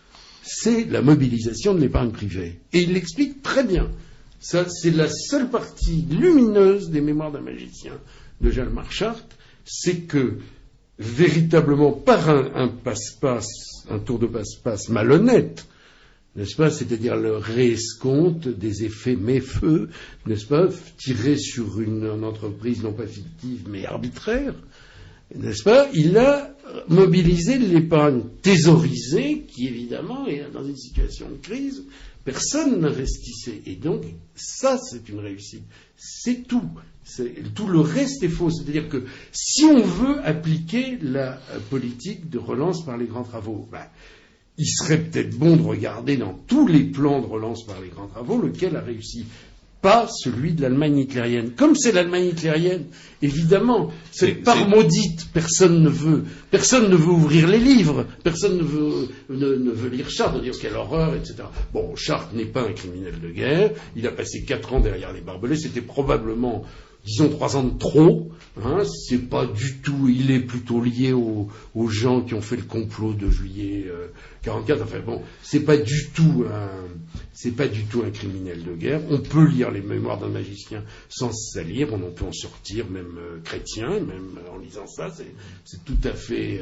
c'est 0.45 0.85
la 0.85 1.03
mobilisation 1.03 1.75
de 1.75 1.81
l'épargne 1.81 2.13
privée. 2.13 2.61
Et 2.73 2.83
il 2.83 2.93
l'explique 2.93 3.43
très 3.43 3.65
bien. 3.65 3.91
Ça, 4.39 4.67
c'est 4.69 4.91
la 4.91 5.09
seule 5.09 5.51
partie 5.51 6.05
lumineuse 6.09 6.91
des 6.91 7.01
mémoires 7.01 7.33
d'un 7.33 7.41
magicien 7.41 7.95
de 8.41 8.51
Jean 8.53 8.71
Marchart, 8.71 9.19
c'est 9.65 10.07
que 10.07 10.39
véritablement 10.99 11.93
par 11.93 12.29
un, 12.29 12.69
passe-passe, 12.69 13.87
un 13.91 13.99
tour 13.99 14.19
de 14.19 14.27
passe-passe 14.27 14.89
malhonnête, 14.89 15.67
n'est-ce 16.37 16.57
pas 16.57 16.71
C'est-à-dire 16.71 17.17
le 17.17 17.37
réescompte 17.37 18.49
des 18.49 18.85
effets 18.85 19.17
méfeux, 19.17 19.89
n'est-ce 20.27 20.47
pas 20.47 20.69
Tiré 20.99 21.37
sur 21.37 21.81
une, 21.81 22.05
une, 22.05 22.25
entreprise 22.25 22.83
non 22.83 22.93
pas 22.93 23.07
fictive 23.07 23.65
mais 23.69 23.87
arbitraire, 23.87 24.55
n'est-ce 25.35 25.63
pas 25.63 25.89
Il 25.95 26.17
a 26.17 26.55
mobilisé 26.89 27.59
l'épargne 27.59 28.23
thésaurisée, 28.43 29.45
qui 29.49 29.67
évidemment 29.67 30.27
est 30.27 30.51
dans 30.53 30.65
une 30.65 30.77
situation 30.77 31.29
de 31.29 31.37
crise. 31.37 31.85
Personne 32.25 32.81
n'investissait. 32.81 33.63
Et 33.67 33.77
donc, 33.77 34.03
ça, 34.35 34.79
c'est 34.79 35.09
une 35.09 35.21
réussite. 35.21 35.65
C'est 35.97 36.47
tout. 36.47 36.71
Tout 37.55 37.67
le 37.67 37.81
reste 37.81 38.23
est 38.23 38.29
faux. 38.29 38.51
C'est-à-dire 38.51 38.89
que 38.89 39.05
si 39.33 39.65
on 39.65 39.83
veut 39.83 40.25
appliquer 40.25 40.99
la 41.03 41.39
politique 41.71 42.31
de 42.31 42.39
relance 42.39 42.85
par 42.85 42.97
les 42.97 43.07
grands 43.07 43.25
travaux, 43.25 43.69
ben, 43.71 43.87
il 44.57 44.67
serait 44.67 44.99
peut-être 44.99 45.37
bon 45.37 45.57
de 45.57 45.63
regarder 45.63 46.17
dans 46.17 46.35
tous 46.47 46.67
les 46.67 46.85
plans 46.85 47.21
de 47.21 47.27
relance 47.27 47.67
par 47.67 47.81
les 47.81 47.89
grands 47.89 48.07
travaux 48.07 48.41
lequel 48.41 48.77
a 48.77 48.81
réussi. 48.81 49.27
Pas 49.83 50.09
celui 50.09 50.55
de 50.55 50.63
l'Allemagne 50.63 50.97
hitlérienne. 50.97 51.51
Comme 51.51 51.77
c'est 51.77 51.93
l'Allemagne 51.93 52.29
hitlérienne, 52.29 52.87
évidemment, 53.21 53.91
cette 54.13 54.43
part 54.43 54.67
maudite, 54.67 55.27
personne 55.35 55.83
ne 55.83 55.91
veut, 55.91 56.25
personne 56.51 56.89
ne 56.89 56.97
veut 56.97 57.11
ouvrir 57.11 57.49
les 57.49 57.59
livres, 57.59 58.07
personne 58.23 58.57
ne 58.57 58.63
veut, 58.63 59.09
ne, 59.29 59.57
ne 59.57 59.71
veut 59.71 59.91
lire 59.91 60.09
Chartres, 60.09 60.41
dire 60.41 60.55
quelle 60.59 60.77
horreur, 60.77 61.15
etc. 61.15 61.35
Bon, 61.75 61.95
Chartres 61.97 62.35
n'est 62.35 62.47
pas 62.47 62.63
un 62.63 62.73
criminel 62.73 63.21
de 63.21 63.29
guerre, 63.29 63.73
il 63.95 64.07
a 64.07 64.13
passé 64.13 64.45
quatre 64.45 64.73
ans 64.73 64.81
derrière 64.81 65.13
les 65.13 65.21
barbelés, 65.21 65.59
c'était 65.59 65.83
probablement 65.83 66.65
disons 67.05 67.29
trois 67.29 67.57
ans 67.57 67.65
de 67.65 67.79
trop. 67.79 68.31
Hein, 68.63 68.85
c'est 68.85 69.29
pas 69.29 69.47
du 69.47 69.79
tout. 69.79 70.09
Il 70.09 70.31
est 70.31 70.41
plutôt 70.41 70.81
lié 70.81 71.13
aux, 71.13 71.49
gens 71.89 72.23
qui 72.23 72.35
ont 72.35 72.41
fait 72.41 72.57
le 72.57 72.63
complot 72.63 73.13
de 73.13 73.29
juillet 73.29 73.87
euh, 73.89 74.07
44. 74.43 74.83
Enfin 74.83 75.01
bon, 75.01 75.23
c'est 75.43 75.65
pas 75.65 75.77
du 75.77 76.09
tout 76.15 76.45
un, 76.49 76.69
c'est 77.33 77.51
pas 77.51 77.67
du 77.67 77.85
tout 77.85 78.05
un 78.07 78.11
criminel 78.11 78.63
de 78.63 78.75
guerre. 78.75 79.01
On 79.11 79.19
peut 79.19 79.45
lire 79.45 79.73
les 79.73 79.81
mémoires 79.81 80.19
d'un 80.19 80.29
magicien 80.29 80.85
sans 81.09 81.33
se 81.33 81.53
salir. 81.53 81.89
On 81.93 81.97
en 81.97 82.11
peut 82.11 82.27
en 82.27 82.33
sortir, 82.33 82.89
même 82.89 83.19
euh, 83.19 83.41
chrétien, 83.43 83.89
même 83.89 84.39
en 84.53 84.59
lisant 84.59 84.87
ça, 84.87 85.13
c'est 85.65 85.85
tout 85.85 85.99
à 86.05 86.13
fait. 86.13 86.61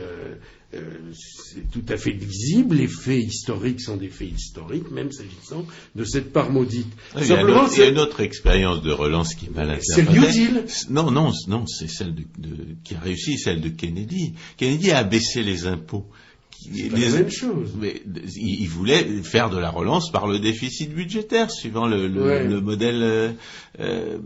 Euh, 0.75 0.81
c'est 1.13 1.71
tout 1.71 1.85
à 1.89 1.97
fait 1.99 2.13
visible. 2.13 2.77
Les 2.77 2.89
faits 2.89 3.23
historiques 3.23 3.81
sont 3.81 3.97
des 3.97 4.09
faits 4.09 4.31
historiques, 4.31 4.91
même 4.91 5.13
s'agissant 5.13 5.67
de 5.95 6.05
cette 6.05 6.33
part 6.33 6.51
maudite. 6.51 6.87
il, 7.19 7.27
y 7.27 7.33
a 7.33 7.45
autre, 7.45 7.71
il, 7.75 7.79
y 7.79 7.83
a 7.83 7.89
une 7.89 7.99
autre 7.99 8.21
expérience 8.21 8.83
de 8.83 8.91
relance 8.91 9.35
qui 9.35 9.51
m'a 9.51 9.65
C'est 9.81 10.03
le 10.03 10.13
New 10.13 10.27
Deal. 10.27 10.65
Non, 10.89 11.11
non, 11.11 11.33
non, 11.47 11.67
c'est 11.67 11.89
celle 11.89 12.15
de, 12.15 12.25
de, 12.39 12.57
qui 12.85 12.95
a 12.95 13.01
réussi, 13.01 13.39
celle 13.39 13.61
de 13.61 13.69
Kennedy. 13.69 14.33
Kennedy 14.57 14.93
a 14.93 15.05
baissé 15.05 15.43
les 15.43 15.67
impôts. 15.67 16.07
C'est 16.63 16.89
les, 16.89 17.09
la 17.09 17.11
même 17.11 17.31
chose. 17.31 17.75
Mais 17.79 18.03
il, 18.37 18.63
il, 18.63 18.69
voulait 18.69 19.05
faire 19.23 19.51
de 19.51 19.59
la 19.59 19.69
relance 19.69 20.11
par 20.11 20.27
le 20.27 20.39
déficit 20.39 20.91
budgétaire, 20.91 21.51
suivant 21.51 21.87
le, 21.87 22.07
le, 22.09 22.23
ouais. 22.23 22.47
le 22.47 22.61
modèle 22.61 23.03
euh, 23.03 23.33
euh, 23.81 24.19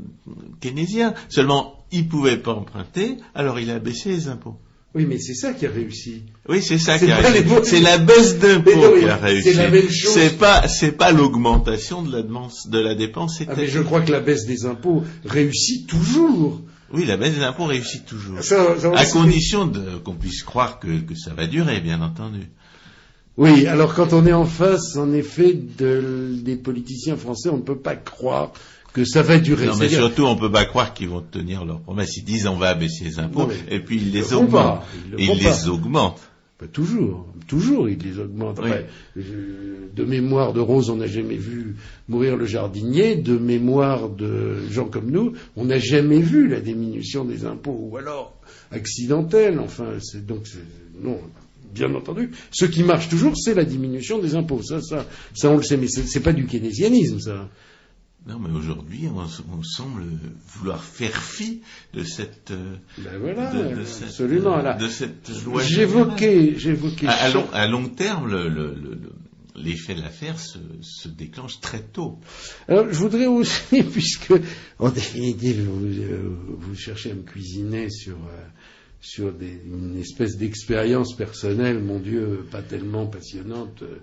keynésien. 0.61 1.15
Seulement, 1.29 1.85
il 1.91 2.07
pouvait 2.07 2.37
pas 2.37 2.53
emprunter, 2.53 3.17
alors 3.35 3.59
il 3.59 3.71
a 3.71 3.79
baissé 3.79 4.11
les 4.11 4.29
impôts. 4.29 4.59
Oui, 4.97 5.05
mais 5.07 5.19
c'est 5.19 5.35
ça 5.35 5.53
qui 5.53 5.67
a 5.67 5.71
réussi. 5.71 6.23
Oui, 6.49 6.63
c'est 6.63 6.79
ça 6.79 6.99
qui 6.99 7.11
a 7.11 7.17
réussi. 7.17 7.51
C'est 7.65 7.81
la 7.81 7.99
baisse 7.99 8.39
d'impôts 8.39 8.99
qui 8.99 9.05
a 9.05 9.17
réussi. 9.17 9.53
C'est 9.53 9.63
la 9.63 9.69
même 9.69 9.91
chose. 9.91 10.15
C'est 10.15 10.39
pas, 10.39 10.67
c'est 10.69 10.93
pas 10.93 11.13
l'augmentation 11.13 12.03
de 12.03 12.11
la, 12.11 12.23
de 12.23 12.79
la 12.79 12.95
dépense. 12.95 13.43
Ah, 13.47 13.53
mais 13.55 13.67
je 13.67 13.81
crois 13.81 14.01
que 14.01 14.11
la 14.11 14.21
baisse 14.21 14.47
des 14.47 14.65
impôts 14.65 15.05
réussit 15.27 15.87
toujours. 15.87 16.63
Oui, 16.95 17.05
la 17.05 17.19
baisse 17.19 17.35
des 17.35 17.43
impôts 17.43 17.67
réussit 17.67 18.07
toujours. 18.07 18.43
Ça, 18.43 18.79
ça 18.81 18.91
à 18.97 19.05
condition 19.05 19.71
qu'on 20.03 20.15
puisse 20.15 20.43
croire 20.43 20.79
que, 20.79 21.01
que 21.01 21.15
ça 21.15 21.35
va 21.35 21.47
durer, 21.47 21.81
bien 21.81 22.01
entendu. 22.01 22.49
Oui, 23.37 23.67
alors 23.67 23.95
quand 23.95 24.15
on 24.15 24.25
est 24.25 24.33
en 24.33 24.47
face, 24.47 24.97
en 24.97 25.13
effet, 25.13 25.53
de, 25.53 26.33
des 26.41 26.57
politiciens 26.57 27.19
français, 27.19 27.51
on 27.51 27.59
ne 27.59 27.63
peut 27.63 27.77
pas 27.77 27.97
croire 27.97 28.55
que 28.97 29.05
ça 29.05 29.21
va 29.21 29.39
durer. 29.39 29.67
Non, 29.67 29.77
mais 29.77 29.91
surtout, 29.91 30.23
on 30.23 30.35
ne 30.35 30.41
peut 30.41 30.51
pas 30.51 30.65
croire 30.65 30.95
qu'ils 30.95 31.11
vont 31.11 31.21
tenir 31.21 31.67
leurs 31.67 31.81
promesses. 31.81 32.17
Ils 32.17 32.25
disent 32.25 32.47
on 32.47 32.57
va 32.57 32.71
abaisser 32.71 33.05
les 33.05 33.19
impôts, 33.19 33.43
non, 33.43 33.51
et 33.69 33.81
puis 33.81 33.97
ils 33.97 34.11
les 34.11 34.33
augmentent. 34.33 34.85
Ils, 35.19 35.29
ils 35.33 35.39
les 35.39 35.69
augmentent. 35.69 36.23
Toujours, 36.73 37.27
toujours 37.47 37.91
ils 37.91 37.99
les 37.99 38.19
augmentent. 38.19 38.59
Oui. 38.59 38.71
Après, 38.71 38.87
je, 39.15 39.23
de 39.95 40.05
mémoire 40.05 40.55
de 40.55 40.61
Rose, 40.61 40.89
on 40.89 40.97
n'a 40.97 41.07
jamais 41.07 41.37
vu 41.37 41.77
mourir 42.09 42.39
le 42.39 42.47
jardinier. 42.47 43.17
De 43.17 43.37
mémoire 43.37 44.09
de 44.09 44.67
gens 44.71 44.87
comme 44.87 45.11
nous, 45.11 45.35
on 45.57 45.67
n'a 45.67 45.79
jamais 45.79 46.21
vu 46.21 46.49
la 46.49 46.61
diminution 46.61 47.27
des 47.27 47.45
impôts, 47.45 47.79
ou 47.79 47.99
alors 47.99 48.35
accidentelle. 48.71 49.61
Enfin, 49.61 49.89
c'est 50.01 50.25
donc 50.25 50.47
non. 51.03 51.21
Bien 51.75 51.95
entendu, 51.95 52.31
ce 52.51 52.65
qui 52.65 52.83
marche 52.83 53.11
toujours, 53.11 53.35
c'est 53.37 53.53
la 53.53 53.65
diminution 53.65 54.19
des 54.19 54.37
impôts. 54.37 54.63
Ça, 54.63 54.81
ça, 54.81 55.05
ça, 55.35 55.51
on 55.51 55.59
le 55.59 55.63
sait, 55.63 55.77
mais 55.77 55.89
c'est 55.89 56.21
pas 56.21 56.33
du 56.33 56.47
keynésianisme, 56.47 57.21
ça. 57.21 57.51
Non, 58.27 58.41
mais 58.41 58.51
aujourd'hui, 58.51 59.07
on, 59.07 59.21
on, 59.21 59.63
semble 59.63 60.03
vouloir 60.49 60.83
faire 60.83 61.23
fi 61.23 61.63
de 61.95 62.03
cette, 62.03 62.53
ben 62.99 63.19
voilà, 63.21 63.53
de, 63.53 63.77
de 63.77 63.85
cette, 63.85 64.09
absolument, 64.09 64.57
là. 64.57 64.75
de 64.75 64.89
cette 64.89 65.29
loi. 65.45 65.63
J'évoquais, 65.63 66.55
j'évoquais. 66.57 67.07
À, 67.07 67.13
à, 67.13 67.31
long, 67.31 67.47
à 67.53 67.69
long 67.69 67.89
terme, 67.89 68.29
le, 68.29 68.49
le, 68.49 68.75
le, 68.75 68.99
l'effet 69.57 69.95
de 69.95 70.03
l'affaire 70.03 70.39
se, 70.39 70.59
se, 70.81 71.09
déclenche 71.09 71.61
très 71.61 71.81
tôt. 71.81 72.19
Alors, 72.69 72.87
je 72.91 72.99
voudrais 72.99 73.27
aussi, 73.27 73.83
puisque 73.93 74.35
en 74.79 74.91
définitive, 74.91 75.69
vous, 75.69 75.87
euh, 75.87 76.37
vous 76.59 76.75
cherchez 76.75 77.13
à 77.13 77.15
me 77.15 77.23
cuisiner 77.23 77.91
sur, 77.91 78.17
euh, 78.17 78.47
sur 79.07 79.33
une 79.41 79.97
espèce 79.99 80.37
d'expérience 80.37 81.17
personnelle, 81.17 81.83
mon 81.83 82.01
Dieu, 82.01 82.45
pas 82.51 82.63
tellement 82.63 83.07
passionnante 83.07 83.83
euh, 83.83 83.99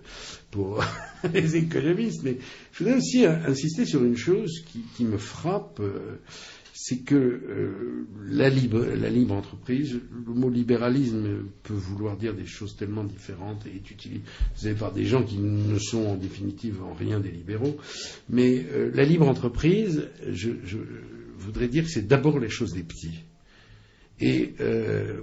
pour 0.50 0.84
les 1.34 1.56
économistes, 1.58 2.24
mais 2.24 2.38
je 2.72 2.84
voudrais 2.84 2.98
aussi 2.98 3.26
insister 3.26 3.86
sur 3.86 4.04
une 4.04 4.18
chose 4.18 4.64
qui, 4.96 5.04
me 5.04 5.18
frappe 5.18 5.82
c'est 6.86 6.98
que 6.98 7.16
euh, 7.16 8.08
la, 8.30 8.50
libre, 8.50 9.34
entreprise, 9.34 10.00
le 10.12 10.34
mot 10.34 10.50
libéralisme 10.50 11.46
peut 11.62 11.74
vouloir 11.74 12.18
dire 12.18 12.34
des 12.34 12.46
choses 12.46 12.76
tellement 12.76 13.04
différentes 13.04 13.66
et 13.68 13.76
est 13.76 13.92
utilisé 13.92 14.74
par 14.78 14.92
des 14.92 15.06
gens 15.06 15.24
qui 15.24 15.38
ne 15.38 15.78
sont 15.78 16.06
en 16.06 16.16
définitive 16.16 16.84
en 16.84 16.94
rien 16.94 17.20
des 17.20 17.32
libéraux. 17.32 17.78
Mais 18.30 18.66
euh, 18.72 18.92
la 18.94 19.06
libre 19.06 19.30
entreprise, 19.30 20.10
je, 20.30 20.52
je, 20.66 20.78
voudrais 21.38 21.68
dire 21.68 21.84
que 21.84 21.90
c'est 21.90 22.08
d'abord 22.08 22.40
les 22.40 22.50
choses 22.50 22.74
des 22.74 22.84
petits. 22.84 23.24
Et 24.20 24.54
euh, 24.60 25.22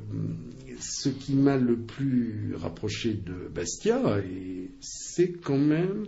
ce 0.80 1.08
qui 1.08 1.34
m'a 1.34 1.56
le 1.56 1.76
plus 1.76 2.54
rapproché 2.56 3.14
de 3.14 3.48
Bastia, 3.54 4.18
c'est 4.80 5.32
quand 5.32 5.58
même 5.58 6.06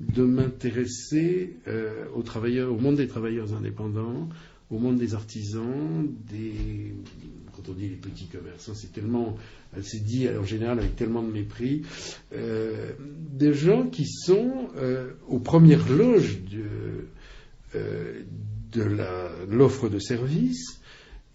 de 0.00 0.22
m'intéresser 0.22 1.56
euh, 1.66 2.06
au 2.14 2.78
monde 2.78 2.96
des 2.96 3.08
travailleurs 3.08 3.54
indépendants, 3.54 4.28
au 4.70 4.78
monde 4.78 4.98
des 4.98 5.14
artisans, 5.14 6.06
des, 6.30 6.94
quand 7.56 7.70
on 7.70 7.72
dit 7.72 7.88
les 7.88 7.96
petits 7.96 8.26
commerçants, 8.26 8.74
c'est 8.74 8.92
tellement, 8.92 9.36
elle 9.76 9.84
s'est 9.84 10.00
dit 10.00 10.28
en 10.28 10.44
général 10.44 10.78
avec 10.78 10.94
tellement 10.94 11.22
de 11.22 11.32
mépris, 11.32 11.82
euh, 12.34 12.92
des 13.32 13.54
gens 13.54 13.88
qui 13.88 14.06
sont 14.06 14.68
aux 15.26 15.40
premières 15.40 15.90
loges 15.90 16.38
de, 16.44 17.06
de 18.72 18.82
l'offre 19.50 19.88
de 19.88 19.98
services 19.98 20.77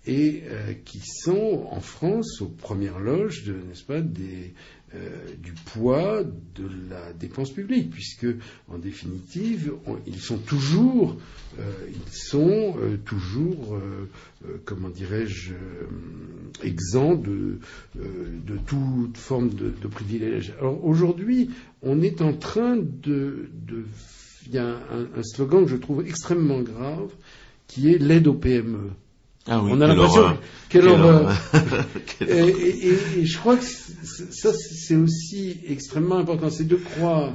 et 0.05 0.43
euh, 0.47 0.73
qui 0.85 0.99
sont 1.05 1.67
en 1.71 1.79
France 1.79 2.41
aux 2.41 2.47
premières 2.47 2.99
loges 2.99 3.45
de, 3.45 3.53
n'est-ce 3.53 3.83
pas, 3.83 4.01
des, 4.01 4.53
euh, 4.95 5.25
du 5.41 5.53
poids 5.53 6.23
de 6.23 6.69
la 6.89 7.13
dépense 7.13 7.51
publique, 7.51 7.89
puisque 7.89 8.27
en 8.67 8.77
définitive, 8.77 9.73
ils 10.05 10.19
sont 10.19 10.37
toujours, 10.37 11.15
euh, 11.57 11.71
ils 11.89 12.13
sont 12.13 12.75
toujours, 13.05 13.79
comment 14.65 14.89
dirais-je, 14.89 15.53
exempts 16.63 17.15
de, 17.15 17.59
toute 18.67 19.17
forme 19.17 19.49
de, 19.49 19.69
de 19.69 19.87
privilège. 19.87 20.53
Alors 20.59 20.83
aujourd'hui, 20.83 21.49
on 21.81 22.01
est 22.01 22.21
en 22.21 22.33
train 22.33 22.75
de, 22.77 23.49
il 24.45 24.53
y 24.53 24.57
a 24.57 24.67
un, 24.67 25.07
un 25.17 25.23
slogan 25.23 25.63
que 25.63 25.71
je 25.71 25.77
trouve 25.77 26.05
extrêmement 26.05 26.61
grave, 26.61 27.09
qui 27.67 27.93
est 27.93 27.97
l'aide 27.97 28.27
aux 28.27 28.33
PME. 28.33 28.91
Ah 29.47 29.61
oui, 29.61 29.71
on 29.73 29.81
a 29.81 29.87
l'impression 29.87 30.37
quelle, 30.69 30.87
horreur. 30.87 31.31
et, 32.21 33.25
je 33.25 33.37
crois 33.37 33.57
que 33.57 33.65
ça 33.65 34.53
c'est 34.53 34.95
aussi 34.95 35.57
extrêmement 35.67 36.17
important, 36.17 36.49
c'est 36.49 36.67
de 36.67 36.75
croire. 36.75 37.33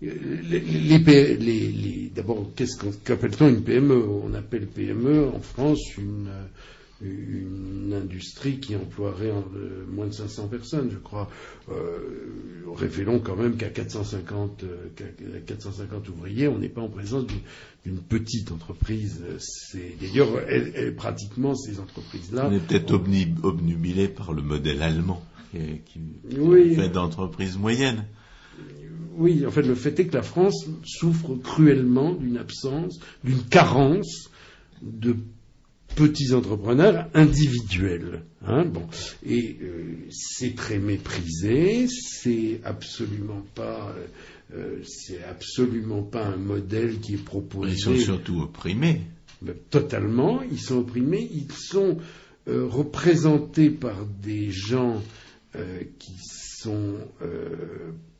Les, 0.00 0.60
les, 0.60 1.36
les, 1.36 2.12
D'abord, 2.14 2.50
qu'est-ce 2.54 2.76
qu'appelle-t-on 3.04 3.48
une 3.48 3.62
PME 3.62 4.08
On 4.08 4.32
appelle 4.34 4.66
PME 4.68 5.28
en 5.34 5.40
France 5.40 5.80
une 5.98 6.28
une 7.00 7.92
industrie 7.94 8.58
qui 8.58 8.74
emploierait 8.74 9.30
euh, 9.30 9.84
moins 9.88 10.06
de 10.06 10.12
500 10.12 10.48
personnes, 10.48 10.90
je 10.90 10.98
crois. 10.98 11.30
Euh, 11.70 12.26
révélons 12.74 13.20
quand 13.20 13.36
même 13.36 13.56
qu'à 13.56 13.68
450, 13.68 14.64
450 15.46 16.08
euh, 16.08 16.10
ouvriers, 16.10 16.48
on 16.48 16.58
n'est 16.58 16.68
pas 16.68 16.80
en 16.80 16.88
présence 16.88 17.24
d'une 17.84 18.00
petite 18.00 18.50
entreprise. 18.50 19.22
D'ailleurs, 20.00 20.28
pratiquement 20.96 21.54
ces 21.54 21.78
entreprises-là. 21.78 22.48
On 22.50 22.52
est 22.52 22.66
peut-être 22.66 22.92
obnubilé 23.42 24.08
par 24.08 24.32
le 24.32 24.42
modèle 24.42 24.82
allemand, 24.82 25.22
qui, 25.52 25.80
qui 25.88 26.74
fait 26.74 26.88
d'entreprises 26.88 27.56
moyennes. 27.56 28.04
Oui, 29.16 29.44
en 29.46 29.50
fait, 29.50 29.62
le 29.62 29.74
fait 29.74 29.98
est 29.98 30.06
que 30.06 30.14
la 30.14 30.22
France 30.22 30.66
souffre 30.84 31.34
cruellement 31.36 32.12
d'une 32.12 32.36
absence, 32.36 33.00
d'une 33.24 33.42
carence 33.42 34.30
de 34.82 35.16
petits 35.98 36.32
entrepreneurs 36.32 37.08
individuels. 37.14 38.22
Hein, 38.46 38.64
bon. 38.64 38.86
Et 39.26 39.56
euh, 39.60 39.96
c'est 40.10 40.54
très 40.54 40.78
méprisé, 40.78 41.88
c'est 41.88 42.60
absolument 42.64 43.44
pas. 43.54 43.92
Euh, 44.54 44.80
c'est 44.84 45.22
absolument 45.24 46.02
pas 46.02 46.24
un 46.24 46.36
modèle 46.36 47.00
qui 47.00 47.14
est 47.14 47.24
proposé. 47.24 47.72
Ils 47.72 47.80
sont 47.80 47.96
surtout 47.96 48.40
opprimés. 48.40 49.02
Ben, 49.42 49.56
totalement, 49.70 50.40
ils 50.42 50.60
sont 50.60 50.78
opprimés. 50.78 51.28
Ils 51.32 51.52
sont 51.52 51.98
euh, 52.46 52.66
représentés 52.66 53.70
par 53.70 54.06
des 54.22 54.50
gens 54.50 55.02
qui 55.98 56.12
sont 56.22 56.94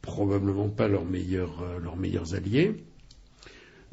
probablement 0.02 0.68
pas 0.68 0.88
leurs 0.88 1.04
meilleurs, 1.04 1.62
leurs 1.80 1.96
meilleurs 1.96 2.34
alliés. 2.34 2.74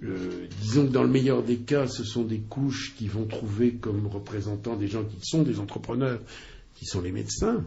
Euh, 0.04 0.48
disons 0.62 0.88
que 0.88 0.92
dans 0.92 1.04
le 1.04 1.10
meilleur 1.10 1.44
des 1.44 1.58
cas, 1.58 1.88
ce 1.88 2.04
sont 2.04 2.24
des 2.24 2.40
couches 2.40 2.94
qui 2.98 3.08
vont 3.08 3.26
trouver 3.26 3.74
comme 3.74 4.08
représentants 4.08 4.76
des 4.76 4.88
gens 4.88 5.04
qui 5.04 5.18
sont 5.22 5.44
des 5.44 5.60
entrepreneurs, 5.60 6.20
qui 6.76 6.86
sont 6.86 7.02
les 7.02 7.12
médecins. 7.12 7.64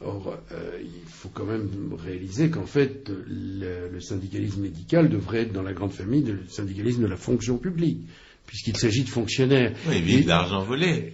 Or, 0.00 0.36
euh, 0.50 0.80
il 0.82 1.08
faut 1.08 1.28
quand 1.32 1.44
même 1.44 1.94
réaliser 1.96 2.50
qu'en 2.50 2.66
fait, 2.66 3.10
le, 3.28 4.00
syndicalisme 4.00 4.62
médical 4.62 5.08
devrait 5.08 5.42
être 5.42 5.52
dans 5.52 5.62
la 5.62 5.72
grande 5.72 5.92
famille 5.92 6.22
du 6.22 6.38
syndicalisme 6.48 7.02
de 7.02 7.06
la 7.06 7.16
fonction 7.16 7.56
publique, 7.56 8.00
puisqu'il 8.46 8.76
s'agit 8.76 9.04
de 9.04 9.08
fonctionnaires. 9.08 9.72
Oui, 9.88 10.00
vivent 10.00 10.26
d'argent 10.26 10.64
volé. 10.64 11.12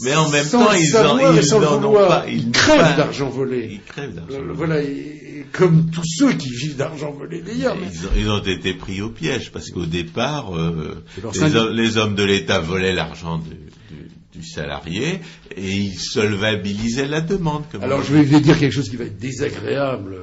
Mais 0.00 0.14
en 0.14 0.28
même 0.28 0.48
temps, 0.48 0.72
ils, 0.72 0.96
en, 0.96 1.84
ont 1.84 1.92
pas. 1.92 2.26
Ils, 2.28 2.50
crèvent 2.50 2.96
d'argent 2.96 3.28
volé. 3.28 3.68
Ils 3.72 3.82
crèvent 3.82 4.14
d'argent 4.14 4.42
volé. 4.42 4.54
Voilà, 4.54 4.80
comme 5.52 5.90
tous 5.90 6.04
ceux 6.04 6.32
qui 6.32 6.50
vivent 6.50 6.76
d'argent 6.76 7.12
volé 7.12 7.42
d'ailleurs. 7.42 7.76
Ils, 8.16 8.28
ont 8.28 8.42
été 8.42 8.74
pris 8.74 9.00
au 9.00 9.10
piège 9.10 9.50
parce 9.52 9.70
qu'au 9.70 9.86
départ, 9.86 10.56
euh, 10.56 11.04
les, 11.72 11.96
hommes 11.96 12.14
de 12.14 12.24
l'État 12.24 12.60
volaient 12.60 12.94
l'argent 12.94 13.38
du, 13.38 13.56
salarié 14.42 15.20
et 15.56 15.70
ils 15.70 15.98
solvabilisaient 15.98 17.06
la 17.06 17.22
demande. 17.22 17.64
Alors 17.80 18.02
je 18.02 18.12
vais 18.14 18.40
dire 18.40 18.58
quelque 18.58 18.70
chose 18.70 18.90
qui 18.90 18.96
va 18.96 19.04
être 19.04 19.16
désagréable 19.16 20.18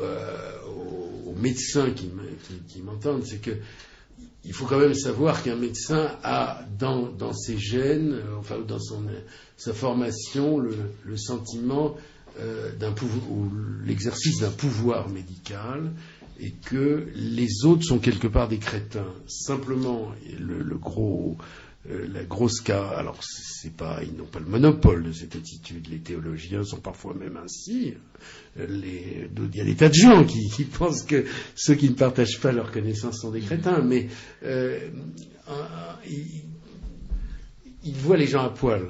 euh, 0.00 0.52
aux, 1.26 1.34
médecins 1.34 1.90
qui, 1.90 2.08
m'entendent, 2.82 3.24
c'est 3.26 3.40
que 3.40 3.50
il 4.48 4.52
faut 4.54 4.64
quand 4.66 4.80
même 4.80 4.94
savoir 4.94 5.44
qu'un 5.44 5.54
médecin 5.54 6.10
a 6.24 6.62
dans, 6.78 7.32
ses 7.32 7.56
gènes, 7.56 8.14
euh, 8.14 8.38
enfin 8.38 8.56
dans 8.66 8.80
sa 9.56 9.72
formation, 9.72 10.58
le 10.58 11.16
sentiment 11.16 11.96
euh, 12.40 12.70
ou 13.30 13.50
l'exercice 13.84 14.40
d'un 14.40 14.50
pouvoir 14.50 15.08
médical 15.08 15.90
et 16.38 16.52
que 16.52 17.08
les 17.14 17.64
autres 17.64 17.82
sont 17.82 17.98
quelque 17.98 18.28
part 18.28 18.48
des 18.48 18.58
crétins. 18.58 19.12
Simplement, 19.26 20.12
le, 20.38 20.76
gros, 20.76 21.36
euh, 21.90 22.06
la 22.12 22.24
grosse 22.24 22.60
cas, 22.60 22.86
alors 22.88 23.18
c'est 23.22 23.74
pas, 23.74 24.00
ils 24.02 24.16
n'ont 24.16 24.26
pas 24.26 24.40
le 24.40 24.46
monopole 24.46 25.04
de 25.04 25.12
cette 25.12 25.36
attitude. 25.36 25.88
Les 25.88 26.00
théologiens 26.00 26.62
sont 26.64 26.80
parfois 26.80 27.14
même 27.14 27.38
ainsi. 27.42 27.94
Les, 28.56 29.28
il 29.36 29.56
y 29.56 29.60
a 29.60 29.64
des 29.64 29.76
tas 29.76 29.88
de 29.88 29.94
gens 29.94 30.24
qui, 30.24 30.64
pensent 30.64 31.02
que 31.02 31.24
ceux 31.54 31.74
qui 31.74 31.88
ne 31.88 31.94
partagent 31.94 32.40
pas 32.40 32.52
leur 32.52 32.72
connaissance 32.72 33.20
sont 33.20 33.30
des 33.30 33.40
crétins, 33.40 33.80
mais 33.80 34.08
euh, 34.44 34.88
ils, 36.08 36.44
ils 37.84 37.94
voient 37.94 38.16
les 38.16 38.26
gens 38.26 38.44
à 38.44 38.50
poil 38.50 38.88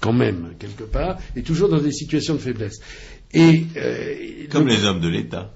quand 0.00 0.12
même, 0.12 0.54
quelque 0.58 0.84
part, 0.84 1.18
et 1.34 1.42
toujours 1.42 1.68
dans 1.70 1.80
des 1.80 1.92
situations 1.92 2.34
de 2.34 2.38
faiblesse. 2.38 2.78
Et, 3.32 3.64
euh, 3.76 4.46
comme 4.50 4.68
les 4.68 4.84
hommes 4.84 5.00
de 5.00 5.08
l'État. 5.08 5.52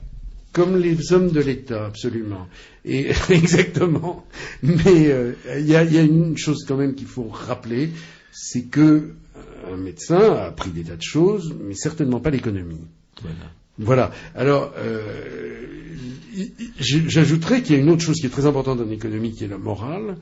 Comme 0.59 0.77
les 0.77 1.13
hommes 1.13 1.31
de 1.31 1.41
l'État, 1.41 1.87
absolument. 1.87 2.49
Et 2.85 3.11
exactement. 3.31 4.27
Mais 4.63 5.07
euh, 5.07 5.33
il 5.57 5.67
y, 5.67 5.77
a, 5.77 6.03
une 6.03 6.37
chose 6.37 6.65
quand 6.67 6.77
même 6.77 6.95
qu'il 6.95 7.07
faut 7.07 7.29
rappeler, 7.29 7.91
c'est 8.33 8.65
que 8.65 8.81
euh, 8.81 9.75
un 9.75 9.77
médecin 9.77 10.19
a 10.19 10.47
appris 10.47 10.71
des 10.71 10.83
tas 10.83 10.97
de 10.97 11.03
choses, 11.03 11.55
mais 11.63 11.75
certainement 11.75 12.21
pas 12.21 12.31
l'économie. 12.31 12.87
Voilà. 13.23 13.37
Voilà. 13.79 14.11
Alors, 14.35 14.73
j'ajouterais 16.79 17.63
qu'il 17.63 17.77
y 17.77 17.79
a 17.79 17.83
une 17.83 17.91
autre 17.91 18.03
chose 18.03 18.17
qui 18.17 18.27
est 18.27 18.31
très 18.31 18.47
importante 18.47 18.79
dans 18.79 18.85
l'économie, 18.85 19.33
qui 19.33 19.45
est 19.45 19.49
la 19.49 19.59
morale. 19.59 20.17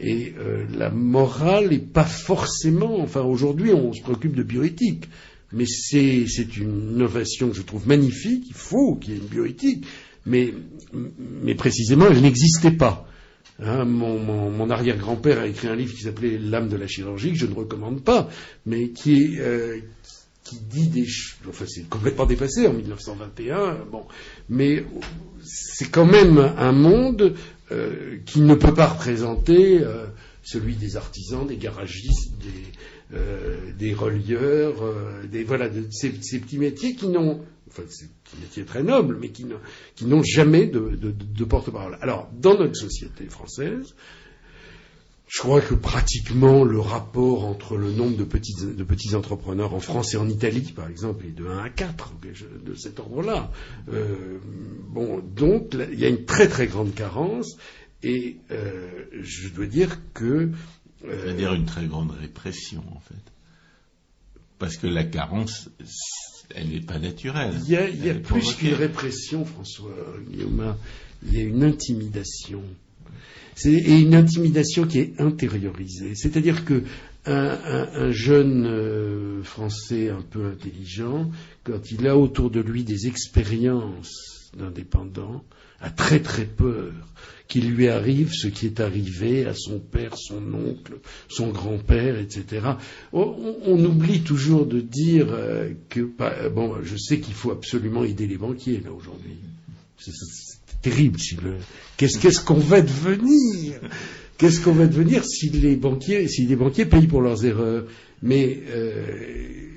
Et 0.00 0.32
euh, 0.38 0.64
la 0.74 0.90
morale 0.90 1.68
n'est 1.68 1.78
pas 1.78 2.04
forcément. 2.04 3.00
Enfin, 3.00 3.20
aujourd'hui, 3.22 3.72
on 3.72 3.92
se 3.92 4.00
préoccupe 4.00 4.34
de 4.34 4.42
bioéthique. 4.42 5.08
Mais 5.52 5.66
c'est, 5.66 6.24
une 6.56 6.92
innovation 6.92 7.50
que 7.50 7.56
je 7.56 7.62
trouve 7.62 7.86
magnifique. 7.88 8.44
Il 8.48 8.54
faut 8.54 8.96
qu'il 8.96 9.14
y 9.14 9.16
ait 9.16 9.20
une 9.20 9.26
bioéthique. 9.26 9.86
Mais, 10.26 10.54
mais 10.92 11.54
précisément, 11.54 12.06
elle 12.10 12.20
n'existait 12.20 12.70
pas. 12.70 13.06
Hein, 13.62 13.84
mon, 13.84 14.70
arrière-grand-père 14.70 15.38
a 15.40 15.46
écrit 15.46 15.68
un 15.68 15.76
livre 15.76 15.94
qui 15.94 16.02
s'appelait 16.02 16.38
L'âme 16.38 16.68
de 16.68 16.76
la 16.76 16.86
chirurgie, 16.86 17.32
que 17.32 17.38
je 17.38 17.46
ne 17.46 17.54
recommande 17.54 18.02
pas, 18.02 18.28
mais 18.64 18.90
qui, 18.90 19.38
euh, 19.38 19.80
qui 20.44 20.56
dit 20.60 20.88
des 20.88 21.06
choses. 21.06 21.38
Enfin, 21.48 21.66
c'est 21.68 21.88
complètement 21.88 22.26
dépassé 22.26 22.66
en 22.66 22.72
1921, 22.72 23.84
bon. 23.90 24.04
Mais 24.48 24.84
c'est 25.42 25.90
quand 25.90 26.06
même 26.06 26.38
un 26.38 26.72
monde 26.72 27.34
euh, 27.70 28.16
qui 28.24 28.40
ne 28.40 28.54
peut 28.54 28.74
pas 28.74 28.88
représenter 28.88 29.80
euh, 29.80 30.06
celui 30.42 30.74
des 30.74 30.96
artisans, 30.96 31.46
des 31.46 31.56
garagistes, 31.56 32.32
des, 32.40 32.64
euh, 33.12 33.72
des 33.78 33.92
relieurs, 33.92 34.76
des, 35.30 35.42
voilà, 35.44 35.68
de, 35.68 35.84
ces, 35.90 36.10
petits 36.10 36.58
métiers 36.58 36.94
qui 36.94 37.08
n'ont, 37.08 37.40
enfin, 37.68 37.82
ces 37.88 38.06
petits 38.06 38.36
métiers 38.40 38.64
très 38.64 38.82
nobles, 38.82 39.18
mais 39.20 39.30
qui 39.30 39.46
n'ont 40.04 40.22
jamais 40.22 40.66
de, 40.66 41.44
porte-parole. 41.44 41.98
Alors, 42.02 42.30
dans 42.32 42.56
notre 42.56 42.76
société 42.76 43.26
française, 43.26 43.94
je 45.26 45.38
crois 45.38 45.60
que 45.60 45.74
pratiquement 45.74 46.64
le 46.64 46.80
rapport 46.80 47.44
entre 47.44 47.76
le 47.76 47.92
nombre 47.92 48.16
de 48.16 48.24
petits, 48.24 48.54
de 48.54 48.84
petits 48.84 49.14
entrepreneurs 49.14 49.74
en 49.74 49.80
France 49.80 50.14
et 50.14 50.16
en 50.16 50.28
Italie, 50.28 50.72
par 50.74 50.88
exemple, 50.88 51.24
est 51.24 51.30
de 51.30 51.46
1 51.46 51.58
à 51.58 51.68
4, 51.68 52.14
de 52.64 52.74
cet 52.74 52.98
ordre-là. 52.98 53.50
Euh, 53.92 54.38
bon, 54.88 55.20
donc 55.20 55.76
il 55.92 56.00
y 56.00 56.04
a 56.04 56.08
une 56.08 56.24
très 56.24 56.48
très 56.48 56.66
grande 56.66 56.94
carence, 56.94 57.56
et 58.02 58.38
euh, 58.50 59.04
je 59.20 59.48
dois 59.48 59.66
dire 59.66 59.98
que. 60.14 60.50
Euh, 61.06 61.30
à 61.30 61.32
dire 61.32 61.54
une 61.54 61.64
très 61.64 61.86
grande 61.86 62.10
répression, 62.10 62.82
en 62.94 63.00
fait. 63.00 63.14
Parce 64.58 64.76
que 64.76 64.86
la 64.86 65.04
carence, 65.04 65.70
elle 66.54 66.68
n'est 66.68 66.80
pas 66.80 66.98
naturelle. 66.98 67.54
Il 67.64 67.70
y 67.70 67.76
a, 67.76 67.88
il 67.88 68.04
y 68.04 68.10
a 68.10 68.14
plus 68.14 68.54
qu'une 68.54 68.74
répression, 68.74 69.44
François 69.44 69.94
Guillaume. 70.28 70.76
Il 71.26 71.34
y 71.34 71.40
a 71.40 71.44
une 71.44 71.64
intimidation 71.64 72.62
et 73.64 74.00
une 74.00 74.14
intimidation 74.14 74.86
qui 74.86 75.00
est 75.00 75.20
intériorisée. 75.20 76.14
C'est-à-dire 76.14 76.64
que 76.64 76.84
un, 77.26 78.10
jeune 78.10 78.66
euh, 78.66 79.42
Français 79.42 80.08
un 80.08 80.22
peu 80.22 80.46
intelligent, 80.46 81.30
quand 81.64 81.90
il 81.90 82.06
a 82.08 82.16
autour 82.16 82.50
de 82.50 82.60
lui 82.60 82.82
des 82.82 83.06
expériences 83.06 84.50
d'indépendants, 84.56 85.44
a 85.80 85.90
très 85.90 86.20
très 86.20 86.44
peur 86.44 86.92
qu'il 87.48 87.70
lui 87.72 87.88
arrive 87.88 88.32
ce 88.32 88.46
qui 88.46 88.66
est 88.66 88.78
arrivé 88.78 89.44
à 89.46 89.54
son 89.54 89.80
père, 89.80 90.16
son 90.16 90.42
oncle, 90.54 90.98
son 91.28 91.48
grand-père, 91.48 92.16
etc. 92.16 92.64
On, 93.12 93.84
oublie 93.84 94.20
toujours 94.20 94.66
de 94.66 94.80
dire 94.80 95.26
euh, 95.30 95.72
que, 95.88 96.08
bon, 96.48 96.76
je 96.84 96.96
sais 96.96 97.18
qu'il 97.18 97.34
faut 97.34 97.50
absolument 97.50 98.04
aider 98.04 98.28
les 98.28 98.38
banquiers 98.38 98.80
là 98.84 98.92
aujourd'hui 98.92 99.36
terrible. 100.82 101.18
Si 101.18 101.36
le... 101.36 101.56
Qu'est-ce 101.96 102.40
qu'on 102.40 102.54
va 102.54 102.80
devenir? 102.80 103.80
Qu'est-ce 104.38 104.60
qu'on 104.60 104.72
va 104.72 104.86
devenir 104.86 105.24
si 105.24 105.50
les 105.50 105.76
banquiers, 105.76 106.26
si 106.28 106.46
les 106.46 106.56
banquiers 106.56 106.86
payent 106.86 107.06
pour 107.06 107.20
leurs 107.20 107.44
erreurs? 107.44 107.84
Mais 108.22 108.62
euh, 108.68 109.68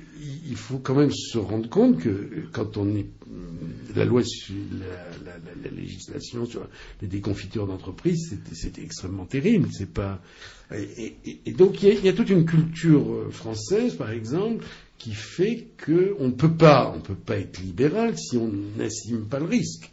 il 0.46 0.56
faut 0.56 0.78
quand 0.78 0.94
même 0.94 1.12
se 1.12 1.38
rendre 1.38 1.68
compte 1.68 1.98
que 1.98 2.46
quand 2.52 2.76
on 2.76 2.94
est 2.94 3.06
la 3.96 4.04
loi, 4.04 4.22
la, 4.22 5.32
la, 5.32 5.38
la, 5.62 5.70
législation 5.70 6.46
sur 6.46 6.66
les 7.00 7.08
déconfitures 7.08 7.66
d'entreprise, 7.66 8.36
c'était 8.52 8.82
extrêmement 8.82 9.24
terrible. 9.24 9.68
C'est 9.72 9.92
pas 9.92 10.20
et, 10.72 11.16
et, 11.24 11.40
et 11.46 11.52
donc 11.52 11.82
il 11.82 11.88
y, 11.88 11.92
a, 11.92 11.94
il 11.94 12.04
y, 12.04 12.08
a, 12.08 12.12
toute 12.12 12.30
une 12.30 12.44
culture 12.44 13.12
euh, 13.12 13.30
française, 13.30 13.94
par 13.94 14.10
exemple, 14.10 14.64
qui 14.98 15.12
fait 15.12 15.68
qu'on 15.84 16.26
ne 16.26 16.32
peut 16.32 16.52
pas, 16.52 16.92
on 16.94 17.00
peut 17.00 17.14
pas 17.14 17.36
être 17.36 17.60
libéral 17.60 18.18
si 18.18 18.36
on 18.36 18.50
n'estime 18.76 19.26
pas 19.26 19.38
le 19.38 19.46
risque 19.46 19.90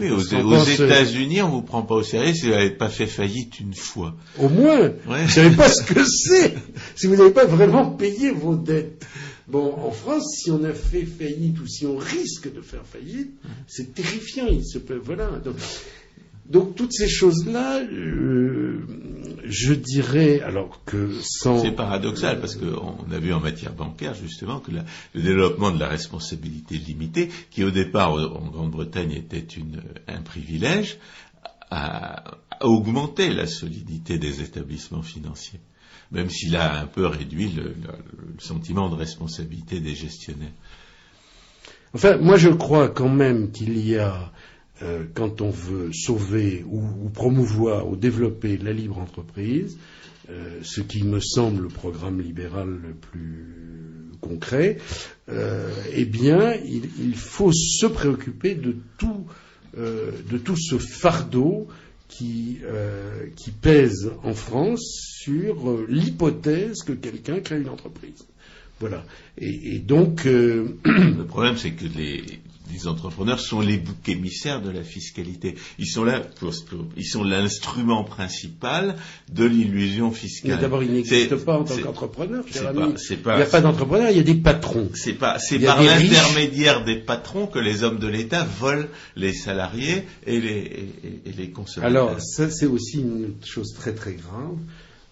aux, 0.00 0.34
aux 0.34 0.64
États-Unis, 0.64 1.42
on 1.42 1.50
vous 1.50 1.62
prend 1.62 1.82
pas 1.82 1.94
au 1.94 2.02
sérieux 2.02 2.34
si 2.34 2.46
vous 2.46 2.52
n'avez 2.52 2.70
pas 2.70 2.88
fait 2.88 3.06
faillite 3.06 3.60
une 3.60 3.74
fois. 3.74 4.14
Au 4.38 4.48
moins, 4.48 4.92
vous 5.06 5.14
ne 5.14 5.28
savez 5.28 5.54
pas 5.54 5.68
ce 5.68 5.82
que 5.82 6.04
c'est. 6.04 6.54
si 6.96 7.06
vous 7.06 7.16
n'avez 7.16 7.30
pas 7.30 7.44
vraiment 7.44 7.90
payé 7.90 8.30
vos 8.30 8.56
dettes. 8.56 9.06
Bon, 9.48 9.74
en 9.74 9.90
France, 9.90 10.24
si 10.42 10.50
on 10.50 10.64
a 10.64 10.72
fait 10.72 11.04
faillite 11.04 11.60
ou 11.60 11.66
si 11.66 11.86
on 11.86 11.96
risque 11.96 12.52
de 12.52 12.62
faire 12.62 12.84
faillite, 12.86 13.34
c'est 13.66 13.94
terrifiant. 13.94 14.46
Il 14.50 14.64
se 14.64 14.78
peut, 14.78 15.00
voilà. 15.02 15.30
Donc, 16.46 16.74
toutes 16.74 16.92
ces 16.92 17.08
choses-là, 17.08 17.80
euh, 17.80 18.80
je 19.44 19.72
dirais, 19.72 20.40
alors 20.40 20.82
que 20.84 21.10
sans... 21.22 21.60
C'est 21.60 21.72
paradoxal 21.72 22.40
parce 22.40 22.56
qu'on 22.56 23.10
a 23.10 23.18
vu 23.18 23.32
en 23.32 23.40
matière 23.40 23.72
bancaire 23.72 24.14
justement 24.14 24.60
que 24.60 24.70
le 24.70 25.22
développement 25.22 25.70
de 25.70 25.80
la 25.80 25.88
responsabilité 25.88 26.76
limitée, 26.76 27.30
qui 27.50 27.64
au 27.64 27.70
départ 27.70 28.12
en 28.12 28.48
Grande-Bretagne 28.48 29.12
était 29.12 29.46
un 30.06 30.20
privilège, 30.20 30.98
a, 31.70 32.38
augmenté 32.60 33.30
la 33.30 33.46
solidité 33.46 34.18
des 34.18 34.40
établissements 34.42 35.02
financiers, 35.02 35.60
même 36.12 36.30
s'il 36.30 36.56
a 36.56 36.80
un 36.80 36.86
peu 36.86 37.06
réduit 37.06 37.50
le 37.50 37.74
sentiment 38.38 38.88
de 38.88 38.94
responsabilité 38.94 39.80
des 39.80 39.94
gestionnaires. 39.94 40.52
Enfin, 41.94 42.16
moi 42.16 42.36
je 42.36 42.48
crois 42.48 42.88
quand 42.88 43.08
même 43.08 43.52
qu'il 43.52 43.78
y 43.78 43.96
a 43.96 44.32
euh, 44.82 45.04
quand 45.14 45.40
on 45.40 45.50
veut 45.50 45.92
sauver 45.92 46.64
ou, 46.68 47.08
promouvoir 47.10 47.88
ou 47.88 47.94
développer 47.94 48.56
la 48.56 48.72
libre 48.72 48.98
entreprise, 48.98 49.78
euh, 50.30 50.58
ce 50.62 50.80
qui 50.80 51.04
me 51.04 51.20
semble 51.20 51.62
le 51.62 51.68
programme 51.68 52.20
libéral 52.20 52.68
le 52.68 52.94
plus 52.94 54.10
concret, 54.20 54.78
euh, 55.28 55.70
eh 55.92 56.04
bien, 56.04 56.54
il, 56.54 57.14
faut 57.14 57.52
se 57.52 57.86
préoccuper 57.86 58.56
de 58.56 58.74
tout, 58.98 59.26
de 59.76 60.38
tout 60.38 60.56
ce 60.56 60.78
fardeau 60.78 61.68
qui, 62.16 62.58
qui, 63.36 63.50
pèse 63.50 64.12
en 64.22 64.34
France 64.34 64.82
sur 65.20 65.84
l'hypothèse 65.88 66.82
que 66.82 66.92
quelqu'un 66.92 67.40
crée 67.40 67.60
une 67.60 67.68
entreprise. 67.68 68.26
Voilà. 68.80 69.04
Et, 69.38 69.76
et 69.76 69.78
donc. 69.78 70.24
le 70.24 71.24
problème, 71.24 71.56
c'est 71.56 71.72
que 71.72 71.86
les, 71.96 72.22
les 72.72 72.86
entrepreneurs 72.86 73.40
sont 73.40 73.60
les 73.60 73.76
boucs 73.76 74.08
émissaires 74.08 74.62
de 74.62 74.70
la 74.70 74.82
fiscalité. 74.82 75.54
Ils 75.78 75.86
sont 75.86 76.04
là 76.04 76.20
pour, 76.20 76.52
ils 76.96 77.04
sont 77.04 77.22
l'instrument 77.22 78.04
principal 78.04 78.96
de 79.32 79.44
l'illusion 79.44 80.10
fiscale. 80.12 80.56
Mais 80.56 80.60
d'abord, 80.60 80.82
il 80.82 80.92
n'existe 80.92 81.36
pas 81.36 81.58
en 81.58 81.64
tant 81.64 81.76
qu'entrepreneur, 81.76 82.44
cher 82.50 82.68
ami. 82.68 82.94
il 83.10 83.18
n'y 83.18 83.42
a 83.42 83.46
pas 83.46 83.60
d'entrepreneur, 83.60 84.10
il 84.10 84.16
y 84.16 84.20
a 84.20 84.24
des 84.24 84.34
patrons. 84.34 84.88
C'est 84.94 85.12
pas, 85.12 85.38
c'est 85.38 85.58
par 85.58 85.82
l'intermédiaire 85.82 86.84
des 86.84 86.96
patrons 86.96 87.46
que 87.46 87.58
les 87.58 87.82
hommes 87.82 87.98
de 87.98 88.08
l'État 88.08 88.44
volent 88.44 88.86
les 89.16 89.32
salariés 89.32 90.04
et 90.26 90.40
les, 90.40 90.88
et, 91.26 91.32
les 91.36 91.50
consommateurs. 91.50 92.08
Alors, 92.08 92.20
ça, 92.20 92.50
c'est 92.50 92.66
aussi 92.66 93.00
une 93.00 93.34
chose 93.44 93.74
très 93.74 93.94
très 93.94 94.14
grave. 94.14 94.56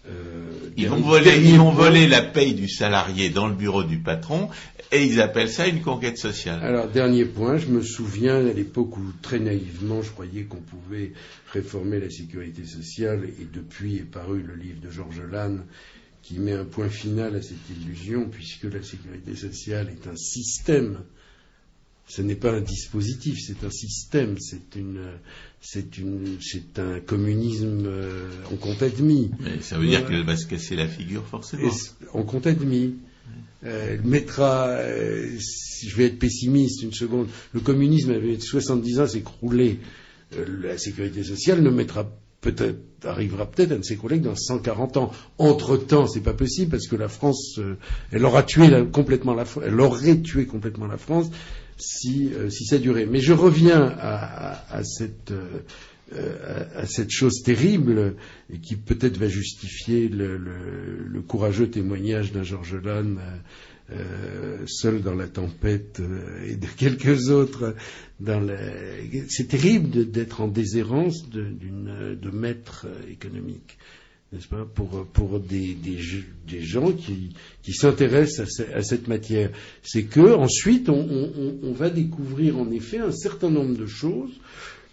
Euh, 0.09 0.50
ils, 0.76 0.88
vont 0.88 1.00
voler, 1.00 1.38
ils 1.44 1.57
vont 1.57 1.70
voler 1.70 2.09
la 2.09 2.22
paye 2.22 2.55
du 2.55 2.68
salarié 2.68 3.30
dans 3.30 3.46
le 3.46 3.55
bureau 3.55 3.84
du 3.84 3.98
patron 3.98 4.48
et 4.90 5.05
ils 5.05 5.20
appellent 5.20 5.50
ça 5.50 5.68
une 5.68 5.80
conquête 5.80 6.18
sociale. 6.18 6.61
Alors, 6.62 6.88
dernier 6.88 7.24
point, 7.24 7.57
je 7.57 7.68
me 7.68 7.82
souviens 7.82 8.44
à 8.44 8.53
l'époque 8.53 8.96
où 8.96 9.12
très 9.22 9.38
naïvement 9.38 10.03
je 10.03 10.11
croyais 10.11 10.42
qu'on 10.42 10.61
pouvait 10.61 11.12
réformer 11.53 12.00
la 12.00 12.11
sécurité 12.11 12.64
sociale 12.64 13.28
et 13.40 13.46
depuis 13.53 13.96
est 13.96 14.11
paru 14.11 14.42
le 14.42 14.55
livre 14.55 14.80
de 14.80 14.90
Georges 14.90 15.22
Lannes 15.30 15.64
qui 16.22 16.38
met 16.38 16.53
un 16.53 16.64
point 16.64 16.88
final 16.88 17.36
à 17.36 17.42
cette 17.42 17.68
illusion 17.70 18.28
puisque 18.28 18.64
la 18.64 18.82
sécurité 18.82 19.36
sociale 19.36 19.88
est 19.88 20.09
un 20.09 20.16
système. 20.16 20.98
Ce 22.14 22.20
n'est 22.20 22.34
pas 22.34 22.52
un 22.52 22.60
dispositif, 22.60 23.38
c'est 23.40 23.64
un 23.64 23.70
système, 23.70 24.36
c'est 24.38 24.76
une, 24.76 25.00
c'est 25.62 25.96
une, 25.96 26.36
c'est 26.42 26.78
un 26.78 27.00
communisme 27.00 27.84
euh, 27.86 28.28
en 28.52 28.56
compte 28.56 28.82
admis. 28.82 29.30
Mais 29.40 29.62
ça 29.62 29.78
veut 29.78 29.86
dire 29.86 30.06
qu'elle 30.06 30.26
va 30.26 30.36
se 30.36 30.46
casser 30.46 30.76
la 30.76 30.86
figure 30.86 31.26
forcément. 31.26 31.70
en 32.12 32.22
compte 32.24 32.46
admis. 32.46 32.96
Euh, 33.64 33.96
mettra, 34.04 34.66
euh, 34.66 35.38
je 35.38 35.96
vais 35.96 36.04
être 36.04 36.18
pessimiste 36.18 36.82
une 36.82 36.92
seconde, 36.92 37.28
le 37.54 37.60
communisme 37.60 38.10
avait 38.10 38.38
70 38.38 39.00
ans 39.00 39.06
s'écrouler, 39.06 39.78
euh, 40.36 40.44
la 40.64 40.76
sécurité 40.76 41.24
sociale 41.24 41.62
ne 41.62 41.70
mettra 41.70 42.10
peut-être 42.42 42.76
arrivera 43.04 43.50
peut-être 43.50 43.72
un 43.72 43.78
de 43.78 43.84
ses 43.84 43.96
collègues 43.96 44.22
dans 44.22 44.36
140 44.36 44.96
ans. 44.98 45.12
Entre 45.38 45.78
temps, 45.78 46.06
c'est 46.06 46.20
pas 46.20 46.34
possible 46.34 46.72
parce 46.72 46.86
que 46.86 46.94
la 46.94 47.08
France, 47.08 47.58
elle 48.12 48.24
aura 48.24 48.42
tué 48.42 48.68
complètement 48.92 49.34
la, 49.34 49.44
elle 49.64 49.80
aurait 49.80 50.20
tué 50.20 50.46
complètement 50.46 50.86
la 50.86 50.98
France 50.98 51.30
si, 51.82 52.30
si 52.50 52.64
ça 52.64 52.78
durait. 52.78 53.06
Mais 53.06 53.20
je 53.20 53.32
reviens 53.32 53.94
à, 53.98 54.82
euh, 56.14 56.84
cette 56.86 57.10
chose 57.10 57.42
terrible 57.42 58.16
qui 58.62 58.76
peut-être 58.76 59.16
va 59.16 59.28
justifier 59.28 60.08
le, 60.08 61.22
courageux 61.26 61.70
témoignage 61.70 62.32
d'un 62.32 62.42
Georges 62.42 62.74
Lannes 62.74 63.20
euh, 63.90 64.58
seul 64.66 65.00
dans 65.00 65.14
la 65.14 65.28
tempête 65.28 66.00
euh, 66.00 66.44
et 66.44 66.56
de 66.56 66.66
quelques 66.66 67.30
autres. 67.30 67.74
C'est 69.28 69.48
terrible 69.48 70.10
d'être 70.10 70.40
en 70.40 70.48
déshérence 70.48 71.28
de 71.30 72.30
maître 72.30 72.86
économique 73.08 73.78
n'est-ce 74.32 74.48
pas, 74.48 74.64
pour, 74.74 75.06
pour 75.12 75.40
des, 75.40 75.74
des, 75.74 76.62
gens 76.62 76.92
qui, 76.92 77.30
qui 77.62 77.72
s'intéressent 77.72 78.62
à, 78.74 78.82
cette 78.82 79.08
matière. 79.08 79.50
C'est 79.82 80.04
que 80.04 80.34
ensuite 80.34 80.88
on, 80.88 81.72
va 81.72 81.90
découvrir 81.90 82.58
en 82.58 82.70
effet 82.70 82.98
un 82.98 83.12
certain 83.12 83.50
nombre 83.50 83.76
de 83.76 83.86
choses 83.86 84.32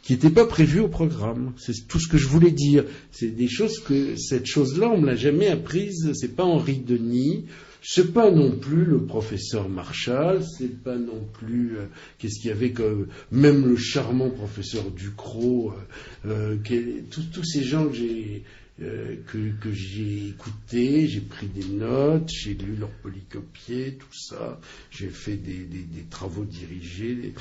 qui 0.03 0.13
n'était 0.13 0.29
pas 0.29 0.45
prévu 0.45 0.79
au 0.79 0.87
programme. 0.87 1.53
C'est 1.57 1.87
tout 1.87 1.99
ce 1.99 2.07
que 2.07 2.17
je 2.17 2.27
voulais 2.27 2.51
dire. 2.51 2.83
C'est 3.11 3.29
des 3.29 3.47
choses 3.47 3.79
que 3.79 4.15
cette 4.17 4.45
chose-là, 4.45 4.89
on 4.89 4.99
me 4.99 5.05
l'a 5.05 5.15
jamais 5.15 5.47
apprise. 5.47 6.11
C'est 6.13 6.35
pas 6.35 6.43
Henri 6.43 6.79
Denis, 6.79 7.45
c'est 7.81 8.13
pas 8.13 8.29
non 8.31 8.51
plus 8.51 8.83
le 8.83 9.05
professeur 9.05 9.69
Marshall, 9.69 10.43
c'est 10.43 10.83
pas 10.83 10.97
non 10.97 11.25
plus 11.31 11.77
euh, 11.77 11.85
qu'est-ce 12.17 12.41
qu'il 12.41 12.49
y 12.49 12.53
avait 12.53 12.71
comme 12.71 13.07
même 13.31 13.65
le 13.65 13.77
charmant 13.77 14.29
professeur 14.29 14.91
Ducrot, 14.91 15.73
euh, 16.25 16.57
euh, 16.69 17.01
tous 17.09 17.43
ces 17.43 17.63
gens 17.63 17.87
que 17.87 17.95
j'ai 17.95 18.43
euh, 18.81 19.15
que, 19.27 19.37
que 19.59 19.73
j'ai 19.73 20.27
écouté, 20.29 21.07
j'ai 21.07 21.19
pris 21.19 21.47
des 21.47 21.65
notes, 21.65 22.29
j'ai 22.29 22.53
lu 22.53 22.77
leur 22.79 22.89
polycopier, 22.89 23.97
tout 23.99 24.17
ça, 24.17 24.59
j'ai 24.89 25.09
fait 25.09 25.35
des, 25.35 25.65
des, 25.65 25.79
des, 25.79 26.03
travaux 26.09 26.45
dirigés. 26.45 27.33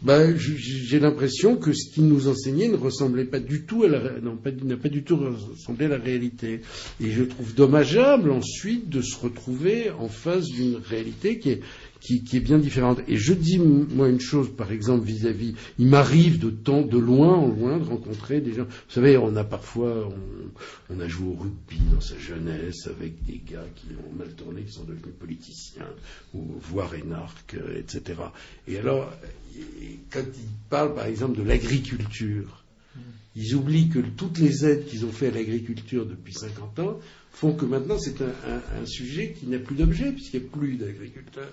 Ben, 0.00 0.34
j'ai 0.38 0.98
l'impression 0.98 1.56
que 1.56 1.74
ce 1.74 1.92
qu'ils 1.92 2.06
nous 2.06 2.28
enseignaient 2.28 2.68
ne 2.68 2.76
ressemblait 2.76 3.26
pas 3.26 3.38
du 3.38 3.64
tout 3.64 3.84
à 3.84 3.88
la, 3.88 3.98
n'a 3.98 4.30
pas, 4.30 4.50
pas, 4.50 4.88
du 4.88 5.02
tout 5.02 5.16
ressemblé 5.16 5.86
à 5.86 5.88
la 5.88 5.98
réalité. 5.98 6.60
Et 7.02 7.10
je 7.10 7.24
trouve 7.24 7.54
dommageable 7.54 8.30
ensuite 8.30 8.88
de 8.88 9.02
se 9.02 9.16
retrouver 9.16 9.90
en 9.90 10.08
face 10.08 10.46
d'une 10.46 10.76
réalité 10.76 11.38
qui 11.38 11.50
est 11.50 11.60
qui, 12.00 12.22
est 12.32 12.40
bien 12.40 12.58
différente. 12.58 13.00
Et 13.08 13.16
je 13.16 13.32
dis, 13.32 13.58
moi, 13.58 14.08
une 14.08 14.20
chose, 14.20 14.50
par 14.56 14.72
exemple, 14.72 15.04
vis-à-vis, 15.04 15.54
il 15.78 15.86
m'arrive 15.86 16.38
de 16.38 16.50
temps, 16.50 16.82
de 16.82 16.98
loin 16.98 17.34
en 17.34 17.48
loin, 17.48 17.78
de 17.78 17.84
rencontrer 17.84 18.40
des 18.40 18.54
gens. 18.54 18.64
Vous 18.64 18.94
savez, 18.94 19.16
on 19.16 19.34
a 19.36 19.44
parfois, 19.44 20.08
on, 20.90 21.00
a 21.00 21.08
joué 21.08 21.28
au 21.28 21.34
rugby 21.34 21.78
dans 21.92 22.00
sa 22.00 22.18
jeunesse 22.18 22.86
avec 22.86 23.24
des 23.24 23.40
gars 23.50 23.66
qui 23.74 23.86
ont 23.94 24.16
mal 24.16 24.32
tourné, 24.34 24.62
qui 24.62 24.72
sont 24.72 24.84
devenus 24.84 25.14
politiciens, 25.18 25.88
ou 26.34 26.44
voire 26.60 26.94
énarques, 26.94 27.54
euh, 27.54 27.80
etc. 27.80 28.20
Et 28.66 28.78
alors, 28.78 29.12
quand 30.10 30.20
ils 30.20 30.68
parlent, 30.70 30.94
par 30.94 31.06
exemple, 31.06 31.38
de 31.38 31.42
l'agriculture, 31.42 32.64
ils 33.36 33.54
oublient 33.54 33.88
que 33.88 34.00
toutes 34.00 34.38
les 34.38 34.64
aides 34.64 34.86
qu'ils 34.86 35.04
ont 35.04 35.12
fait 35.12 35.28
à 35.28 35.30
l'agriculture 35.30 36.06
depuis 36.06 36.34
50 36.34 36.78
ans 36.80 36.98
font 37.30 37.52
que 37.52 37.64
maintenant 37.64 37.98
c'est 37.98 38.20
un, 38.20 38.86
sujet 38.86 39.32
qui 39.38 39.46
n'a 39.46 39.58
plus 39.58 39.76
d'objet, 39.76 40.10
puisqu'il 40.10 40.40
n'y 40.40 40.46
a 40.46 40.48
plus 40.48 40.76
d'agriculteurs 40.76 41.52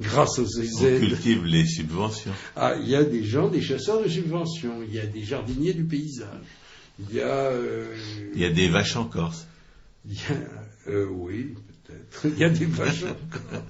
grâce 0.00 0.38
aux 0.38 0.46
aides. 0.46 0.70
On 0.80 1.06
cultive 1.06 1.44
les 1.44 1.66
subventions. 1.66 2.32
Ah, 2.56 2.74
il 2.80 2.88
y 2.88 2.96
a 2.96 3.04
des 3.04 3.24
gens, 3.24 3.48
des 3.48 3.62
chasseurs 3.62 4.02
de 4.02 4.08
subventions, 4.08 4.82
il 4.86 4.94
y 4.94 5.00
a 5.00 5.06
des 5.06 5.22
jardiniers 5.22 5.74
du 5.74 5.84
paysage, 5.84 6.28
il 6.98 7.16
y 7.16 7.20
a. 7.20 7.26
Euh, 7.26 7.94
il 8.34 8.40
y 8.40 8.44
a 8.44 8.50
des 8.50 8.68
vaches 8.68 8.96
en 8.96 9.04
Corse. 9.04 9.46
Il 10.04 10.14
y 10.14 10.16
a, 10.30 10.90
euh, 10.90 11.06
oui, 11.10 11.54
peut-être. 11.86 12.34
Il 12.34 12.38
y 12.38 12.44
a 12.44 12.50
des 12.50 12.66
vaches 12.66 13.04
en 13.04 13.16
Corse. 13.30 13.64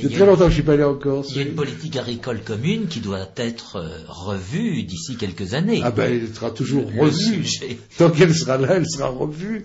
C'est 0.00 0.10
très 0.10 0.26
longtemps 0.26 0.44
que 0.44 0.50
je 0.50 0.54
suis 0.54 0.62
pas 0.62 0.72
allé 0.72 0.82
en 0.82 0.96
Corse. 0.96 1.28
Il 1.30 1.36
y 1.36 1.40
a 1.40 1.42
une 1.42 1.54
politique 1.54 1.96
agricole 1.96 2.40
commune 2.42 2.88
qui 2.88 3.00
doit 3.00 3.28
être 3.36 3.76
euh, 3.76 3.98
revue 4.08 4.82
d'ici 4.82 5.16
quelques 5.16 5.54
années. 5.54 5.80
Ah 5.84 5.90
ben, 5.90 6.12
elle 6.12 6.34
sera 6.34 6.50
toujours 6.50 6.90
le 6.90 7.02
revue. 7.02 7.44
Sujet. 7.44 7.78
Tant 7.98 8.10
qu'elle 8.10 8.34
sera 8.34 8.58
là, 8.58 8.74
elle 8.76 8.88
sera 8.88 9.08
revue. 9.08 9.62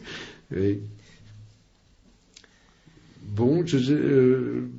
Et... 0.56 0.80
Bon, 3.24 3.66
je, 3.66 3.94
euh, 3.94 4.70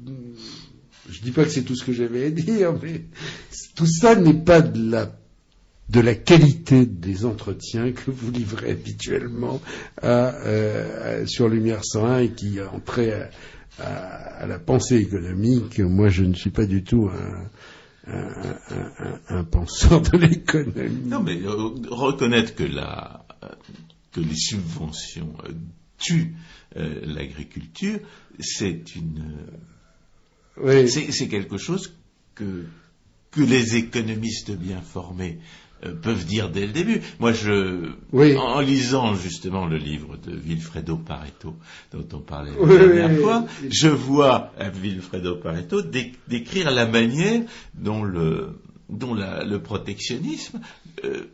je 1.11 1.21
dis 1.21 1.31
pas 1.31 1.45
que 1.45 1.51
c'est 1.51 1.63
tout 1.63 1.77
ce 1.77 1.85
que 1.85 1.93
j'avais 1.93 2.27
à 2.27 2.31
dire, 2.31 2.75
mais 2.83 3.03
tout 3.75 3.87
ça 3.87 4.15
n'est 4.15 4.35
pas 4.35 4.61
de 4.61 4.91
la 4.91 5.13
de 5.91 6.01
la 6.01 6.15
qualité 6.15 6.87
des 6.87 7.27
entretiens 7.27 7.93
que 7.93 8.11
vous 8.11 8.31
livrez 8.31 8.71
habituellement 8.71 9.61
euh, 10.03 11.27
sur 11.27 11.47
Lumière 11.47 11.85
101 11.85 12.21
et 12.21 12.31
qui 12.31 12.59
entraient 12.61 13.31
à, 13.79 14.41
à, 14.41 14.47
la 14.47 14.59
pensée 14.59 14.97
économique. 14.97 15.81
Moi, 15.81 16.09
je 16.09 16.25
ne 16.25 16.33
suis 16.33 16.49
pas 16.49 16.65
du 16.65 16.85
tout 16.85 17.11
un, 18.07 19.45
penseur 19.45 20.01
de 20.01 20.19
l'économie. 20.19 21.07
Non, 21.07 21.23
mais 21.23 21.41
euh, 21.43 21.71
reconnaître 21.91 22.55
que, 22.55 22.65
la, 22.65 23.27
que 24.13 24.21
les 24.21 24.37
subventions 24.37 25.35
tuent 25.99 26.35
euh, 26.77 27.01
l'agriculture, 27.05 28.01
c'est 28.41 28.97
une 28.97 29.23
oui. 30.57 30.89
C'est 30.89 31.29
quelque 31.29 31.59
chose 31.59 31.93
que, 32.35 32.65
que 33.31 33.41
les 33.41 33.77
économistes 33.77 34.53
bien 34.53 34.81
formés 34.81 35.39
euh, 35.85 35.93
peuvent 35.93 36.25
dire 36.25 36.51
dès 36.51 36.67
le 36.67 36.73
début. 36.73 37.01
Moi, 37.19 37.33
je, 37.33 37.91
oui. 38.13 38.37
en, 38.37 38.61
lisant 38.61 39.15
justement 39.15 39.67
le 39.67 39.77
livre 39.77 40.17
de 40.17 40.35
Vilfredo 40.35 40.97
Pareto, 40.97 41.57
dont 41.93 42.07
on 42.13 42.21
parlait 42.21 42.53
la 42.53 42.61
oui, 42.61 42.79
dernière 42.79 43.21
fois, 43.21 43.47
je 43.71 43.89
vois 43.89 44.53
à 44.59 44.71
Vilfredo 44.71 45.37
Pareto 45.37 45.83
décrire 45.83 46.71
la 46.71 46.87
manière 46.87 47.43
dont 47.75 48.03
le, 48.03 48.61
dont 48.89 49.15
la, 49.15 49.45
le 49.45 49.61
protectionnisme 49.61 50.61
euh, 51.05 51.25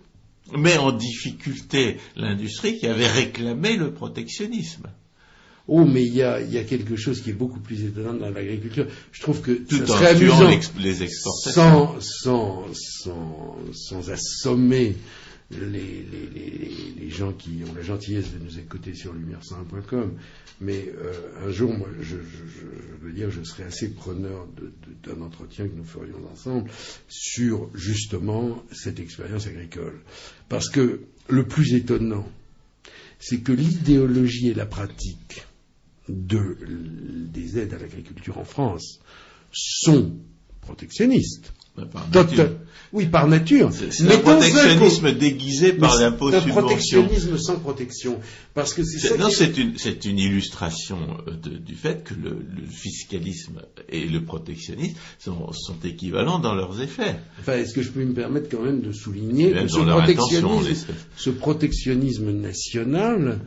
met 0.56 0.78
en 0.78 0.92
difficulté 0.92 1.98
l'industrie 2.16 2.78
qui 2.78 2.86
avait 2.86 3.06
réclamé 3.06 3.76
le 3.76 3.92
protectionnisme. 3.92 4.88
Oh, 5.68 5.84
mais 5.84 6.04
il 6.04 6.14
y 6.14 6.22
a, 6.22 6.40
y 6.40 6.58
a, 6.58 6.64
quelque 6.64 6.96
chose 6.96 7.20
qui 7.20 7.30
est 7.30 7.34
beaucoup 7.34 7.60
plus 7.60 7.84
étonnant 7.84 8.14
dans 8.14 8.30
l'agriculture. 8.30 8.86
Je 9.12 9.20
trouve 9.20 9.40
que 9.40 9.52
tout 9.52 9.76
ça 9.78 9.86
serait 9.86 10.08
amusant, 10.08 10.50
les 10.78 11.02
exportations, 11.02 12.00
sans, 12.00 12.00
sans, 12.00 12.66
sans, 12.72 13.56
sans 13.72 14.10
assommer 14.10 14.96
les, 15.50 15.58
les, 15.60 16.28
les, 16.32 16.72
les, 16.98 17.10
gens 17.10 17.32
qui 17.32 17.62
ont 17.68 17.74
la 17.74 17.82
gentillesse 17.82 18.32
de 18.32 18.38
nous 18.38 18.58
écouter 18.58 18.94
sur 18.94 19.12
lumière101.com. 19.14 20.12
Mais 20.60 20.92
euh, 20.96 21.46
un 21.46 21.50
jour, 21.50 21.72
moi, 21.72 21.88
je, 22.00 22.16
je, 22.16 22.16
je, 22.18 23.04
veux 23.04 23.12
dire, 23.12 23.30
je 23.30 23.42
serais 23.42 23.64
assez 23.64 23.90
preneur 23.90 24.46
d'un 25.02 25.20
entretien 25.22 25.66
que 25.66 25.74
nous 25.74 25.84
ferions 25.84 26.20
ensemble 26.30 26.70
sur 27.08 27.70
justement 27.74 28.62
cette 28.70 29.00
expérience 29.00 29.46
agricole. 29.46 30.00
Parce 30.48 30.68
que 30.68 31.00
le 31.28 31.46
plus 31.46 31.74
étonnant, 31.74 32.28
c'est 33.18 33.40
que 33.40 33.52
l'idéologie 33.52 34.48
et 34.48 34.54
la 34.54 34.66
pratique 34.66 35.46
de, 36.08 36.56
des 37.32 37.58
aides 37.58 37.74
à 37.74 37.78
l'agriculture 37.78 38.38
en 38.38 38.44
France 38.44 39.00
sont 39.52 40.12
protectionnistes. 40.60 41.52
Par 41.92 42.06
oui, 42.92 43.06
par 43.06 43.28
nature. 43.28 43.70
C'est 43.72 44.12
un 44.12 44.18
protectionnisme 44.18 45.06
un, 45.06 45.12
déguisé 45.12 45.72
par 45.72 45.96
l'impôt 45.96 46.32
subvention. 46.32 46.58
Un 46.58 46.62
protectionnisme 46.62 47.38
sans 47.38 47.58
protection. 47.60 48.18
Parce 48.52 48.74
que 48.74 48.82
c'est. 48.82 49.16
Non, 49.16 49.30
c'est 49.30 49.56
une, 49.56 49.78
c'est 49.78 50.04
une 50.04 50.18
illustration 50.18 50.98
de, 51.26 51.50
du 51.50 51.76
fait 51.76 52.02
que 52.02 52.14
le, 52.14 52.30
le, 52.30 52.66
fiscalisme 52.66 53.62
et 53.88 54.06
le 54.06 54.24
protectionnisme 54.24 54.96
sont, 55.20 55.52
sont, 55.52 55.76
équivalents 55.84 56.40
dans 56.40 56.54
leurs 56.54 56.82
effets. 56.82 57.14
Enfin, 57.38 57.54
est-ce 57.54 57.72
que 57.72 57.82
je 57.82 57.90
peux 57.90 58.04
me 58.04 58.14
permettre 58.14 58.48
quand 58.50 58.62
même 58.62 58.80
de 58.80 58.92
souligner 58.92 59.52
que 59.52 59.68
ce 59.68 59.78
protectionnisme, 59.78 60.92
ce 61.16 61.30
protectionnisme 61.30 62.32
national 62.32 63.40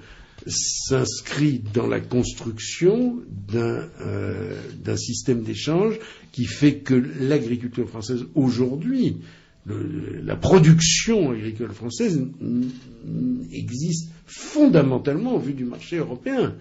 s'inscrit 0.48 1.62
dans 1.74 1.88
la 1.88 2.00
construction 2.00 3.18
d'un 3.52 3.88
euh, 4.02 4.96
système 4.96 5.44
d'échange 5.44 5.96
qui 6.32 6.46
fait 6.46 6.78
que 6.78 6.96
l'agriculture 7.20 7.88
française 7.88 8.26
aujourd'hui, 8.36 9.18
la 9.66 10.36
production 10.36 11.32
agricole 11.32 11.72
française 11.72 12.22
existe 13.52 14.10
fondamentalement 14.26 15.36
au 15.36 15.40
vu 15.40 15.54
du 15.54 15.64
marché 15.64 15.98
européen. 15.98 16.56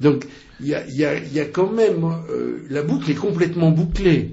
Donc 0.00 0.26
il 0.60 0.68
y 0.68 1.04
a, 1.04 1.44
quand 1.46 1.70
même 1.70 2.04
euh, 2.30 2.64
la 2.70 2.82
boucle 2.82 3.10
est 3.10 3.14
complètement 3.14 3.70
bouclée. 3.70 4.30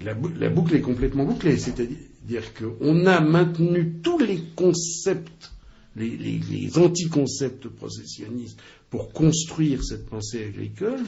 La 0.00 0.14
boucle 0.14 0.74
est 0.74 0.80
complètement 0.80 1.24
bouclée, 1.24 1.58
c'est-à-dire 1.58 2.54
qu'on 2.54 3.06
a 3.06 3.20
maintenu 3.20 3.92
tous 4.02 4.18
les 4.18 4.40
concepts 4.56 5.52
les, 5.96 6.16
les, 6.16 6.40
les 6.50 6.78
anticoncepts 6.78 7.68
processionnistes 7.68 8.58
pour 8.90 9.12
construire 9.12 9.82
cette 9.84 10.06
pensée 10.06 10.44
agricole, 10.44 11.00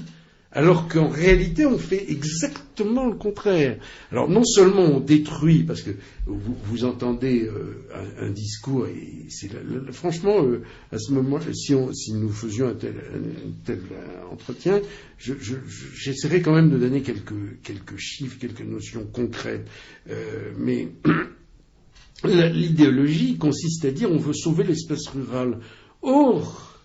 alors 0.55 0.89
qu'en 0.89 1.09
réalité 1.09 1.67
on 1.67 1.79
fait 1.79 2.11
exactement 2.11 3.07
le 3.07 3.15
contraire. 3.15 3.79
Alors 4.13 4.29
non 4.29 4.45
seulement 4.45 4.83
on 4.83 5.01
détruit, 5.01 5.65
parce 5.65 5.83
que 5.83 5.91
vous, 6.27 6.85
entendez 6.85 7.43
euh, 7.43 7.75
un, 8.19 8.31
discours, 8.31 8.87
et 8.87 9.27
c'est 9.29 9.51
franchement 9.93 10.43
euh, 10.45 10.63
à 10.93 10.99
ce 10.99 11.13
moment, 11.13 11.41
si, 11.53 11.75
si 11.93 12.13
nous 12.15 12.31
faisions 12.31 12.69
un 12.69 12.75
tel, 12.75 12.95
un, 12.97 13.51
tel 13.65 13.81
entretien, 14.31 14.81
j'essaierai 15.19 15.39
je, 15.43 16.39
je, 16.39 16.39
quand 16.39 16.55
même 16.55 16.71
de 16.71 16.79
donner 16.79 17.03
quelques, 17.03 17.61
quelques 17.63 17.99
chiffres, 17.99 18.39
quelques 18.39 18.63
notions 18.63 19.07
concrètes, 19.13 19.67
euh, 20.09 20.53
mais 20.57 20.89
L'idéologie 22.25 23.37
consiste 23.37 23.85
à 23.85 23.91
dire 23.91 24.11
on 24.11 24.19
veut 24.19 24.33
sauver 24.33 24.65
l'espèce 24.65 25.09
rurale. 25.09 25.61
Or, 26.03 26.79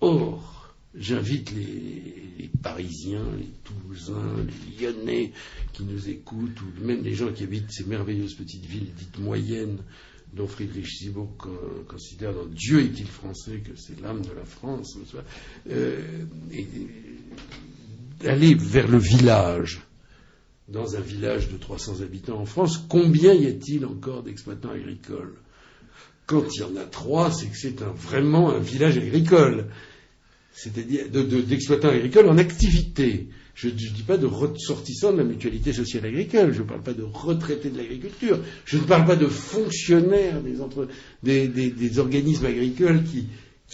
or, 0.00 0.74
j'invite 0.94 1.52
les, 1.52 2.50
Parisiens, 2.62 3.26
les 3.38 3.50
Toulousains, 3.62 4.36
les 4.46 4.86
Lyonnais 4.86 5.32
qui 5.74 5.84
nous 5.84 6.08
écoutent, 6.08 6.60
ou 6.62 6.84
même 6.84 7.02
les 7.02 7.14
gens 7.14 7.30
qui 7.30 7.44
habitent 7.44 7.70
ces 7.70 7.84
merveilleuses 7.84 8.34
petites 8.34 8.64
villes 8.64 8.88
dites 8.96 9.18
moyennes, 9.18 9.78
dont 10.32 10.46
Friedrich 10.46 10.88
Simon 10.88 11.28
considère 11.86 12.32
dans 12.32 12.46
Dieu 12.46 12.80
est-il 12.80 13.06
français 13.06 13.58
que 13.58 13.76
c'est 13.76 14.00
l'âme 14.00 14.22
de 14.22 14.32
la 14.32 14.44
France, 14.44 14.96
euh, 15.68 16.00
d'aller 18.20 18.54
vers 18.54 18.88
le 18.88 18.98
village 18.98 19.82
dans 20.68 20.96
un 20.96 21.00
village 21.00 21.50
de 21.50 21.56
300 21.56 22.00
habitants 22.00 22.40
en 22.40 22.46
France, 22.46 22.84
combien 22.88 23.34
y 23.34 23.46
a-t-il 23.46 23.84
encore 23.84 24.22
d'exploitants 24.22 24.70
agricoles? 24.70 25.34
Quand 26.26 26.44
il 26.54 26.60
y 26.60 26.64
en 26.64 26.76
a 26.76 26.84
trois, 26.84 27.30
c'est 27.30 27.46
que 27.46 27.56
c'est 27.56 27.80
vraiment 27.80 28.50
un 28.50 28.60
village 28.60 28.96
agricole. 28.96 29.66
c'est-à-dire 30.52 31.10
d'exploitants 31.10 31.90
agricoles 31.90 32.28
en 32.28 32.38
activité. 32.38 33.28
Je 33.54 33.68
ne 33.68 33.72
dis 33.72 34.02
pas 34.06 34.16
de 34.16 34.26
ressortissants 34.26 35.12
de 35.12 35.18
la 35.18 35.24
mutualité 35.24 35.72
sociale 35.72 36.06
agricole, 36.06 36.52
je 36.52 36.62
ne 36.62 36.66
parle 36.66 36.82
pas 36.82 36.92
de 36.92 37.04
retraités 37.04 37.70
de 37.70 37.76
l'agriculture, 37.76 38.40
je 38.64 38.78
ne 38.78 38.82
parle 38.82 39.04
pas 39.04 39.16
de 39.16 39.26
fonctionnaires 39.26 40.40
des, 41.22 41.98
organismes 41.98 42.46
agricoles 42.46 43.04
qui, 43.04 43.28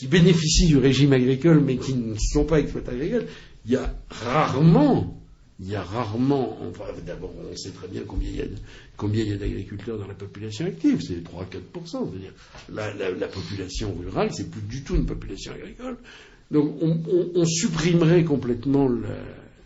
bénéficient 0.07 0.69
du 0.69 0.79
régime 0.79 1.13
agricole 1.13 1.61
mais 1.61 1.77
qui 1.77 1.95
ne 1.95 2.15
sont 2.19 2.45
pas 2.45 2.59
exploitants 2.59 2.93
agricoles. 2.93 3.27
Il 3.67 3.73
y 3.73 3.77
a 3.77 3.95
rarement 4.09 5.20
il 5.61 5.69
y 5.69 5.77
a 5.77 5.83
rarement, 5.83 6.59
d'abord 7.07 7.35
on 7.39 7.55
sait 7.55 7.71
très 7.71 7.87
bien 7.87 8.03
combien 8.07 8.31
il 8.31 9.29
y 9.29 9.33
a, 9.33 9.37
d'agriculteurs 9.37 9.99
dans 9.99 10.07
la 10.07 10.15
population 10.15 10.65
active, 10.65 11.03
c'est 11.03 11.23
3-4%. 11.23 11.85
C'est-à-dire 11.85 12.33
la, 12.73 13.11
la, 13.11 13.29
population 13.29 13.95
rurale, 13.95 14.31
c'est 14.33 14.51
plus 14.51 14.63
du 14.63 14.83
tout 14.83 14.97
une 14.97 15.05
population 15.05 15.53
agricole. 15.53 15.99
Donc 16.51 16.77
on, 16.81 17.45
supprimerait 17.45 18.25
complètement 18.25 18.91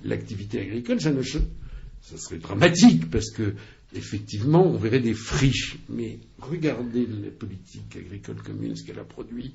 l'activité 0.05 0.61
agricole, 0.61 1.01
ça 1.01 2.19
serait 2.19 2.39
dramatique 2.39 3.09
parce 3.09 3.31
que 3.31 3.55
effectivement 3.95 4.67
on 4.67 4.77
verrait 4.77 5.01
des 5.01 5.15
friches. 5.15 5.79
Mais 5.89 6.19
regardez 6.41 7.07
la 7.07 7.31
politique 7.31 7.97
agricole 7.97 8.43
commune, 8.43 8.75
ce 8.75 8.83
qu'elle 8.83 8.99
a 8.99 9.05
produit. 9.05 9.53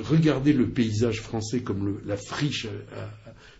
Regardez 0.00 0.52
le 0.52 0.68
paysage 0.68 1.20
français 1.20 1.60
comme 1.60 2.00
la 2.06 2.16
friche 2.16 2.66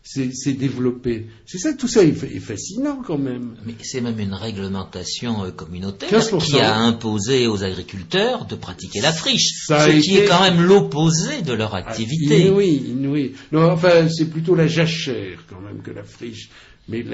s'est 0.02 0.52
développé. 0.52 1.26
C'est 1.46 1.58
ça, 1.58 1.72
tout 1.74 1.88
ça 1.88 2.02
est, 2.02 2.12
fascinant 2.12 3.02
quand 3.06 3.18
même. 3.18 3.56
Mais 3.66 3.74
c'est 3.82 4.00
même 4.00 4.18
une 4.18 4.34
réglementation 4.34 5.44
euh, 5.44 5.50
communautaire 5.50 6.26
qui 6.38 6.58
a 6.58 6.76
imposé 6.76 7.46
aux 7.46 7.62
agriculteurs 7.62 8.46
de 8.46 8.56
pratiquer 8.56 9.00
la 9.00 9.12
friche, 9.12 9.66
ce 9.66 10.00
qui 10.00 10.16
est 10.16 10.26
quand 10.26 10.42
même 10.42 10.62
l'opposé 10.62 11.42
de 11.42 11.52
leur 11.52 11.74
activité. 11.74 12.46
Ah, 12.48 12.52
oui, 12.52 12.94
oui. 12.98 13.34
Non, 13.52 13.70
enfin, 13.70 14.08
c'est 14.08 14.30
plutôt 14.30 14.54
la 14.54 14.66
jachère 14.66 15.44
quand 15.48 15.60
même 15.60 15.82
que 15.82 15.90
la 15.90 16.04
friche. 16.04 16.50
Mais 16.88 17.04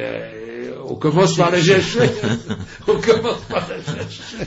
on 0.89 0.95
commence 0.95 1.37
par 1.37 1.51
la 1.51 1.61
jachère. 1.61 2.11
on 2.89 2.99
commence 2.99 3.43
par 3.49 3.68
la 3.68 3.76
jachère. 3.76 4.47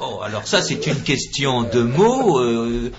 Oh, 0.00 0.20
alors 0.22 0.46
ça, 0.46 0.62
c'est 0.62 0.86
une 0.86 1.02
question 1.02 1.64
de 1.64 1.82
mots. 1.82 2.38
Euh, 2.38 2.90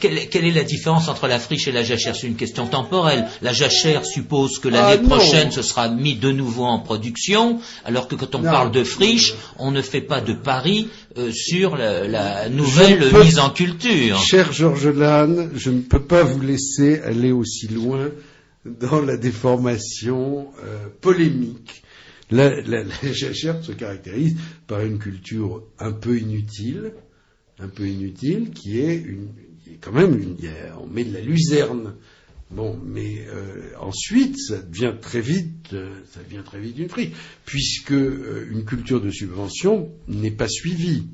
quelle, 0.00 0.18
est 0.18 0.50
la 0.50 0.64
différence 0.64 1.08
entre 1.08 1.28
la 1.28 1.38
friche 1.38 1.68
et 1.68 1.72
la 1.72 1.84
jachère? 1.84 2.16
C'est 2.16 2.26
une 2.26 2.36
question 2.36 2.66
temporelle. 2.66 3.26
La 3.40 3.52
jachère 3.52 4.04
suppose 4.04 4.58
que 4.58 4.68
l'année 4.68 5.00
ah, 5.04 5.08
prochaine, 5.08 5.52
ce 5.52 5.62
sera 5.62 5.88
mis 5.88 6.16
de 6.16 6.32
nouveau 6.32 6.64
en 6.64 6.80
production, 6.80 7.60
alors 7.84 8.08
que 8.08 8.16
quand 8.16 8.34
on 8.34 8.42
parle 8.42 8.72
de 8.72 8.82
friche, 8.82 9.34
on 9.58 9.70
ne 9.70 9.80
fait 9.80 10.00
pas 10.00 10.20
de 10.20 10.32
pari 10.32 10.88
euh, 11.16 11.30
sur 11.30 11.76
la, 11.76 12.48
nouvelle 12.48 13.12
mise 13.22 13.38
en 13.38 13.50
culture. 13.50 14.18
Cher 14.18 14.52
Georges 14.52 14.88
Lannes, 14.88 15.50
je 15.54 15.70
ne 15.70 15.80
peux 15.80 16.02
pas 16.02 16.24
vous 16.24 16.40
laisser 16.40 17.00
aller 17.02 17.30
aussi 17.30 17.68
loin 17.68 18.10
dans 18.64 19.00
la 19.00 19.16
déformation 19.16 20.48
euh, 20.64 20.88
polémique. 21.00 21.84
La, 22.32 22.60
la 22.60 22.84
jachère 23.12 23.62
se 23.64 23.72
caractérise 23.72 24.36
par 24.66 24.80
une 24.80 24.98
culture 24.98 25.62
un 25.78 25.92
peu 25.92 26.18
inutile, 26.18 26.92
un 27.58 27.68
peu 27.68 27.86
inutile, 27.86 28.50
qui 28.50 28.80
est 28.80 28.96
une, 28.96 29.28
quand 29.80 29.92
même, 29.92 30.18
une, 30.18 30.36
on 30.80 30.86
met 30.86 31.04
de 31.04 31.12
la 31.12 31.20
luzerne. 31.20 31.94
Bon, 32.50 32.76
mais 32.84 33.26
euh, 33.28 33.70
ensuite, 33.78 34.36
ça 34.36 34.60
devient 34.60 34.94
très 35.00 35.20
vite, 35.20 35.72
euh, 35.72 35.94
ça 36.12 36.20
devient 36.20 36.42
très 36.44 36.58
vite 36.58 36.78
une 36.78 36.88
friche, 36.88 37.12
puisque 37.44 37.92
euh, 37.92 38.48
une 38.50 38.64
culture 38.64 39.00
de 39.00 39.10
subvention 39.10 39.92
n'est 40.08 40.32
pas 40.32 40.48
suivie. 40.48 41.06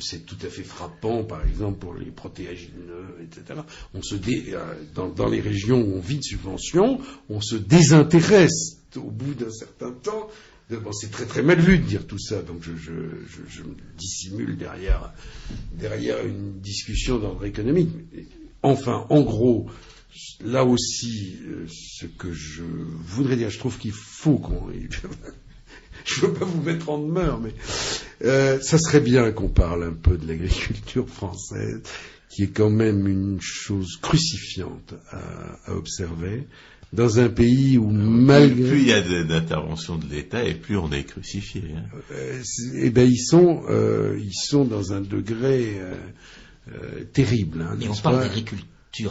C'est 0.00 0.26
tout 0.26 0.36
à 0.42 0.48
fait 0.48 0.62
frappant, 0.62 1.24
par 1.24 1.46
exemple 1.46 1.78
pour 1.78 1.94
les 1.94 2.10
protéagineux, 2.10 3.16
etc. 3.22 3.60
On 3.94 4.02
se 4.02 4.14
dans, 4.94 5.08
dans, 5.08 5.28
les 5.28 5.40
régions 5.40 5.80
où 5.80 5.96
on 5.96 6.00
vit 6.00 6.18
de 6.18 6.22
subvention, 6.22 7.00
on 7.30 7.40
se 7.40 7.56
désintéresse 7.56 8.82
au 8.96 9.10
bout 9.10 9.32
d'un 9.32 9.50
certain 9.50 9.90
temps 9.90 10.28
c'est 10.92 11.10
très 11.10 11.26
très 11.26 11.42
mal 11.42 11.60
vu 11.60 11.78
de 11.78 11.84
dire 11.84 12.06
tout 12.06 12.18
ça, 12.18 12.42
donc 12.42 12.62
je, 12.62 12.92
me 13.62 13.74
dissimule 13.96 14.56
derrière, 14.56 15.12
derrière 15.72 16.24
une 16.24 16.60
discussion 16.60 17.18
d'ordre 17.18 17.44
économique. 17.44 17.90
Enfin, 18.62 19.06
en 19.10 19.22
gros, 19.22 19.66
là 20.44 20.64
aussi, 20.64 21.38
euh, 21.46 21.66
ce 21.68 22.06
que 22.06 22.32
je 22.32 22.64
voudrais 22.64 23.36
dire, 23.36 23.50
je 23.50 23.58
trouve 23.58 23.78
qu'il 23.78 23.92
faut 23.92 24.38
qu'on. 24.38 24.66
je 26.04 26.20
ne 26.20 26.26
veux 26.26 26.32
pas 26.32 26.44
vous 26.44 26.62
mettre 26.62 26.88
en 26.88 26.98
demeure, 26.98 27.40
mais 27.40 27.54
euh, 28.24 28.60
ça 28.60 28.78
serait 28.78 29.00
bien 29.00 29.30
qu'on 29.30 29.48
parle 29.48 29.84
un 29.84 29.92
peu 29.92 30.16
de 30.16 30.26
l'agriculture 30.26 31.08
française, 31.08 31.80
qui 32.28 32.42
est 32.42 32.50
quand 32.50 32.70
même 32.70 33.06
une 33.06 33.40
chose 33.40 33.98
crucifiante 34.02 34.94
à 35.12 35.74
observer 35.74 36.46
dans 36.96 37.20
un 37.20 37.28
pays 37.28 37.78
où 37.78 37.90
malgré 37.90 38.68
plus 38.68 38.80
il 38.80 38.88
y 38.88 38.92
a 38.92 39.02
d'intervention 39.22 39.96
de 39.96 40.06
l'État 40.06 40.42
et 40.42 40.54
plus 40.54 40.76
on 40.76 40.90
est 40.90 41.04
crucifié. 41.04 41.62
Hein. 41.76 41.82
Euh, 42.12 42.42
eh 42.74 42.90
ben 42.90 43.08
ils 43.08 43.22
sont 43.22 43.62
euh, 43.68 44.18
ils 44.18 44.34
sont 44.34 44.64
dans 44.64 44.92
un 44.92 45.02
degré 45.02 45.76
euh, 45.78 47.04
terrible. 47.12 47.62
Hein, 47.62 47.76
Mais 47.78 47.88
on 47.88 47.94
parle 47.94 48.20
d'agriculture 48.20 48.66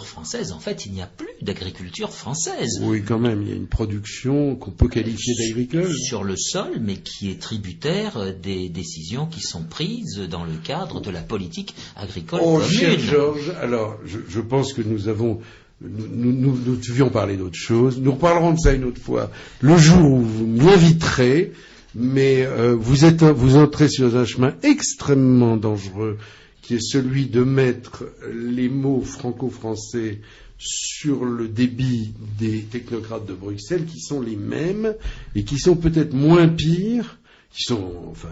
française. 0.06 0.52
En 0.52 0.60
fait, 0.60 0.88
il 0.88 0.94
n'y 0.94 1.04
a 1.04 1.08
plus 1.08 1.28
d'agriculture 1.44 2.12
française. 2.12 2.80
Oui, 2.82 3.04
quand 3.04 3.20
même, 3.20 3.44
il 3.44 3.50
y 3.50 3.52
a 3.52 3.56
une 3.56 3.68
production 3.68 4.56
qu'on 4.56 4.72
peut 4.72 4.88
qualifier 4.88 5.36
d'agricole 5.36 5.94
sur 5.94 6.24
le 6.24 6.36
sol, 6.36 6.80
mais 6.82 6.96
qui 6.96 7.30
est 7.30 7.40
tributaire 7.40 8.34
des 8.42 8.68
décisions 8.70 9.28
qui 9.28 9.42
sont 9.42 9.64
prises 9.64 10.20
dans 10.28 10.44
le 10.44 10.56
cadre 10.64 11.02
de 11.02 11.12
la 11.12 11.22
politique 11.22 11.76
agricole 11.96 12.40
oh, 12.44 12.58
commune. 12.58 12.72
Cher 12.72 13.00
Georges, 13.00 13.54
alors 13.62 14.00
je, 14.06 14.18
je 14.28 14.42
pense 14.42 14.74
que 14.74 14.82
nous 14.82 15.08
avons 15.08 15.40
nous, 15.90 16.58
devions 16.78 17.10
parler 17.10 17.38
d'autre 17.38 17.58
chose. 17.58 18.00
Nous 18.00 18.12
reparlerons 18.12 18.54
de 18.54 18.60
ça 18.60 18.74
une 18.74 18.86
autre 18.86 19.02
fois. 19.02 19.32
Le 19.62 19.78
jour 19.78 20.04
où 20.04 20.22
vous 20.22 20.48
m'inviterez, 20.48 21.52
mais 21.94 22.46
euh, 22.46 22.76
vous, 22.76 23.06
êtes, 23.06 23.24
vous 23.24 23.58
entrez 23.58 23.88
sur 23.88 24.16
un 24.16 24.26
chemin 24.26 24.54
extrêmement 24.64 25.58
dangereux, 25.58 26.18
qui 26.62 26.76
est 26.76 26.84
celui 26.84 27.28
de 27.28 27.44
mettre 27.44 28.06
les 28.34 28.70
mots 28.70 29.02
franco-français 29.02 30.20
sur 30.58 31.26
le 31.26 31.48
débit 31.48 32.14
des 32.40 32.62
technocrates 32.62 33.26
de 33.26 33.34
Bruxelles, 33.34 33.86
qui 33.86 34.00
sont 34.00 34.22
les 34.22 34.36
mêmes 34.36 34.96
et 35.36 35.44
qui 35.44 35.58
sont 35.58 35.76
peut-être 35.76 36.14
moins 36.14 36.48
pires, 36.48 37.18
qui 37.52 37.64
sont, 37.64 37.92
enfin, 38.10 38.30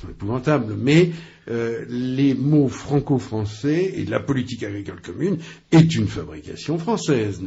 sont 0.00 0.08
épouvantables, 0.08 0.74
mais 0.76 1.10
euh, 1.48 1.84
les 1.88 2.34
mots 2.34 2.68
franco-français 2.68 3.92
et 3.96 4.04
la 4.06 4.20
politique 4.20 4.62
agricole 4.62 5.00
commune 5.00 5.38
est 5.72 5.94
une 5.94 6.08
fabrication 6.08 6.78
française. 6.78 7.40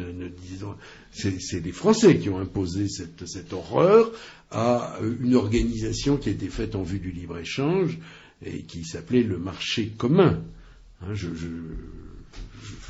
c'est 1.11 1.63
les 1.63 1.71
Français 1.71 2.17
qui 2.17 2.29
ont 2.29 2.39
imposé 2.39 2.87
cette, 2.87 3.53
horreur 3.53 4.11
à 4.51 4.97
euh, 5.01 5.15
une 5.21 5.35
organisation 5.35 6.17
qui 6.17 6.29
a 6.29 6.31
été 6.31 6.47
faite 6.47 6.75
en 6.75 6.83
vue 6.83 6.99
du 6.99 7.11
libre-échange 7.11 7.97
et 8.45 8.63
qui 8.63 8.83
s'appelait 8.83 9.23
le 9.23 9.37
marché 9.37 9.91
commun. 9.97 10.41
Hein, 11.01 11.13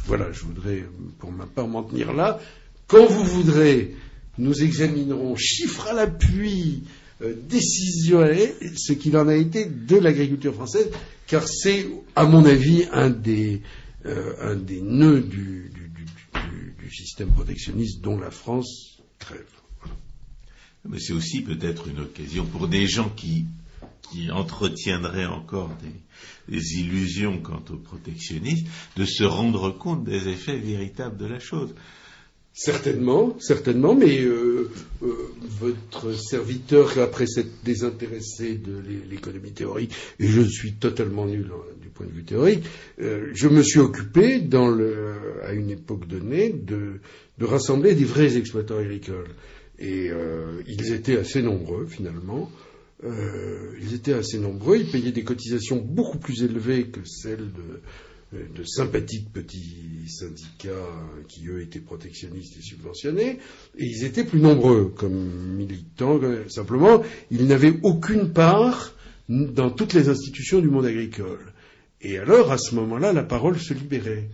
voilà, 0.05 0.31
je 0.31 0.41
voudrais 0.41 0.83
pour 1.19 1.31
ma 1.31 1.45
part 1.45 1.67
m'en 1.67 1.83
tenir 1.83 2.13
là. 2.13 2.39
Quand 2.87 3.05
vous 3.05 3.23
voudrez, 3.23 3.95
nous 4.37 4.63
examinerons 4.63 5.35
chiffres 5.35 5.87
à 5.87 5.93
l'appui 5.93 6.83
euh, 7.23 7.33
décisionner 7.47 8.53
ce 8.75 8.93
qu'il 8.93 9.15
en 9.17 9.27
a 9.27 9.35
été 9.35 9.65
de 9.65 9.97
l'agriculture 9.97 10.53
française, 10.53 10.89
car 11.27 11.47
c'est, 11.47 11.87
à 12.15 12.25
mon 12.25 12.45
avis, 12.45 12.85
un 12.91 13.09
des, 13.09 13.61
euh, 14.05 14.33
un 14.41 14.55
des 14.55 14.81
nœuds 14.81 15.21
du, 15.21 15.71
système 16.91 17.31
protectionniste 17.31 18.01
dont 18.01 18.19
la 18.19 18.29
France 18.29 18.99
crève. 19.17 19.47
Mais 20.87 20.99
c'est 20.99 21.13
aussi 21.13 21.41
peut-être 21.41 21.87
une 21.87 22.01
occasion 22.01 22.45
pour 22.45 22.67
des 22.67 22.85
gens 22.85 23.09
qui, 23.09 23.45
qui 24.11 24.29
entretiendraient 24.29 25.25
encore 25.25 25.71
des, 25.81 26.55
des, 26.55 26.79
illusions 26.81 27.39
quant 27.39 27.63
au 27.71 27.77
protectionnisme 27.77 28.67
de 28.95 29.05
se 29.05 29.23
rendre 29.23 29.71
compte 29.71 30.03
des 30.03 30.27
effets 30.27 30.59
véritables 30.59 31.17
de 31.17 31.25
la 31.25 31.39
chose. 31.39 31.73
Certainement, 32.55 33.35
certainement, 33.39 33.95
mais 33.95 34.21
euh, 34.21 34.69
euh, 35.01 35.07
votre 35.59 36.13
serviteur, 36.13 36.99
après 36.99 37.25
s'être 37.25 37.63
désintéressé 37.63 38.53
de 38.53 38.75
l'économie 39.09 39.53
théorique, 39.53 39.91
et 40.19 40.27
je 40.27 40.41
suis 40.41 40.73
totalement 40.73 41.25
nul 41.25 41.49
hein, 41.51 41.75
du 41.81 41.89
point 41.89 42.05
de 42.05 42.11
vue 42.11 42.23
théorique, 42.23 42.63
euh, 43.01 43.31
je 43.33 43.47
me 43.47 43.63
suis 43.63 43.79
occupé, 43.79 44.39
dans 44.39 44.67
le, 44.67 45.15
à 45.43 45.53
une 45.53 45.71
époque 45.71 46.07
donnée, 46.07 46.49
de, 46.51 46.99
de 47.39 47.45
rassembler 47.45 47.95
des 47.95 48.05
vrais 48.05 48.37
exploitants 48.37 48.77
agricoles. 48.77 49.33
Et 49.79 50.11
ils 50.67 50.93
étaient 50.93 51.17
assez 51.17 51.41
nombreux, 51.41 51.87
finalement. 51.87 52.49
ils 53.03 53.93
étaient 53.93 54.13
assez 54.13 54.37
nombreux, 54.37 54.77
ils 54.77 54.89
payaient 54.89 55.11
des 55.11 55.23
cotisations 55.23 55.77
beaucoup 55.77 56.19
plus 56.19 56.43
élevées 56.43 56.85
que 56.85 57.01
celles 57.03 57.51
de 57.51 57.81
de 58.55 58.63
sympathiques 58.63 59.31
petits 59.31 60.07
syndicats 60.07 60.71
qui, 61.27 61.47
eux, 61.47 61.61
étaient 61.61 61.79
protectionnistes 61.79 62.57
et 62.57 62.61
subventionnés, 62.61 63.39
et 63.77 63.85
ils 63.85 64.03
étaient 64.03 64.23
plus 64.23 64.39
nombreux 64.39 64.93
comme 64.95 65.55
militants. 65.55 66.19
Simplement, 66.49 67.03
ils 67.31 67.47
n'avaient 67.47 67.79
aucune 67.83 68.31
part 68.31 68.93
dans 69.29 69.69
toutes 69.69 69.93
les 69.93 70.09
institutions 70.09 70.59
du 70.59 70.69
monde 70.69 70.85
agricole. 70.85 71.53
Et 72.01 72.17
alors, 72.17 72.51
à 72.51 72.57
ce 72.57 72.75
moment-là, 72.75 73.13
la 73.13 73.23
parole 73.23 73.57
se 73.57 73.73
libérait. 73.73 74.27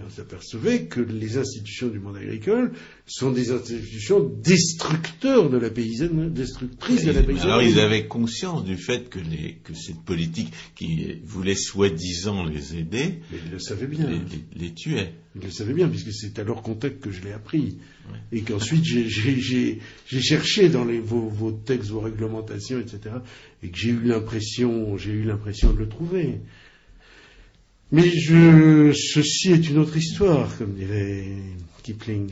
Et 0.00 0.02
on 0.06 0.10
s'apercevait 0.10 0.84
que 0.86 1.00
les 1.00 1.36
institutions 1.36 1.88
du 1.88 1.98
monde 1.98 2.16
agricole 2.16 2.72
sont 3.06 3.30
des 3.32 3.50
institutions 3.50 4.20
destructeurs 4.42 5.50
de 5.50 5.58
la 5.58 5.68
paysanne, 5.68 6.32
destructrices 6.32 7.04
de 7.04 7.10
la 7.12 7.22
paysanne. 7.22 7.44
Alors 7.50 7.62
ils 7.62 7.78
avaient 7.78 8.06
conscience 8.06 8.64
du 8.64 8.76
fait 8.78 9.10
que, 9.10 9.18
les, 9.18 9.58
que 9.62 9.74
cette 9.74 10.00
politique 10.00 10.52
qui 10.74 11.18
voulait 11.24 11.54
soi-disant 11.54 12.44
les 12.46 12.76
aider, 12.76 13.16
Mais 13.30 13.38
ils 13.44 13.52
le 13.52 13.58
savaient 13.58 13.86
bien. 13.86 14.08
les, 14.08 14.16
les- 14.16 14.44
les 14.68 14.72
tuait. 14.74 15.12
Ils 15.36 15.42
le 15.42 15.50
savaient 15.50 15.74
bien, 15.74 15.88
puisque 15.88 16.12
c'est 16.12 16.38
à 16.38 16.44
leur 16.44 16.62
contact 16.62 17.00
que 17.00 17.10
je 17.10 17.22
l'ai 17.22 17.32
appris. 17.32 17.76
Et 18.32 18.40
qu'ensuite, 18.40 18.84
j'ai- 18.84 19.78
cherché 20.20 20.68
dans 20.70 20.84
les, 20.84 20.98
vos, 20.98 21.28
vos 21.28 21.52
textes, 21.52 21.90
vos 21.90 22.00
réglementations, 22.00 22.80
etc. 22.80 23.16
Et 23.62 23.68
que 23.68 23.78
j'ai 23.78 23.90
eu 23.90 24.00
l'impression, 24.02 24.96
j'ai 24.96 25.12
eu 25.12 25.24
l'impression 25.24 25.72
de 25.72 25.78
le 25.78 25.88
trouver. 25.88 26.40
Mais 27.92 28.08
je, 28.08 28.92
ceci 28.92 29.52
est 29.52 29.68
une 29.68 29.78
autre 29.78 29.96
histoire, 29.96 30.56
comme 30.56 30.74
dirait 30.74 31.26
Kipling. 31.82 32.30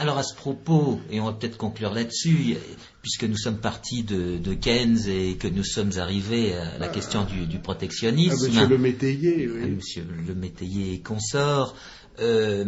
Alors 0.00 0.18
à 0.18 0.22
ce 0.22 0.36
propos, 0.36 1.00
et 1.10 1.20
on 1.20 1.24
va 1.24 1.32
peut-être 1.32 1.56
conclure 1.56 1.92
là-dessus, 1.92 2.54
puisque 3.02 3.24
nous 3.24 3.36
sommes 3.36 3.58
partis 3.58 4.04
de, 4.04 4.38
de 4.38 4.54
Keynes 4.54 5.08
et 5.08 5.34
que 5.34 5.48
nous 5.48 5.64
sommes 5.64 5.90
arrivés 5.96 6.54
à 6.54 6.78
la 6.78 6.86
question 6.86 7.24
du, 7.24 7.46
du 7.46 7.56
Ah, 7.56 7.60
protectionnisme, 7.60 8.46
monsieur 8.46 8.68
le 8.68 8.78
métayer, 8.78 9.46
à 9.46 9.50
oui. 9.50 9.70
Monsieur 9.72 10.06
le 10.26 10.34
métayer 10.36 10.94
et 10.94 11.00
consort, 11.00 11.74
euh, 12.20 12.66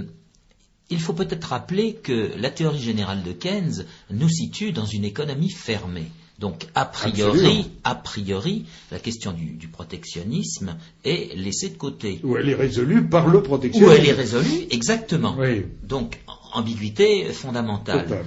il 0.90 1.00
faut 1.00 1.12
peut-être 1.12 1.44
rappeler 1.44 1.94
que 1.94 2.32
la 2.36 2.50
théorie 2.50 2.82
générale 2.82 3.22
de 3.22 3.30
Keynes 3.30 3.86
nous 4.10 4.28
situe 4.28 4.72
dans 4.72 4.86
une 4.86 5.04
économie 5.04 5.50
fermée. 5.50 6.10
Donc, 6.40 6.66
a 6.74 6.86
priori, 6.86 7.40
Absolument. 7.40 7.64
a 7.84 7.94
priori, 7.94 8.64
la 8.90 8.98
question 8.98 9.32
du, 9.32 9.52
du 9.52 9.68
protectionnisme 9.68 10.74
est 11.04 11.36
laissée 11.36 11.68
de 11.68 11.76
côté. 11.76 12.18
Où 12.24 12.38
elle 12.38 12.48
est 12.48 12.54
résolue 12.54 13.04
par 13.06 13.28
le 13.28 13.42
protectionnisme. 13.42 13.94
elle 13.98 14.08
est 14.08 14.12
résolue, 14.12 14.66
exactement. 14.70 15.36
Oui, 15.38 15.66
Donc, 15.82 16.18
ambiguïté 16.54 17.26
fondamentale. 17.26 18.24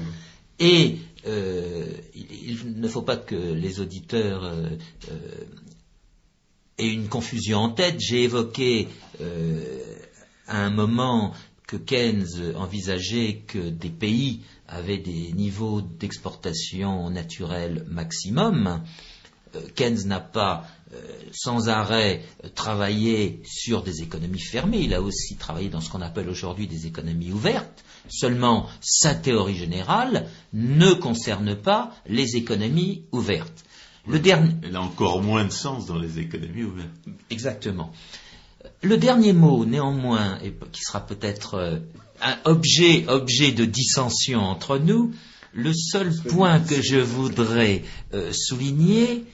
Et 0.60 0.98
euh, 1.26 1.86
il, 2.14 2.52
il 2.66 2.80
ne 2.80 2.88
faut 2.88 3.02
pas 3.02 3.18
que 3.18 3.36
les 3.36 3.80
auditeurs 3.80 4.44
euh, 4.44 4.68
euh, 5.12 5.16
aient 6.78 6.94
une 6.94 7.08
confusion 7.08 7.58
en 7.60 7.70
tête. 7.70 7.96
J'ai 8.00 8.24
évoqué 8.24 8.90
à 10.48 10.66
un 10.66 10.70
moment 10.70 11.34
que 11.68 11.78
Keynes 11.78 12.54
envisageait 12.56 13.44
que 13.48 13.70
des 13.70 13.90
pays 13.90 14.42
avaient 14.68 14.98
des 14.98 15.32
niveaux 15.34 15.82
d'exportation 15.82 17.10
naturelle 17.10 17.86
maximum. 17.88 18.82
Euh, 19.56 19.62
Keynes 19.76 20.06
n'a 20.06 20.20
pas 20.20 20.66
euh, 20.94 21.00
sans 21.32 21.70
arrêt 21.70 22.24
travaillé 22.56 23.42
sur 23.46 23.84
des 23.84 24.02
économies 24.02 24.40
fermées, 24.40 24.82
il 24.82 24.94
a 24.94 25.02
aussi 25.02 25.36
travaillé 25.36 25.70
dans 25.70 25.82
ce 25.82 25.90
qu'on 25.90 26.02
appelle 26.02 26.30
aujourd'hui 26.30 26.68
des 26.68 26.86
économies 26.86 27.32
ouvertes. 27.32 27.84
Seulement, 28.10 28.68
sa 28.82 29.16
théorie 29.16 29.56
générale 29.56 30.28
ne 30.52 30.94
concerne 30.94 31.56
pas 31.56 31.96
les 32.06 32.36
économies 32.36 33.06
ouvertes. 33.12 33.64
Le 34.06 34.20
dernier, 34.20 34.54
Elle 34.64 34.76
a 34.76 34.82
encore 34.82 35.22
moins 35.22 35.46
de 35.46 35.52
sens 35.52 35.86
dans 35.86 35.98
les 35.98 36.20
économies 36.20 36.64
ouvertes. 36.64 36.90
Exactement. 37.30 37.94
Le 38.82 38.98
dernier 38.98 39.34
mot, 39.34 39.66
néanmoins, 39.66 40.40
et 40.42 40.54
qui 40.72 40.82
sera 40.82 41.06
peut-être 41.06 41.56
euh, 41.56 41.80
un 42.22 42.38
objet, 42.46 43.06
objet 43.08 43.52
de 43.52 43.66
dissension 43.66 44.42
entre 44.42 44.78
nous, 44.78 45.14
le 45.54 45.74
seul 45.74 46.14
point 46.30 46.60
que 46.60 46.82
je 46.82 46.98
voudrais 46.98 47.84
euh, 48.14 48.32
souligner, 48.34 49.26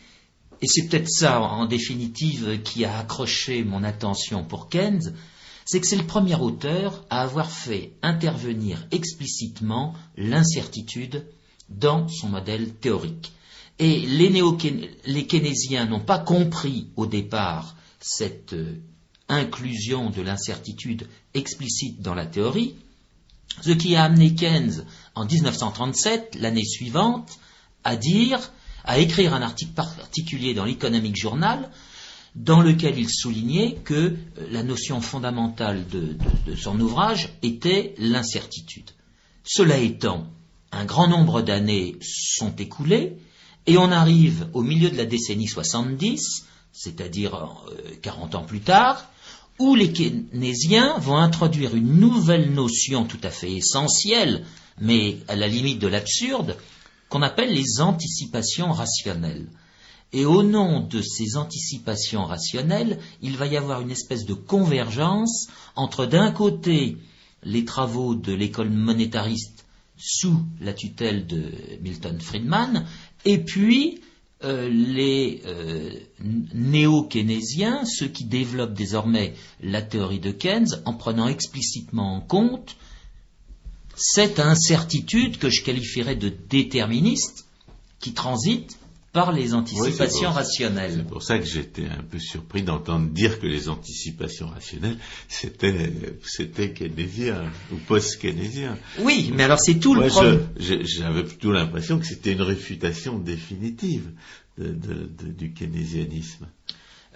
et 0.62 0.68
c'est 0.68 0.88
peut-être 0.88 1.10
ça 1.10 1.42
en 1.42 1.66
définitive 1.66 2.62
qui 2.64 2.86
a 2.86 3.00
accroché 3.00 3.64
mon 3.64 3.84
attention 3.84 4.44
pour 4.44 4.70
Keynes, 4.70 5.14
c'est 5.66 5.80
que 5.80 5.88
c'est 5.88 5.96
le 5.96 6.08
premier 6.08 6.36
auteur 6.36 7.06
à 7.10 7.22
avoir 7.22 7.52
fait 7.52 7.94
intervenir 8.02 8.88
explicitement 8.92 9.94
l'incertitude 10.18 11.26
dans 11.70 12.08
son 12.08 12.30
modèle 12.30 12.74
théorique. 12.74 13.32
Et 13.78 14.00
les, 14.00 14.30
les 15.06 15.28
keynésiens 15.28 15.86
n'ont 15.86 16.00
pas 16.00 16.20
compris 16.20 16.88
au 16.98 17.06
départ 17.06 17.76
cette 18.00 18.54
euh, 18.54 18.82
inclusion 19.30 20.10
de 20.10 20.22
l'incertitude 20.22 21.08
explicite 21.34 22.02
dans 22.02 22.14
la 22.16 22.26
théorie, 22.26 22.76
ce 23.62 23.72
qui 23.72 23.96
a 23.96 24.04
amené 24.04 24.36
Keynes 24.36 24.86
en 25.16 25.26
1937, 25.26 26.36
l'année 26.40 26.66
suivante, 26.66 27.40
à 27.84 27.96
dire, 27.96 28.52
à 28.84 29.00
écrire 29.00 29.34
un 29.34 29.42
article 29.42 29.74
particulier 29.74 30.54
dans 30.54 30.66
l'Economic 30.66 31.16
Journal, 31.16 31.70
dans 32.36 32.62
lequel 32.62 32.98
il 33.00 33.10
soulignait 33.10 33.76
que 33.84 33.94
euh, 33.94 34.16
la 34.52 34.64
notion 34.64 35.02
fondamentale 35.02 35.88
de, 35.88 36.16
de- 36.46 36.56
son 36.56 36.80
ouvrage 36.80 37.30
était 37.42 37.96
l'incertitude. 37.98 38.92
Cela 39.44 39.78
étant, 39.78 40.28
un 40.72 40.86
grand 40.86 41.08
nombre 41.08 41.42
d'années 41.42 41.96
sont 42.02 42.56
écoulées 42.56 43.18
et 43.66 43.78
on 43.78 43.92
arrive 43.92 44.48
au 44.54 44.62
milieu 44.62 44.90
de 44.92 44.96
la 44.98 45.06
décennie 45.06 45.48
70, 45.48 46.46
c'est-à-dire 46.72 47.34
euh, 47.36 47.96
40 48.04 48.36
ans 48.36 48.44
plus 48.44 48.62
tard, 48.62 49.10
où 49.60 49.76
les 49.76 49.92
keynésiens 49.92 50.98
vont 51.00 51.18
introduire 51.18 51.76
une 51.76 52.00
nouvelle 52.00 52.54
notion 52.54 53.04
tout 53.06 53.20
à 53.24 53.30
fait 53.30 53.52
essentielle, 53.52 54.46
mais 54.80 55.18
à 55.28 55.36
la 55.36 55.48
limite 55.48 55.80
de 55.80 55.88
l'absurde, 55.88 56.58
qu'on 57.10 57.22
appelle 57.22 57.54
les 57.54 57.82
anticipations 57.82 58.72
rationnelles. 58.72 59.48
Et 60.12 60.26
au 60.26 60.42
nom 60.42 60.80
de 60.80 61.02
ces 61.02 61.38
anticipations 61.38 62.26
rationnelles, 62.26 63.00
il 63.22 63.38
va 63.38 63.48
y 63.48 63.58
avoir 63.58 63.82
une 63.82 63.92
espèce 63.92 64.26
de 64.26 64.34
convergence 64.34 65.50
entre 65.76 66.06
d'un 66.06 66.32
côté 66.32 66.98
les 67.44 67.66
travaux 67.66 68.16
de 68.16 68.34
l'école 68.34 68.70
monétariste 68.70 69.66
sous 69.98 70.42
la 70.62 70.74
tutelle 70.74 71.28
de 71.28 71.52
Milton 71.82 72.20
Friedman, 72.20 72.86
et 73.26 73.38
puis 73.38 74.02
euh, 74.44 74.70
les 74.70 75.42
euh, 75.46 75.92
néo-keynésiens, 76.54 77.84
ceux 77.86 78.08
qui 78.08 78.24
développent 78.24 78.74
désormais 78.74 79.34
la 79.62 79.82
théorie 79.82 80.22
de 80.22 80.32
Keynes, 80.32 80.82
en 80.86 80.94
prenant 80.94 81.28
explicitement 81.28 82.16
en 82.16 82.22
compte 82.22 82.78
cette 83.96 84.40
incertitude 84.40 85.40
que 85.40 85.50
je 85.50 85.62
qualifierais 85.62 86.16
de 86.16 86.30
déterministe, 86.30 87.48
qui 88.00 88.14
transite 88.14 88.79
par 89.12 89.32
les 89.32 89.54
anticipations 89.54 90.30
Oui, 90.30 90.36
rationnelles. 90.36 90.94
C'est 90.98 91.08
pour 91.08 91.24
ça 91.24 91.40
que 91.40 91.46
j'étais 91.46 91.86
un 91.86 92.04
peu 92.04 92.20
surpris 92.20 92.62
d'entendre 92.64 93.10
dire 93.10 93.40
que 93.40 93.48
les 93.48 93.68
anticipations 93.70 94.48
rationnelles, 94.48 94.98
c'était, 95.28 95.92
c'était 96.24 96.72
keynésien 96.74 97.44
ou 97.74 97.76
post-keynésien. 97.88 98.78
Oui, 99.00 99.32
mais 99.34 99.44
alors 99.44 99.60
c'est 99.60 99.76
tout 99.80 99.96
Moi, 99.96 100.06
le 100.06 100.10
problème. 100.10 100.48
j'avais 100.58 101.24
plutôt 101.24 101.52
l'impression 101.52 101.98
que 102.00 102.06
c'était 102.06 102.34
une 102.34 102.42
réfutation 102.44 103.18
définitive 103.18 104.10
de- 104.58 104.68
de- 104.74 105.10
de- 105.24 105.32
du 105.32 105.54
keynésianisme. 105.54 106.48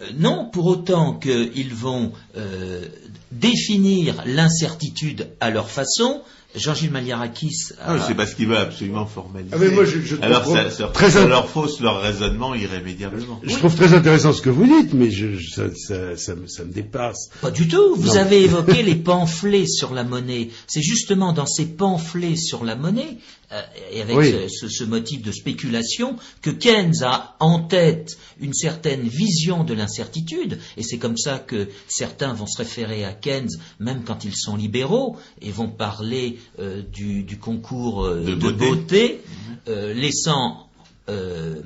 Euh, 0.01 0.07
Non, 0.17 0.49
pour 0.51 0.65
autant 0.65 1.13
qu'ils 1.19 1.73
vont 1.75 2.13
euh, 2.35 2.87
définir 3.31 4.23
l'incertitude 4.25 5.29
à 5.39 5.49
leur 5.51 5.69
façon. 5.69 6.21
Jean-Gilles 6.55 6.91
Maliarakis 6.91 7.69
a, 7.79 7.93
Ah, 7.95 8.03
c'est 8.07 8.13
parce 8.15 8.33
qu'il 8.35 8.47
veut 8.47 8.57
absolument 8.57 9.05
formaliser. 9.05 9.51
Ah, 9.55 9.57
mais 9.59 9.69
moi, 9.69 9.85
je- 9.85 9.99
je 10.01 10.15
Alors 10.21 10.45
ça, 10.45 10.69
ça, 10.69 10.87
très 10.87 11.09
ça 11.11 11.25
leur 11.25 11.49
fausse 11.49 11.79
leur 11.79 12.01
raisonnement 12.01 12.53
irrémédiablement. 12.53 13.39
Je 13.43 13.55
trouve 13.57 13.75
très 13.75 13.93
intéressant 13.93 14.33
ce 14.33 14.41
que 14.41 14.49
vous 14.51 14.65
dites, 14.65 14.93
mais 14.93 15.09
je, 15.09 15.35
je- 15.35 15.49
ça, 15.49 15.63
ça- 15.75 16.15
ça 16.17 16.35
me- 16.35 16.47
ça 16.47 16.63
me 16.63 16.71
dépasse. 16.71 17.29
Pas 17.41 17.51
du 17.51 17.67
tout. 17.67 17.95
Vous 17.95 18.07
Non. 18.09 18.15
avez 18.17 18.43
évoqué 18.43 18.83
les 18.83 18.95
pamphlets 18.95 19.65
sur 19.67 19.93
la 19.93 20.03
monnaie. 20.03 20.49
C'est 20.67 20.81
justement 20.83 21.33
dans 21.33 21.47
ces 21.47 21.65
pamphlets 21.65 22.35
sur 22.35 22.63
la 22.63 22.75
monnaie, 22.75 23.17
euh, 23.51 23.61
et 23.91 24.01
avec 24.01 24.15
Oui. 24.17 24.31
ce, 24.49 24.67
ce- 24.67 24.69
ce 24.69 24.83
motif 24.83 25.21
de 25.23 25.31
spéculation, 25.31 26.17
que 26.41 26.49
Keynes 26.51 27.03
a 27.03 27.35
en 27.39 27.61
tête 27.63 28.17
une 28.39 28.53
certaine 28.53 29.01
vision 29.07 29.63
de 29.63 29.73
l'incertitude. 29.73 30.59
Et 30.77 30.83
c'est 30.83 30.97
comme 30.97 31.17
ça 31.17 31.39
que 31.39 31.67
certains 31.87 32.33
vont 32.33 32.47
se 32.47 32.57
référer 32.57 33.05
à 33.05 33.13
Keynes, 33.13 33.49
même 33.79 34.03
quand 34.03 34.23
ils 34.25 34.35
sont 34.35 34.55
libéraux, 34.55 35.17
et 35.41 35.51
vont 35.51 35.69
parler 35.69 36.37
du, 36.57 37.23
du 37.23 37.37
concours 37.37 38.05
euh, 38.05 38.23
De 38.23 38.35
de, 38.35 38.35
beauté. 38.35 38.67
beauté, 38.69 39.21
euh, 39.67 39.93
laissant 39.93 40.67
euh, 41.09 41.61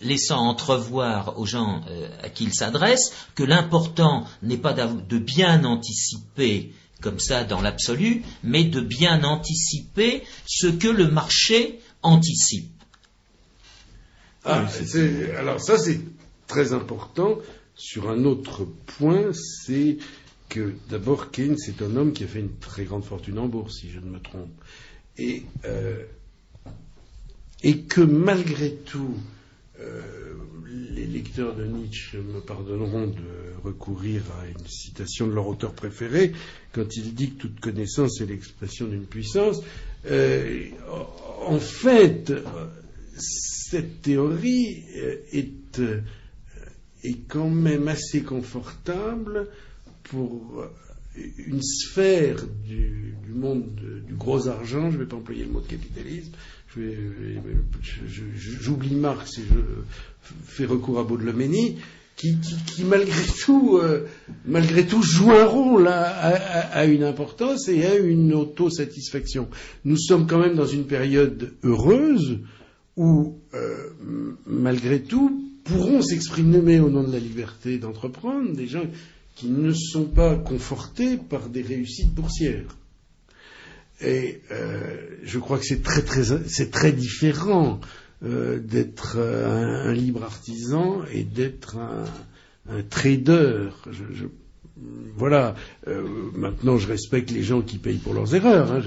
laissant 0.00 0.38
entrevoir 0.38 1.38
aux 1.38 1.46
gens 1.46 1.82
euh, 1.90 2.08
à 2.22 2.28
qui 2.28 2.44
il 2.44 2.54
s'adresse 2.54 3.12
que 3.34 3.42
l'important 3.42 4.24
n'est 4.42 4.56
pas 4.56 4.72
de 4.72 5.18
bien 5.18 5.64
anticiper 5.64 6.72
comme 7.00 7.18
ça 7.18 7.44
dans 7.44 7.60
l'absolu, 7.62 8.22
mais 8.42 8.64
de 8.64 8.80
bien 8.80 9.24
anticiper 9.24 10.22
ce 10.46 10.66
que 10.66 10.88
le 10.88 11.08
marché 11.10 11.80
anticipe. 12.02 12.70
Ah, 14.44 14.66
alors 15.38 15.60
ça 15.60 15.78
c'est 15.78 16.00
très 16.46 16.72
important. 16.72 17.36
Sur 17.76 18.10
un 18.10 18.24
autre 18.26 18.66
point, 18.98 19.30
c'est 19.32 19.96
que 20.50 20.74
d'abord 20.90 21.30
Keynes 21.30 21.56
c'est 21.56 21.80
un 21.80 21.96
homme 21.96 22.12
qui 22.12 22.24
a 22.24 22.26
fait 22.26 22.40
une 22.40 22.58
très 22.58 22.84
grande 22.84 23.04
fortune 23.04 23.38
en 23.38 23.46
bourse, 23.46 23.78
si 23.78 23.90
je 23.90 24.00
ne 24.00 24.10
me 24.10 24.18
trompe, 24.18 24.52
et 25.16 25.44
euh, 25.64 26.02
que 27.88 28.00
malgré 28.00 28.72
tout 28.74 29.16
euh, 29.80 30.02
les 30.92 31.06
lecteurs 31.06 31.54
de 31.54 31.64
Nietzsche 31.64 32.18
me 32.18 32.40
pardonneront 32.40 33.06
de 33.06 33.64
recourir 33.64 34.22
à 34.40 34.48
une 34.48 34.66
citation 34.66 35.26
de 35.26 35.32
leur 35.32 35.46
auteur 35.46 35.72
préféré 35.72 36.32
quand 36.72 36.96
il 36.96 37.14
dit 37.14 37.30
que 37.30 37.42
toute 37.42 37.60
connaissance 37.60 38.20
est 38.20 38.26
l'expression 38.26 38.86
d'une 38.86 39.06
puissance. 39.06 39.62
Euh, 40.06 40.66
en 41.46 41.58
fait, 41.58 42.32
cette 43.16 44.02
théorie 44.02 44.84
est, 45.32 45.80
est 47.02 47.18
quand 47.28 47.50
même 47.50 47.88
assez 47.88 48.22
confortable 48.22 49.48
pour 50.10 50.64
une 51.38 51.62
sphère 51.62 52.36
du, 52.66 53.14
monde 53.32 53.64
du 54.06 54.14
gros 54.14 54.48
argent, 54.48 54.90
je 54.90 54.96
ne 54.96 55.02
vais 55.02 55.08
pas 55.08 55.16
employer 55.16 55.44
le 55.44 55.50
mot 55.50 55.60
de 55.60 55.66
capitalisme, 55.66 56.32
j'oublie 58.34 58.94
Marx 58.94 59.38
et 59.38 59.42
je 59.42 59.60
fais 60.44 60.66
recours 60.66 60.98
à 60.98 61.04
Baudeloménie, 61.04 61.76
qui, 62.16 62.36
malgré 62.84 63.22
tout, 63.44 63.78
euh, 63.78 64.06
malgré 64.44 64.86
tout, 64.86 65.02
joue 65.02 65.30
un 65.30 65.46
rôle 65.46 65.88
à, 65.88 66.84
une 66.84 67.02
importance 67.02 67.68
et 67.68 67.86
à 67.86 67.96
une 67.96 68.34
autosatisfaction. 68.34 69.48
Nous 69.86 69.96
sommes 69.96 70.26
quand 70.26 70.38
même 70.38 70.54
dans 70.54 70.66
une 70.66 70.84
période 70.84 71.54
heureuse 71.64 72.40
où, 72.96 73.38
euh, 73.54 73.88
malgré 74.46 75.00
tout, 75.00 75.50
pourront 75.64 76.02
s'exprimer 76.02 76.78
au 76.78 76.90
nom 76.90 77.04
de 77.04 77.12
la 77.12 77.20
liberté 77.20 77.78
d'entreprendre 77.78 78.52
des 78.52 78.66
gens 78.66 78.84
qui 79.34 79.48
ne 79.48 79.72
sont 79.72 80.04
pas 80.04 80.36
confortés 80.36 81.16
par 81.16 81.48
des 81.48 81.62
réussites 81.62 82.12
boursières. 82.12 82.76
Et 84.02 84.40
euh, 84.50 84.96
je 85.22 85.38
crois 85.38 85.58
que 85.58 85.64
c'est 85.64 85.82
très 85.82 86.02
très 86.02 86.22
c'est 86.48 86.70
très 86.70 86.92
différent 86.92 87.80
euh, 88.22 88.58
d'être 88.58 89.18
un, 89.18 89.88
un, 89.88 89.92
libre 89.92 90.22
artisan 90.22 91.02
et 91.12 91.22
d'être 91.22 91.76
un, 91.76 92.04
trader. 92.88 93.68
Voilà. 95.16 95.54
Euh, 95.88 96.02
maintenant, 96.34 96.78
je 96.78 96.86
respecte 96.86 97.30
les 97.30 97.42
gens 97.42 97.62
qui 97.62 97.78
payent 97.78 97.98
pour 97.98 98.14
leurs 98.14 98.34
erreurs. 98.34 98.72
Hein, 98.72 98.80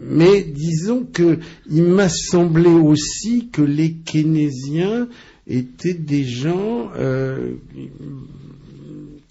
mais 0.00 0.42
disons 0.42 1.04
que 1.04 1.38
il 1.70 1.84
m'a 1.84 2.08
semblé 2.08 2.68
aussi 2.68 3.48
que 3.50 3.62
les 3.62 3.94
keynésiens 3.94 5.08
étaient 5.46 5.94
des 5.94 6.24
gens 6.24 6.90
euh, 6.96 7.54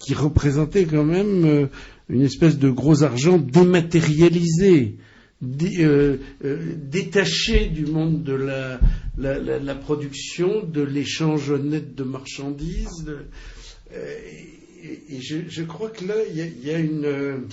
qui 0.02 0.14
représentaient 0.14 0.84
quand 0.84 1.04
même 1.04 1.44
euh, 1.44 1.66
une 2.08 2.22
espèce 2.22 2.58
de 2.58 2.68
gros 2.70 3.04
argent 3.04 3.38
dématérialisé, 3.38 4.96
dé, 5.40 5.84
euh, 5.84 6.16
euh, 6.44 6.74
détaché 6.76 7.66
du 7.66 7.86
monde 7.86 8.22
de 8.24 8.34
la, 8.34 9.74
production, 9.76 10.64
de 10.64 10.82
l'échange 10.82 11.52
net 11.52 11.94
de 11.94 12.04
marchandises. 12.04 13.16
Et, 13.94 15.20
je, 15.20 15.62
crois 15.62 15.90
que 15.90 16.04
là, 16.04 16.14
il 16.28 16.66
y, 16.66 16.70
a 16.70 16.78
une 16.78 17.46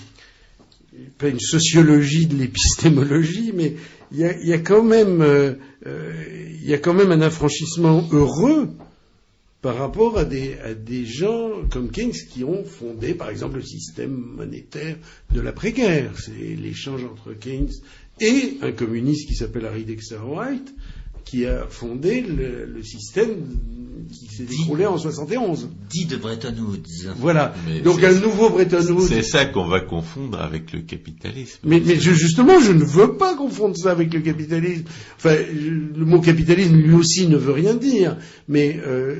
pas 1.20 1.28
une 1.28 1.39
sociologie 1.39 2.26
de 2.26 2.36
l'épistémologie, 2.36 3.52
mais 3.54 3.76
il 4.12 4.18
y, 4.18 4.24
a 4.24 4.36
il 4.41 4.47
y 4.47 4.54
a 4.54 4.58
quand 4.60 4.84
même 4.84 5.22
un 7.12 7.22
affranchissement 7.22 8.08
heureux 8.12 8.70
par 9.62 9.76
rapport 9.78 10.18
à 10.18 10.26
des, 10.26 10.57
à 10.64 10.74
des 10.74 11.05
gens 11.05 11.51
comme 11.70 11.91
Keynes 11.91 12.14
qui 12.32 12.43
ont 12.43 12.64
fondé, 12.64 13.14
par 13.14 13.30
exemple, 13.30 13.57
le 13.57 13.64
système 13.64 14.12
monétaire 14.12 14.95
de 15.34 15.41
l'après-guerre. 15.41 16.12
C'est 16.18 16.55
l'échange 16.55 17.03
entre 17.03 17.34
Keynes 17.34 17.72
et 18.22 18.57
un 18.62 18.72
communiste 18.72 19.28
qui 19.28 19.36
s'appelle 19.36 19.66
Harry 19.66 19.84
Dexter 19.84 20.20
White, 20.26 20.74
qui 21.26 21.45
a 21.45 21.68
fondé 21.68 22.22
le, 22.22 22.66
le 22.66 22.84
système 22.84 23.36
qui 24.12 24.28
s'est 24.34 24.45
déroulé 24.45 24.86
en 24.86 24.97
71. 24.97 25.70
Dit 25.89 26.05
de 26.05 26.18
Bretton 26.18 26.55
Woods. 26.57 27.14
Voilà. 27.18 27.53
Mais 27.68 27.82
Donc 27.82 28.03
un 28.03 28.14
nouveau 28.14 28.49
Bretton 28.49 28.86
Woods. 28.93 29.07
C'est 29.07 29.22
ça 29.24 29.45
qu'on 29.45 29.68
va 29.68 29.82
confondre 29.82 30.39
avec 30.41 30.72
le 30.72 30.82
capitalisme. 30.82 31.60
Mais, 31.64 31.82
mais 31.86 31.99
je, 31.99 32.14
justement, 32.14 32.60
je 32.60 32.72
ne 32.72 32.84
veux 32.84 33.16
pas 33.18 33.36
confondre 33.36 33.78
ça 33.78 33.91
avec 33.91 34.14
le 34.14 34.22
capitalisme. 34.22 34.86
Enfin, 35.18 35.36
le 35.53 36.05
mot 36.05 36.20
capitalisme 36.20 36.76
lui 36.76 36.93
aussi 36.93 37.28
ne 37.28 37.38
veut 37.38 37.53
rien 37.53 37.76
dire. 37.76 38.18
Mais 38.47 38.80
euh, 38.86 39.18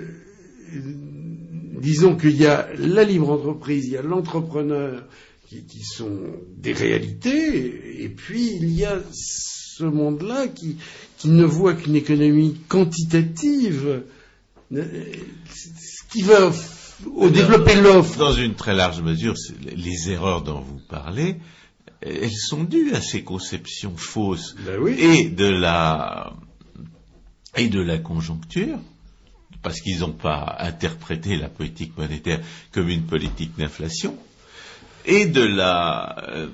disons 1.82 2.16
qu'il 2.16 2.36
y 2.36 2.46
a 2.46 2.68
la 2.78 3.04
libre 3.04 3.30
entreprise, 3.30 3.86
il 3.88 3.94
y 3.94 3.98
a 3.98 4.02
l'entrepreneur 4.02 5.04
qui, 5.48 5.64
qui, 5.64 5.84
sont 5.84 6.20
des 6.58 6.74
réalités, 6.74 8.04
et 8.04 8.10
puis 8.10 8.56
il 8.56 8.70
y 8.72 8.86
a 8.86 9.02
ce 9.12 9.84
monde-là 9.84 10.48
qui, 10.48 10.78
qui, 11.18 11.30
ne 11.30 11.44
voit 11.44 11.74
qu'une 11.74 11.96
économie 11.96 12.56
quantitative, 12.68 14.04
qui 16.12 16.22
va 16.22 16.52
au 17.16 17.30
développer 17.30 17.76
l'offre. 17.76 18.20
Dans 18.20 18.34
une 18.34 18.56
très 18.56 18.76
large 18.76 19.02
mesure, 19.02 19.36
les 19.76 20.12
erreurs 20.12 20.44
dont 20.44 20.62
vous 20.62 20.82
parlez, 20.90 21.38
elles 22.02 22.32
sont 22.32 22.64
dues 22.64 22.94
à 22.94 23.02
ces 23.02 23.24
conceptions 23.24 23.96
fausses 23.98 24.56
ben 24.66 24.80
oui. 24.80 24.96
et 25.00 25.30
de 25.30 25.46
la 25.48 26.34
et 27.56 27.68
de 27.68 27.82
la 27.82 27.98
conjoncture 27.98 28.80
parce 29.62 29.82
qu'ils 29.82 30.00
n'ont 30.00 30.14
pas 30.14 30.56
interprété 30.60 31.38
la 31.38 31.50
politique 31.50 31.98
monétaire 31.98 32.40
comme 32.72 32.90
une 32.90 33.04
politique 33.04 33.52
d'inflation, 33.58 34.18
et 35.06 35.26
de 35.26 35.42
la, 35.42 36.16
euh, 36.30 36.48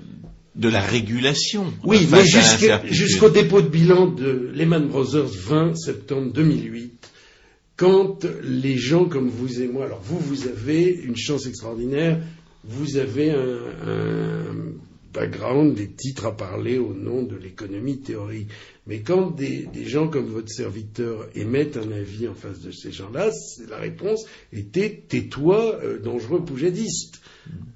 de 0.55 0.69
la 0.69 0.81
régulation. 0.81 1.73
Oui, 1.83 2.07
mais 2.11 2.25
jusqu'au 2.25 2.87
jusqu 2.87 3.31
dépôt 3.31 3.61
de 3.61 3.67
bilan 3.67 4.07
de 4.07 4.51
Lehman 4.53 4.87
Brothers 4.87 5.27
20 5.27 5.75
septembre 5.75 6.31
2008, 6.33 7.11
quand 7.75 8.25
les 8.43 8.77
gens 8.77 9.05
comme 9.05 9.27
vous 9.27 9.61
et 9.61 9.67
moi, 9.67 9.85
alors 9.85 10.01
vous, 10.01 10.19
vous 10.19 10.47
avez 10.47 10.83
une 10.85 11.17
chance 11.17 11.45
extraordinaire, 11.45 12.19
vous 12.63 12.97
avez 12.97 13.31
un, 13.31 13.57
un 13.85 14.45
background, 15.15 15.75
des 15.75 15.87
titres 15.87 16.25
à 16.25 16.35
parler 16.35 16.77
au 16.77 16.93
nom 16.93 17.23
de 17.23 17.35
l'économie 17.35 17.99
théorie. 17.99 18.47
Mais 18.85 18.99
quand 18.99 19.31
des, 19.31 19.67
gens 19.85 20.07
comme 20.07 20.27
votre 20.27 20.49
serviteur 20.49 21.27
émettent 21.33 21.77
un 21.77 21.91
avis 21.91 22.27
en 22.27 22.35
face 22.35 22.59
de 22.59 22.71
ces 22.71 22.91
gens-là, 22.91 23.31
la 23.69 23.77
réponse 23.77 24.25
était 24.53 25.03
tais-toi, 25.07 25.79
euh, 25.83 25.99
dangereux 25.99 26.43
poujadiste. 26.43 27.21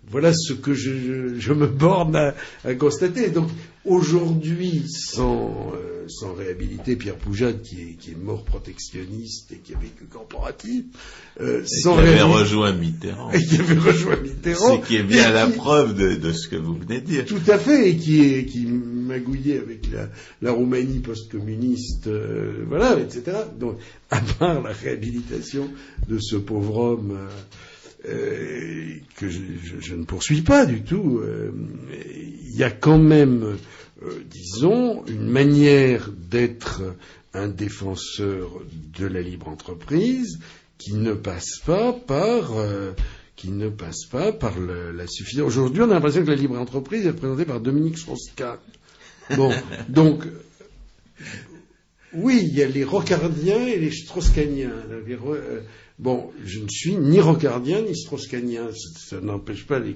Voilà 0.07 0.33
ce 0.33 0.53
que 0.53 0.73
je 0.73 1.53
me 1.53 1.67
borne 1.67 2.15
à, 2.15 2.35
à, 2.63 2.73
constater. 2.75 3.29
Donc 3.29 3.49
aujourd'hui, 3.85 4.83
sans, 4.87 5.71
euh, 5.73 6.07
sans 6.07 6.33
réhabiliter 6.33 6.95
Pierre 6.95 7.15
Poujade, 7.15 7.61
qui 7.61 7.81
est, 7.81 7.93
qui 7.93 8.11
est, 8.11 8.17
mort 8.17 8.43
protectionniste 8.43 9.51
et 9.51 9.57
qui 9.57 9.73
a 9.73 9.79
vécu 9.79 10.05
corporatif, 10.05 10.85
euh, 11.39 11.63
sans 11.65 11.95
qui 11.95 12.01
avait 12.01 12.21
rejoint 12.21 12.73
Mitterrand. 12.73 13.31
Et 13.33 13.43
qui 13.43 13.55
avait 13.55 13.79
rejoint 13.79 14.17
Mitterrand. 14.17 14.81
Ce 14.81 14.87
qui 14.87 14.97
est 14.97 15.03
bien 15.03 15.31
la 15.31 15.47
qui, 15.47 15.53
preuve 15.53 15.95
de, 15.95 16.15
de, 16.15 16.33
ce 16.33 16.47
que 16.47 16.55
vous 16.55 16.75
venez 16.75 17.01
de 17.01 17.05
dire. 17.05 17.25
Tout 17.25 17.41
à 17.47 17.57
fait, 17.57 17.89
et 17.89 17.97
qui, 17.97 18.21
est, 18.21 18.45
qui 18.45 18.65
magouillait 18.65 19.59
avec 19.59 19.91
la, 19.91 20.09
la 20.41 20.51
Roumanie 20.51 20.99
post-communiste, 20.99 22.07
euh, 22.07 22.65
voilà, 22.67 22.99
etc. 22.99 23.37
Donc, 23.57 23.77
à 24.11 24.19
part 24.19 24.61
la 24.61 24.71
réhabilitation 24.71 25.69
de 26.07 26.19
ce 26.19 26.35
pauvre 26.35 26.77
homme. 26.77 27.17
Euh, 27.17 27.29
euh, 28.05 28.95
que 29.15 29.27
je, 29.27 29.39
je, 29.63 29.79
je, 29.81 29.95
ne 29.95 30.05
poursuis 30.05 30.41
pas 30.41 30.65
du 30.65 30.83
tout, 30.83 31.19
euh, 31.19 31.51
il 31.91 32.55
y 32.55 32.63
a 32.63 32.71
quand 32.71 32.97
même, 32.97 33.57
euh, 34.03 34.23
disons, 34.29 35.05
une 35.07 35.27
manière 35.27 36.09
d'être 36.11 36.81
un 37.33 37.47
défenseur 37.47 38.49
de 38.97 39.05
la 39.05 39.21
libre 39.21 39.49
entreprise 39.49 40.39
qui 40.77 40.93
ne 40.93 41.13
passe 41.13 41.59
pas 41.65 41.91
par 41.93 42.53
qui 43.35 43.51
ne 43.51 43.69
passe 43.69 44.05
pas 44.05 44.31
par 44.31 44.59
le, 44.59 44.91
la 44.91 45.05
suffisance. 45.05 45.45
Aujourd'hui, 45.45 45.81
on 45.81 45.91
a 45.91 45.93
l'impression 45.93 46.23
que 46.23 46.29
la 46.29 46.35
libre 46.35 46.57
entreprise 46.57 47.05
est 47.05 47.11
représentée 47.11 47.45
par 47.45 47.59
Dominique 47.59 47.97
Strauss-Kahn. 47.97 48.57
Bon, 49.35 49.53
donc 49.89 50.23
oui, 52.13 52.41
il 52.43 52.55
y 52.55 52.63
a 52.63 52.67
les 52.67 52.83
rocardiens 52.83 53.67
et 53.67 53.77
les 53.77 53.91
strauss-kahniens. 53.91 54.71
Les, 55.05 55.13
euh, 55.13 55.61
Bon, 55.99 56.31
je 56.45 56.59
ne 56.59 56.69
suis 56.69 56.95
ni 56.95 57.19
rocardien 57.19 57.81
ni 57.81 57.93
strauss-kahnien. 57.93 58.69
Ça, 58.71 58.99
ça 59.17 59.21
n'empêche 59.21 59.67
pas 59.67 59.79
les 59.79 59.95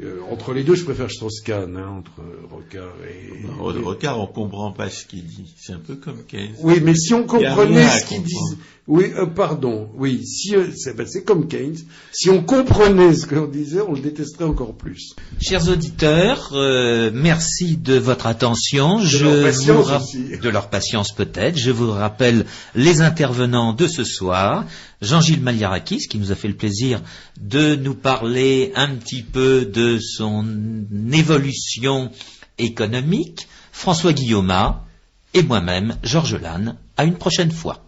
euh, 0.00 0.20
entre 0.30 0.54
les 0.54 0.64
deux, 0.64 0.74
je 0.74 0.84
préfère 0.84 1.10
Strauss-Kahn, 1.10 1.76
hein, 1.76 1.98
entre 1.98 2.22
Rocard 2.50 2.94
et. 3.04 3.46
Non, 3.46 3.84
Rocard, 3.84 4.20
on 4.20 4.26
comprend 4.26 4.72
pas 4.72 4.88
ce 4.88 5.04
qu'il 5.04 5.24
dit. 5.24 5.52
C'est 5.58 5.74
un 5.74 5.78
peu 5.78 5.96
comme 5.96 6.24
Keynes. 6.24 6.54
Oui, 6.60 6.80
mais 6.82 6.94
si 6.94 7.12
on 7.12 7.24
comprenait 7.24 7.88
ce 7.88 8.06
qu'il 8.06 8.22
dit. 8.22 8.34
Oui, 8.88 9.12
euh, 9.16 9.26
pardon. 9.26 9.88
Oui, 9.94 10.26
si 10.26 10.56
euh, 10.56 10.66
c'est 10.74 10.96
ben, 10.96 11.06
comme 11.24 11.46
Keynes. 11.46 11.78
Si 12.10 12.30
on 12.30 12.42
comprenait 12.42 13.14
ce 13.14 13.26
qu'on 13.26 13.46
disait, 13.46 13.80
on 13.80 13.92
le 13.92 14.00
détesterait 14.00 14.44
encore 14.44 14.74
plus. 14.74 15.14
Chers 15.40 15.68
auditeurs, 15.68 16.50
euh, 16.52 17.10
merci 17.14 17.76
de 17.76 17.94
votre 17.94 18.26
attention. 18.26 18.98
De 18.98 19.04
je 19.04 19.24
leur 19.24 19.42
patience 19.44 20.02
aussi. 20.02 20.24
De 20.36 20.48
leur 20.48 20.68
patience 20.68 21.12
peut-être. 21.12 21.56
Je 21.56 21.70
vous 21.70 21.92
rappelle 21.92 22.44
les 22.74 23.02
intervenants 23.02 23.72
de 23.72 23.86
ce 23.86 24.02
soir. 24.02 24.64
Jean-Gilles 25.00 25.42
Maliarakis, 25.42 26.08
qui 26.08 26.18
nous 26.18 26.30
a 26.30 26.36
fait 26.36 26.48
le 26.48 26.54
plaisir 26.54 27.00
de 27.40 27.74
nous 27.74 27.94
parler 27.94 28.72
un 28.76 28.94
petit 28.94 29.22
peu 29.22 29.64
de 29.82 29.98
son 29.98 30.46
évolution 31.12 32.10
économique, 32.58 33.48
François 33.72 34.12
Guillaume 34.12 34.52
et 35.34 35.42
moi-même, 35.42 35.96
Georges 36.04 36.36
Lannes. 36.36 36.76
À 36.96 37.04
une 37.04 37.16
prochaine 37.16 37.50
fois. 37.50 37.81